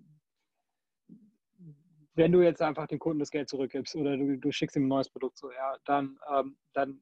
wenn 2.16 2.32
du 2.32 2.42
jetzt 2.42 2.62
einfach 2.62 2.88
den 2.88 3.00
Kunden 3.00 3.20
das 3.20 3.32
Geld 3.32 3.50
zurückgibst 3.50 3.96
oder 3.96 4.18
du, 4.18 4.38
du 4.38 4.52
schickst 4.52 4.76
ihm 4.76 4.86
ein 4.86 4.90
neues 4.90 5.10
Produkt 5.10 5.38
so, 5.38 5.52
ja, 5.52 5.78
dann, 5.86 6.18
ähm, 6.34 6.58
dann 6.74 7.02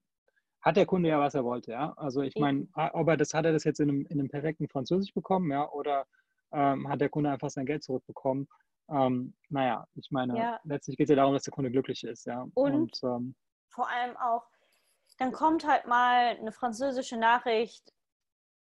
hat 0.68 0.76
der 0.76 0.86
Kunde 0.86 1.10
ja, 1.10 1.20
was 1.20 1.34
er 1.34 1.46
wollte, 1.46 1.72
ja. 1.72 1.94
Also 1.96 2.22
ich 2.22 2.36
meine, 2.36 2.68
ob 2.74 3.08
er 3.08 3.16
das, 3.16 3.34
hat 3.34 3.46
er 3.46 3.54
das 3.54 3.64
jetzt 3.64 3.80
in 3.80 3.90
einem, 3.90 4.06
in 4.08 4.20
einem 4.20 4.30
perfekten 4.30 4.68
Französisch 4.68 5.14
bekommen, 5.14 5.50
ja, 5.50 5.70
oder 5.72 6.06
ähm, 6.52 6.90
hat 6.90 7.00
der 7.00 7.08
Kunde 7.10 7.32
einfach 7.32 7.50
sein 7.50 7.66
Geld 7.66 7.84
zurückbekommen? 7.84 8.50
Ähm, 8.90 9.34
naja, 9.48 9.88
ich 9.96 10.12
meine, 10.12 10.38
ja. 10.38 10.60
letztlich 10.66 10.98
geht 10.98 11.06
es 11.06 11.10
ja 11.10 11.16
darum, 11.16 11.34
dass 11.34 11.44
der 11.44 11.54
Kunde 11.54 11.72
glücklich 11.72 12.04
ist, 12.04 12.26
ja. 12.26 12.46
Und, 12.54 12.74
Und 12.74 13.04
ähm, 13.04 13.36
vor 13.70 13.90
allem 13.90 14.18
auch, 14.18 14.46
dann 15.18 15.32
kommt 15.32 15.66
halt 15.66 15.88
mal 15.88 16.38
eine 16.38 16.52
französische 16.52 17.18
Nachricht 17.18 17.94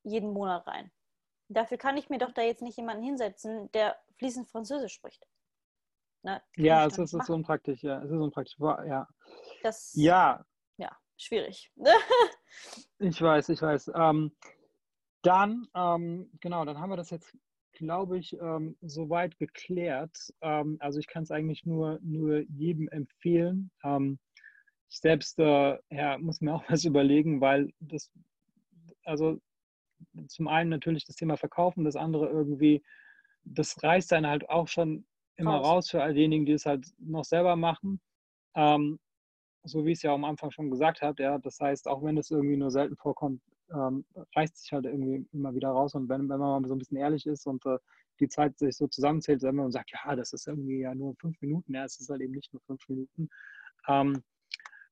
jeden 0.03 0.33
Monat 0.33 0.67
rein. 0.67 0.91
Dafür 1.47 1.77
kann 1.77 1.95
ich 1.95 2.09
mir 2.09 2.17
doch 2.17 2.33
da 2.33 2.41
jetzt 2.41 2.61
nicht 2.61 2.77
jemanden 2.77 3.03
hinsetzen, 3.03 3.71
der 3.71 3.95
fließend 4.17 4.49
Französisch 4.49 4.93
spricht. 4.93 5.25
Ne? 6.23 6.41
Ja, 6.57 6.85
es 6.85 6.97
ist, 6.97 7.13
ist 7.13 7.29
unpraktisch, 7.29 7.81
ja. 7.81 8.01
Es 8.01 8.11
ist 8.11 8.19
unpraktisch, 8.19 8.57
ja. 8.59 9.07
Das, 9.61 9.93
ja, 9.95 10.45
schwierig. 11.17 11.71
ich 12.99 13.21
weiß, 13.21 13.49
ich 13.49 13.61
weiß. 13.61 13.91
Ähm, 13.95 14.31
dann, 15.21 15.67
ähm, 15.75 16.29
genau, 16.41 16.65
dann 16.65 16.79
haben 16.79 16.89
wir 16.89 16.97
das 16.97 17.09
jetzt, 17.09 17.35
glaube 17.73 18.17
ich, 18.17 18.33
ähm, 18.39 18.77
soweit 18.81 19.37
geklärt. 19.37 20.17
Ähm, 20.41 20.77
also 20.79 20.99
ich 20.99 21.07
kann 21.07 21.23
es 21.23 21.31
eigentlich 21.31 21.65
nur, 21.65 21.99
nur 22.01 22.41
jedem 22.49 22.87
empfehlen. 22.89 23.71
Ähm, 23.83 24.19
ich 24.89 24.99
selbst 24.99 25.39
äh, 25.39 25.77
ja, 25.89 26.17
muss 26.17 26.41
mir 26.41 26.53
auch 26.53 26.63
was 26.69 26.85
überlegen, 26.85 27.41
weil 27.41 27.71
das, 27.79 28.11
also 29.03 29.39
zum 30.27 30.47
einen 30.47 30.69
natürlich 30.69 31.05
das 31.05 31.15
Thema 31.15 31.37
Verkaufen, 31.37 31.85
das 31.85 31.95
andere 31.95 32.29
irgendwie, 32.29 32.83
das 33.45 33.81
reißt 33.81 34.11
dann 34.11 34.27
halt 34.27 34.49
auch 34.49 34.67
schon 34.67 35.05
immer 35.35 35.55
raus, 35.55 35.67
raus 35.67 35.89
für 35.89 36.03
all 36.03 36.13
diejenigen, 36.13 36.45
die 36.45 36.51
es 36.51 36.65
halt 36.65 36.85
noch 36.99 37.23
selber 37.23 37.55
machen. 37.55 38.01
Ähm, 38.55 38.99
so 39.63 39.85
wie 39.85 39.91
ich 39.91 39.99
es 39.99 40.03
ja 40.03 40.13
am 40.13 40.25
Anfang 40.25 40.51
schon 40.51 40.69
gesagt 40.69 41.01
habe, 41.01 41.21
ja, 41.23 41.37
das 41.37 41.59
heißt, 41.59 41.87
auch 41.87 42.03
wenn 42.03 42.17
es 42.17 42.31
irgendwie 42.31 42.57
nur 42.57 42.71
selten 42.71 42.97
vorkommt, 42.97 43.41
ähm, 43.71 44.05
reißt 44.35 44.57
sich 44.57 44.73
halt 44.73 44.85
irgendwie 44.85 45.25
immer 45.31 45.55
wieder 45.55 45.69
raus. 45.69 45.95
Und 45.95 46.09
wenn, 46.09 46.29
wenn 46.29 46.39
man 46.39 46.61
mal 46.61 46.67
so 46.67 46.75
ein 46.75 46.79
bisschen 46.79 46.97
ehrlich 46.97 47.25
ist 47.25 47.47
und 47.47 47.65
äh, 47.65 47.77
die 48.19 48.27
Zeit 48.27 48.57
sich 48.59 48.77
so 48.77 48.87
zusammenzählt, 48.87 49.41
wenn 49.41 49.55
man 49.55 49.71
sagt, 49.71 49.91
ja, 49.91 50.15
das 50.15 50.33
ist 50.33 50.47
irgendwie 50.47 50.81
ja 50.81 50.93
nur 50.93 51.15
fünf 51.15 51.39
Minuten, 51.41 51.73
ja, 51.73 51.85
es 51.85 51.99
ist 51.99 52.09
halt 52.09 52.21
eben 52.21 52.33
nicht 52.33 52.53
nur 52.53 52.61
fünf 52.63 52.87
Minuten, 52.89 53.29
ähm, 53.87 54.21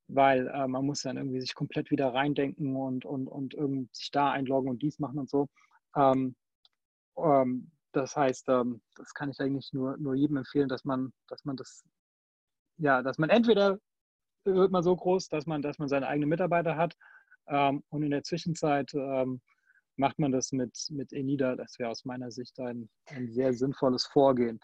weil 0.07 0.47
äh, 0.47 0.67
man 0.67 0.85
muss 0.85 1.01
dann 1.01 1.17
irgendwie 1.17 1.41
sich 1.41 1.53
komplett 1.53 1.91
wieder 1.91 2.13
reindenken 2.13 2.75
und, 2.75 3.05
und, 3.05 3.27
und 3.27 3.53
irgendwie 3.53 3.89
sich 3.91 4.11
da 4.11 4.31
einloggen 4.31 4.69
und 4.69 4.81
dies 4.81 4.99
machen 4.99 5.19
und 5.19 5.29
so. 5.29 5.47
Ähm, 5.95 6.35
ähm 7.17 7.71
das 7.93 8.15
heißt, 8.15 8.47
ähm, 8.47 8.81
das 8.95 9.13
kann 9.13 9.29
ich 9.29 9.39
eigentlich 9.41 9.73
nur, 9.73 9.97
nur 9.97 10.15
jedem 10.15 10.37
empfehlen, 10.37 10.69
dass 10.69 10.85
man, 10.85 11.11
dass 11.27 11.43
man 11.43 11.57
das, 11.57 11.83
ja, 12.77 13.01
dass 13.03 13.17
man 13.17 13.29
entweder 13.29 13.79
wird 14.43 14.71
man 14.71 14.83
so 14.83 14.95
groß, 14.95 15.29
dass 15.29 15.45
man, 15.45 15.61
dass 15.61 15.79
man 15.79 15.87
seine 15.87 16.07
eigenen 16.07 16.29
Mitarbeiter 16.29 16.75
hat. 16.75 16.95
Ähm, 17.47 17.83
und 17.89 18.03
in 18.03 18.11
der 18.11 18.23
Zwischenzeit 18.23 18.93
ähm, 18.93 19.41
macht 19.95 20.19
man 20.19 20.31
das 20.31 20.51
mit, 20.51 20.77
mit 20.89 21.13
Enida. 21.13 21.55
Das 21.55 21.77
wäre 21.79 21.89
aus 21.89 22.05
meiner 22.05 22.31
Sicht 22.31 22.59
ein, 22.59 22.89
ein 23.07 23.29
sehr 23.29 23.53
sinnvolles 23.53 24.05
Vorgehen. 24.05 24.59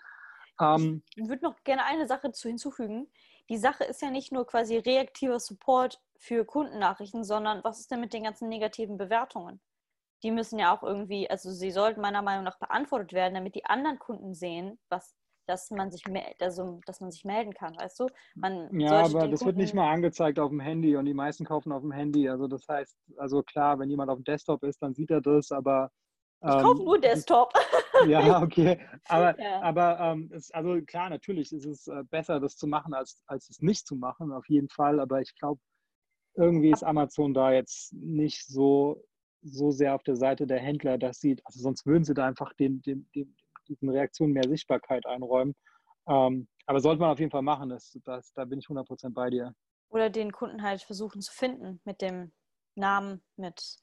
Ähm, 0.60 1.04
ich 1.16 1.28
würde 1.28 1.44
noch 1.44 1.64
gerne 1.64 1.86
eine 1.86 2.08
Sache 2.08 2.32
zu 2.32 2.48
hinzufügen. 2.48 3.08
Die 3.50 3.58
Sache 3.58 3.84
ist 3.84 4.02
ja 4.02 4.10
nicht 4.10 4.32
nur 4.32 4.46
quasi 4.46 4.78
reaktiver 4.78 5.40
Support 5.40 6.02
für 6.18 6.46
Kundennachrichten, 6.46 7.24
sondern 7.24 7.64
was 7.64 7.80
ist 7.80 7.92
denn 7.92 8.02
mit 8.02 8.14
den 8.14 8.24
ganzen 8.24 8.50
negativen 8.50 8.98
Bewertungen? 8.98 9.62
Die 10.24 10.32
müssen 10.32 10.58
ja 10.58 10.76
auch 10.76 10.84
irgendwie, 10.84 11.30
also 11.30 11.52
sie 11.52 11.72
sollten 11.72 12.02
meiner 12.02 12.24
Meinung 12.24 12.44
nach 12.44 12.58
beantwortet 12.58 13.14
werden, 13.14 13.36
damit 13.36 13.56
die 13.56 13.66
anderen 13.66 14.00
Kunden 14.00 14.34
sehen, 14.34 14.80
was 14.90 15.16
dass 15.48 15.72
man 15.72 15.92
sich 15.92 16.04
also, 16.40 16.80
dass 16.86 17.00
man 17.02 17.12
sich 17.12 17.26
melden 17.26 17.54
kann, 17.54 17.76
weißt 17.78 18.00
du? 18.00 18.08
Man 18.36 18.80
ja, 18.80 19.06
aber 19.06 19.28
das 19.28 19.46
wird 19.46 19.58
nicht 19.58 19.74
mal 19.74 19.92
angezeigt 19.92 20.40
auf 20.40 20.50
dem 20.50 20.60
Handy 20.60 20.96
und 20.96 21.06
die 21.06 21.14
meisten 21.14 21.46
kaufen 21.46 21.72
auf 21.72 21.82
dem 21.82 21.92
Handy. 21.92 22.30
Also 22.30 22.48
das 22.48 22.68
heißt, 22.68 22.98
also 23.18 23.44
klar, 23.44 23.80
wenn 23.80 23.90
jemand 23.90 24.10
auf 24.10 24.18
dem 24.18 24.24
Desktop 24.26 24.64
ist, 24.64 24.82
dann 24.82 24.94
sieht 24.94 25.10
er 25.10 25.22
das, 25.22 25.52
aber 25.52 25.90
ich 26.44 26.54
ähm, 26.54 26.62
kaufe 26.62 26.84
nur 26.84 27.00
Desktop. 27.00 27.52
ja, 28.08 28.42
okay. 28.42 28.80
Aber, 29.08 29.40
ja. 29.42 29.62
aber 29.62 30.00
ähm, 30.00 30.30
es, 30.34 30.52
also 30.52 30.80
klar, 30.82 31.10
natürlich 31.10 31.52
ist 31.52 31.66
es 31.66 31.88
äh, 31.88 32.04
besser, 32.10 32.40
das 32.40 32.58
zu 32.58 32.68
machen, 32.68 32.94
als, 32.94 33.24
als 33.26 33.50
es 33.50 33.62
nicht 33.62 33.88
zu 33.88 33.96
machen, 33.96 34.32
auf 34.32 34.48
jeden 34.48 34.70
Fall. 34.70 35.00
Aber 35.00 35.22
ich 35.22 35.34
glaube, 35.36 35.60
irgendwie 36.36 36.72
ist 36.72 36.84
Amazon 36.84 37.34
da 37.34 37.52
jetzt 37.52 37.92
nicht 37.94 38.46
so, 38.46 39.04
so 39.42 39.72
sehr 39.72 39.96
auf 39.96 40.04
der 40.04 40.16
Seite 40.16 40.46
der 40.46 40.60
Händler, 40.60 41.00
dass 41.00 41.20
sie, 41.20 41.38
also 41.44 41.60
sonst 41.60 41.86
würden 41.86 42.04
sie 42.04 42.14
da 42.14 42.28
einfach 42.28 42.54
den, 42.54 42.82
den, 42.84 43.10
den, 43.16 43.36
diesen 43.68 43.90
Reaktionen 43.90 44.34
mehr 44.34 44.48
Sichtbarkeit 44.48 45.06
einräumen. 45.06 45.56
Ähm, 46.08 46.48
aber 46.66 46.80
sollte 46.80 47.02
man 47.02 47.12
auf 47.12 47.20
jeden 47.20 47.32
Fall 47.32 47.42
machen, 47.42 47.70
das, 47.70 47.98
das, 48.04 48.34
da 48.34 48.46
bin 48.46 48.60
ich 48.60 48.66
100% 48.66 49.14
bei 49.14 49.30
dir. 49.30 49.54
Oder 49.90 50.10
den 50.10 50.32
Kunden 50.32 50.64
halt 50.64 50.82
versuchen 50.82 51.22
zu 51.22 51.32
finden 51.32 51.82
mit 51.86 52.02
dem 52.02 52.34
Namen, 52.76 53.24
mit 53.36 53.78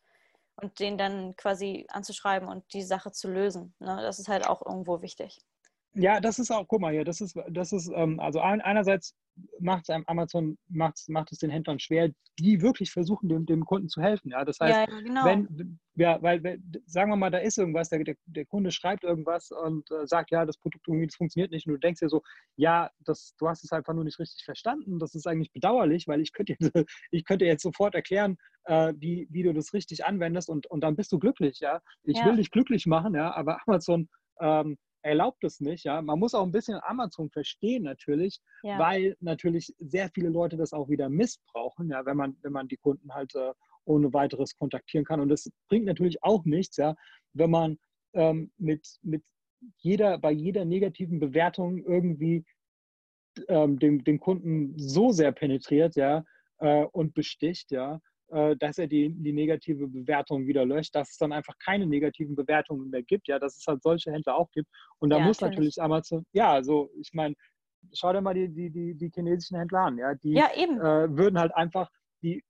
und 0.56 0.78
den 0.78 0.96
dann 0.98 1.34
quasi 1.36 1.86
anzuschreiben 1.88 2.48
und 2.48 2.72
die 2.72 2.82
Sache 2.82 3.10
zu 3.10 3.28
lösen. 3.28 3.74
Ne? 3.80 3.98
Das 4.02 4.18
ist 4.18 4.28
halt 4.28 4.46
auch 4.46 4.64
irgendwo 4.64 5.02
wichtig. 5.02 5.40
Ja, 5.94 6.20
das 6.20 6.38
ist 6.38 6.50
auch, 6.50 6.66
guck 6.66 6.80
mal 6.80 6.92
hier, 6.92 7.04
das 7.04 7.20
ist, 7.20 7.36
das 7.50 7.72
ist, 7.72 7.90
ähm, 7.94 8.18
also 8.18 8.40
einerseits 8.40 9.14
macht 9.60 9.88
es 9.88 10.04
Amazon 10.06 10.58
macht, 10.68 10.98
macht 11.08 11.32
es 11.32 11.38
den 11.38 11.50
Händlern 11.50 11.78
schwer, 11.78 12.10
die 12.38 12.62
wirklich 12.62 12.90
versuchen, 12.90 13.28
dem, 13.28 13.46
dem 13.46 13.64
Kunden 13.64 13.88
zu 13.88 14.02
helfen. 14.02 14.30
Ja, 14.30 14.44
das 14.44 14.58
heißt, 14.60 14.90
ja, 14.90 15.00
genau. 15.00 15.24
wenn, 15.24 15.78
ja, 15.94 16.20
weil, 16.22 16.60
sagen 16.86 17.10
wir 17.10 17.16
mal, 17.16 17.30
da 17.30 17.38
ist 17.38 17.58
irgendwas, 17.58 17.88
der, 17.88 18.02
der, 18.26 18.46
Kunde 18.46 18.70
schreibt 18.72 19.04
irgendwas 19.04 19.50
und 19.50 19.88
äh, 19.90 20.06
sagt, 20.06 20.30
ja, 20.30 20.44
das 20.44 20.58
Produkt 20.58 20.86
irgendwie, 20.88 21.06
das 21.06 21.16
funktioniert 21.16 21.52
nicht. 21.52 21.66
Und 21.66 21.74
du 21.74 21.78
denkst 21.78 22.00
dir 22.00 22.08
so, 22.08 22.22
ja, 22.56 22.90
das, 23.00 23.34
du 23.38 23.48
hast 23.48 23.64
es 23.64 23.72
einfach 23.72 23.94
nur 23.94 24.04
nicht 24.04 24.18
richtig 24.18 24.44
verstanden. 24.44 24.98
Das 24.98 25.14
ist 25.14 25.26
eigentlich 25.26 25.52
bedauerlich, 25.52 26.08
weil 26.08 26.20
ich 26.20 26.32
könnte, 26.32 26.56
ich 27.10 27.24
könnte 27.24 27.44
jetzt 27.44 27.62
sofort 27.62 27.94
erklären, 27.94 28.36
äh, 28.64 28.92
wie, 28.96 29.28
wie 29.30 29.42
du 29.44 29.52
das 29.52 29.72
richtig 29.72 30.04
anwendest 30.04 30.48
und, 30.48 30.66
und 30.66 30.80
dann 30.82 30.96
bist 30.96 31.12
du 31.12 31.18
glücklich. 31.18 31.60
Ja, 31.60 31.80
ich 32.02 32.18
ja. 32.18 32.26
will 32.26 32.36
dich 32.36 32.50
glücklich 32.50 32.86
machen, 32.86 33.14
ja, 33.14 33.32
aber 33.34 33.60
Amazon 33.66 34.08
ähm, 34.40 34.76
erlaubt 35.04 35.44
es 35.44 35.60
nicht. 35.60 35.84
Ja? 35.84 36.00
Man 36.02 36.18
muss 36.18 36.34
auch 36.34 36.44
ein 36.44 36.52
bisschen 36.52 36.80
Amazon 36.82 37.30
verstehen 37.30 37.84
natürlich, 37.84 38.40
ja. 38.62 38.78
weil 38.78 39.16
natürlich 39.20 39.74
sehr 39.78 40.10
viele 40.10 40.30
Leute 40.30 40.56
das 40.56 40.72
auch 40.72 40.88
wieder 40.88 41.08
missbrauchen, 41.08 41.90
ja, 41.90 42.04
wenn 42.06 42.16
man, 42.16 42.36
wenn 42.42 42.52
man 42.52 42.68
die 42.68 42.78
Kunden 42.78 43.12
halt 43.12 43.34
äh, 43.34 43.52
ohne 43.84 44.12
weiteres 44.12 44.56
kontaktieren 44.56 45.04
kann. 45.04 45.20
Und 45.20 45.28
das 45.28 45.50
bringt 45.68 45.84
natürlich 45.84 46.22
auch 46.22 46.44
nichts, 46.44 46.78
ja, 46.78 46.96
wenn 47.34 47.50
man 47.50 47.78
ähm, 48.14 48.50
mit, 48.56 48.86
mit 49.02 49.22
jeder, 49.78 50.18
bei 50.18 50.32
jeder 50.32 50.64
negativen 50.64 51.20
Bewertung 51.20 51.78
irgendwie 51.84 52.44
ähm, 53.48 53.78
den, 53.78 54.04
den 54.04 54.20
Kunden 54.20 54.78
so 54.78 55.10
sehr 55.10 55.32
penetriert, 55.32 55.96
ja, 55.96 56.24
äh, 56.58 56.84
und 56.84 57.14
besticht, 57.14 57.70
ja, 57.70 58.00
dass 58.28 58.78
er 58.78 58.86
die, 58.86 59.10
die 59.10 59.32
negative 59.32 59.86
Bewertung 59.86 60.46
wieder 60.46 60.64
löscht, 60.64 60.94
dass 60.94 61.10
es 61.10 61.18
dann 61.18 61.32
einfach 61.32 61.54
keine 61.58 61.86
negativen 61.86 62.34
Bewertungen 62.34 62.90
mehr 62.90 63.02
gibt, 63.02 63.28
ja, 63.28 63.38
dass 63.38 63.56
es 63.56 63.66
halt 63.66 63.82
solche 63.82 64.12
Händler 64.12 64.36
auch 64.36 64.50
gibt. 64.50 64.68
Und 64.98 65.10
da 65.10 65.18
ja, 65.18 65.26
muss 65.26 65.40
natürlich. 65.40 65.80
Amazon, 65.80 66.24
ja, 66.32 66.52
also 66.52 66.90
ich 66.98 67.12
meine, 67.12 67.34
schau 67.92 68.12
dir 68.12 68.20
mal 68.20 68.34
die, 68.34 68.48
die, 68.48 68.70
die, 68.70 68.94
die 68.94 69.10
chinesischen 69.14 69.58
Händler 69.58 69.80
an, 69.80 69.98
ja, 69.98 70.14
die 70.14 70.32
ja, 70.32 70.48
äh, 70.54 71.16
würden 71.16 71.38
halt 71.38 71.54
einfach 71.54 71.90
die, 72.22 72.42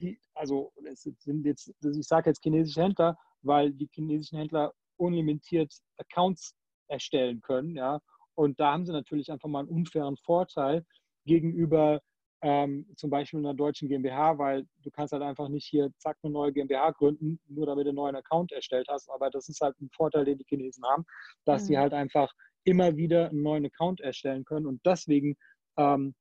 die, 0.00 0.18
also 0.34 0.72
es 0.84 1.02
sind 1.02 1.44
jetzt, 1.44 1.72
ich 1.82 2.06
sage 2.06 2.30
jetzt 2.30 2.42
chinesische 2.42 2.82
Händler, 2.82 3.16
weil 3.42 3.72
die 3.72 3.88
chinesischen 3.92 4.38
Händler 4.38 4.72
unlimitiert 4.96 5.72
Accounts 5.98 6.54
erstellen 6.88 7.40
können, 7.40 7.76
ja, 7.76 8.00
und 8.34 8.58
da 8.58 8.72
haben 8.72 8.86
sie 8.86 8.92
natürlich 8.92 9.30
einfach 9.30 9.48
mal 9.48 9.60
einen 9.60 9.68
unfairen 9.68 10.16
Vorteil 10.16 10.84
gegenüber 11.26 12.00
ähm, 12.42 12.86
zum 12.96 13.10
Beispiel 13.10 13.40
in 13.40 13.46
einer 13.46 13.54
deutschen 13.54 13.88
GmbH, 13.88 14.38
weil 14.38 14.66
du 14.82 14.90
kannst 14.90 15.12
halt 15.12 15.22
einfach 15.22 15.48
nicht 15.48 15.66
hier 15.66 15.90
zack 15.98 16.16
eine 16.22 16.32
neue 16.32 16.52
GmbH 16.52 16.92
gründen, 16.92 17.38
nur 17.48 17.66
damit 17.66 17.84
du 17.84 17.90
einen 17.90 17.96
neuen 17.96 18.16
Account 18.16 18.52
erstellt 18.52 18.88
hast. 18.88 19.10
Aber 19.10 19.30
das 19.30 19.48
ist 19.48 19.60
halt 19.60 19.78
ein 19.80 19.90
Vorteil, 19.90 20.24
den 20.24 20.38
die 20.38 20.46
Chinesen 20.48 20.84
haben, 20.84 21.04
dass 21.44 21.62
mhm. 21.62 21.66
sie 21.66 21.78
halt 21.78 21.92
einfach 21.92 22.32
immer 22.64 22.96
wieder 22.96 23.28
einen 23.28 23.42
neuen 23.42 23.66
Account 23.66 24.00
erstellen 24.00 24.44
können. 24.44 24.66
Und 24.66 24.80
deswegen 24.86 25.36
ähm, 25.76 26.14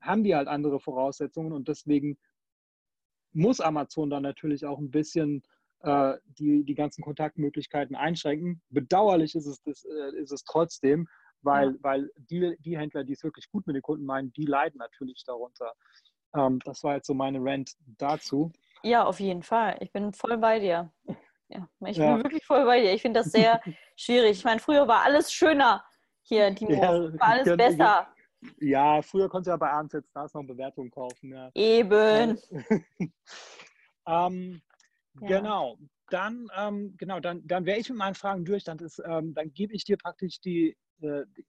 haben 0.00 0.24
die 0.24 0.34
halt 0.34 0.48
andere 0.48 0.80
Voraussetzungen 0.80 1.52
und 1.52 1.68
deswegen 1.68 2.18
muss 3.32 3.60
Amazon 3.60 4.10
dann 4.10 4.24
natürlich 4.24 4.66
auch 4.66 4.78
ein 4.78 4.90
bisschen 4.90 5.42
äh, 5.80 6.14
die, 6.38 6.64
die 6.64 6.74
ganzen 6.74 7.02
Kontaktmöglichkeiten 7.02 7.96
einschränken. 7.96 8.62
Bedauerlich 8.70 9.34
ist 9.34 9.46
es, 9.46 9.62
das, 9.62 9.84
äh, 9.84 10.16
ist 10.16 10.32
es 10.32 10.44
trotzdem, 10.44 11.08
weil, 11.42 11.72
ja. 11.72 11.78
weil 11.82 12.10
die, 12.16 12.56
die 12.60 12.78
Händler, 12.78 13.04
die 13.04 13.12
es 13.12 13.24
wirklich 13.24 13.50
gut 13.50 13.66
mit 13.66 13.76
den 13.76 13.82
Kunden 13.82 14.04
meinen, 14.04 14.32
die 14.32 14.46
leiden 14.46 14.78
natürlich 14.78 15.22
darunter. 15.24 15.72
Ähm, 16.34 16.58
das 16.64 16.82
war 16.82 16.94
jetzt 16.94 17.06
so 17.06 17.14
meine 17.14 17.38
Rant 17.40 17.72
dazu. 17.98 18.52
Ja, 18.82 19.04
auf 19.04 19.20
jeden 19.20 19.42
Fall. 19.42 19.76
Ich 19.80 19.92
bin 19.92 20.12
voll 20.12 20.38
bei 20.38 20.58
dir. 20.58 20.90
Ja, 21.48 21.68
ich 21.86 21.96
ja. 21.96 22.14
bin 22.14 22.24
wirklich 22.24 22.44
voll 22.44 22.64
bei 22.64 22.80
dir. 22.80 22.92
Ich 22.92 23.02
finde 23.02 23.20
das 23.20 23.30
sehr 23.30 23.60
schwierig. 23.96 24.38
Ich 24.38 24.44
meine, 24.44 24.60
früher 24.60 24.88
war 24.88 25.02
alles 25.04 25.32
schöner 25.32 25.84
hier, 26.22 26.54
Timo. 26.54 26.72
Ja, 26.72 27.12
war 27.18 27.28
alles 27.28 27.56
besser. 27.56 28.08
Ja, 28.58 29.02
früher 29.02 29.28
konntest 29.28 29.48
du 29.48 29.50
ja 29.50 29.56
bei 29.56 29.70
Abends 29.70 29.94
jetzt 29.94 30.14
noch 30.14 30.44
Bewertungen 30.44 30.90
kaufen. 30.90 31.32
Ja. 31.32 31.50
Eben. 31.54 32.38
ähm. 34.06 34.62
Genau. 35.20 35.76
Dann, 36.10 36.48
ähm, 36.56 36.94
genau, 36.98 37.20
dann, 37.20 37.46
dann 37.46 37.64
wäre 37.64 37.78
ich 37.78 37.88
mit 37.88 37.98
meinen 37.98 38.14
Fragen 38.14 38.44
durch. 38.44 38.64
Dann, 38.64 38.78
ähm, 39.04 39.34
dann 39.34 39.52
gebe 39.52 39.74
ich 39.74 39.84
dir 39.84 39.96
praktisch 39.96 40.40
die, 40.40 40.76
äh, 41.00 41.24
die, 41.36 41.46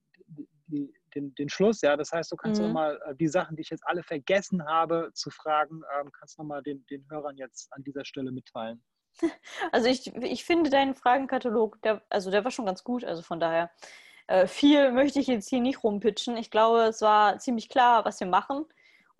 die, 0.67 0.93
den, 1.15 1.35
den 1.35 1.49
Schluss. 1.49 1.81
Ja, 1.81 1.97
das 1.97 2.11
heißt, 2.11 2.31
du 2.31 2.35
kannst 2.35 2.61
mhm. 2.61 2.67
nochmal 2.67 2.99
äh, 3.05 3.15
die 3.15 3.27
Sachen, 3.27 3.55
die 3.55 3.61
ich 3.61 3.69
jetzt 3.69 3.85
alle 3.85 4.03
vergessen 4.03 4.65
habe 4.65 5.11
zu 5.13 5.29
fragen, 5.29 5.81
ähm, 5.99 6.11
kannst 6.11 6.37
nochmal 6.37 6.63
den, 6.63 6.85
den 6.87 7.05
Hörern 7.09 7.37
jetzt 7.37 7.71
an 7.73 7.83
dieser 7.83 8.05
Stelle 8.05 8.31
mitteilen. 8.31 8.83
Also 9.71 9.87
ich, 9.87 10.07
ich 10.15 10.43
finde 10.43 10.69
deinen 10.69 10.95
Fragenkatalog, 10.95 11.81
der, 11.83 12.03
also 12.09 12.31
der 12.31 12.43
war 12.43 12.51
schon 12.51 12.65
ganz 12.65 12.83
gut, 12.83 13.03
also 13.03 13.21
von 13.21 13.39
daher. 13.39 13.71
Äh, 14.27 14.47
viel 14.47 14.91
möchte 14.91 15.19
ich 15.19 15.27
jetzt 15.27 15.49
hier 15.49 15.61
nicht 15.61 15.83
rumpitchen. 15.83 16.37
Ich 16.37 16.49
glaube, 16.49 16.83
es 16.83 17.01
war 17.01 17.37
ziemlich 17.39 17.69
klar, 17.69 18.05
was 18.05 18.19
wir 18.19 18.27
machen 18.27 18.65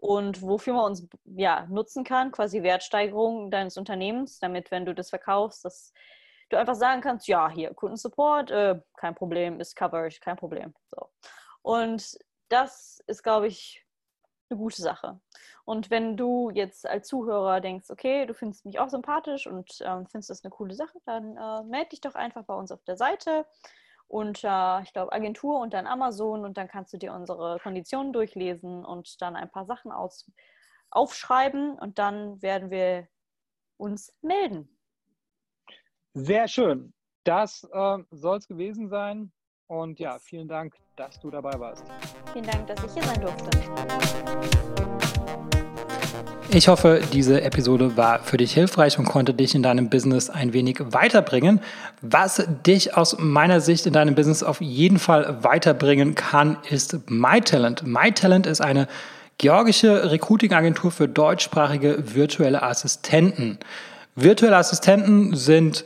und 0.04 0.42
wofür 0.42 0.74
man 0.74 0.84
uns 0.88 1.08
ja, 1.24 1.66
nutzen 1.70 2.04
kann, 2.04 2.34
quasi 2.34 2.62
Wertsteigerung 2.62 3.50
deines 3.50 3.78
Unternehmens, 3.78 4.38
damit, 4.38 4.70
wenn 4.70 4.86
du 4.86 4.94
das 4.94 5.10
verkaufst, 5.10 5.64
dass 5.64 5.94
du 6.50 6.58
einfach 6.58 6.76
sagen 6.76 7.00
kannst, 7.00 7.26
ja, 7.30 7.50
hier, 7.50 7.74
Kundensupport, 7.74 8.52
äh, 8.52 8.82
kein 8.98 9.16
Problem, 9.16 9.62
ist 9.62 9.78
covered, 9.78 10.20
kein 10.20 10.36
Problem. 10.36 10.74
So. 10.92 11.10
Und 11.62 12.18
das 12.50 13.02
ist, 13.08 13.24
glaube 13.24 13.48
ich, 13.48 13.86
eine 14.50 14.60
gute 14.60 14.82
Sache. 14.82 15.22
Und 15.64 15.90
wenn 15.90 16.18
du 16.18 16.50
jetzt 16.50 16.86
als 16.86 17.08
Zuhörer 17.08 17.62
denkst, 17.62 17.90
okay, 17.90 18.26
du 18.26 18.34
findest 18.34 18.66
mich 18.66 18.80
auch 18.80 18.90
sympathisch 18.90 19.48
und 19.48 19.80
ähm, 19.86 20.06
findest 20.08 20.32
das 20.32 20.44
eine 20.44 20.52
coole 20.52 20.74
Sache, 20.74 21.00
dann 21.06 21.38
äh, 21.38 21.64
melde 21.64 21.92
dich 21.92 22.02
doch 22.02 22.16
einfach 22.16 22.44
bei 22.44 22.56
uns 22.56 22.74
auf 22.74 22.84
der 22.84 22.98
Seite 22.98 23.46
unter, 24.14 24.82
ich 24.86 24.94
glaube, 24.94 25.12
Agentur 25.12 25.60
und 25.60 25.74
dann 25.74 25.88
Amazon 25.88 26.46
und 26.46 26.56
dann 26.56 26.68
kannst 26.68 26.94
du 26.94 26.98
dir 26.98 27.14
unsere 27.14 27.58
Konditionen 27.60 28.14
durchlesen 28.14 28.86
und 28.86 29.20
dann 29.22 29.36
ein 29.36 29.50
paar 29.50 29.66
Sachen 29.66 29.92
aus, 29.92 30.32
aufschreiben 30.92 31.80
und 31.80 31.98
dann 31.98 32.40
werden 32.44 32.70
wir 32.70 33.08
uns 33.78 34.16
melden. 34.22 34.70
Sehr 36.14 36.48
schön. 36.48 36.94
Das 37.24 37.68
äh, 37.72 37.98
soll 38.12 38.38
es 38.38 38.48
gewesen 38.48 38.88
sein. 38.88 39.34
Und 39.68 40.00
ja, 40.00 40.18
vielen 40.20 40.48
Dank, 40.48 40.76
dass 40.96 41.20
du 41.20 41.32
dabei 41.32 41.58
warst. 41.60 41.86
Vielen 42.34 42.46
Dank, 42.46 42.68
dass 42.68 42.84
ich 42.84 42.94
hier 42.94 43.04
sein 43.04 43.22
durfte. 43.22 43.50
Ich 46.50 46.68
hoffe, 46.68 47.02
diese 47.12 47.42
Episode 47.42 47.98
war 47.98 48.20
für 48.20 48.38
dich 48.38 48.54
hilfreich 48.54 49.00
und 49.00 49.06
konnte 49.06 49.34
dich 49.34 49.56
in 49.56 49.64
deinem 49.64 49.90
Business 49.90 50.30
ein 50.30 50.54
wenig 50.54 50.78
weiterbringen. 50.80 51.62
Was 52.02 52.46
dich 52.66 52.96
aus 52.96 53.18
meiner 53.18 53.60
Sicht 53.60 53.88
in 53.88 53.94
deinem 53.94 54.14
Business 54.14 54.44
auf 54.44 54.62
jeden 54.62 55.00
Fall 55.00 55.44
weiterbringen 55.44 56.14
kann, 56.14 56.58
ist 56.70 57.10
MyTalent. 57.10 57.88
MyTalent 57.88 58.46
ist 58.46 58.62
eine 58.62 58.88
georgische 59.40 60.12
Recruiting-Agentur 60.12 60.92
für 60.92 61.08
deutschsprachige 61.08 62.14
virtuelle 62.14 62.62
Assistenten. 62.62 63.58
Virtuelle 64.16 64.58
Assistenten 64.58 65.36
sind 65.36 65.86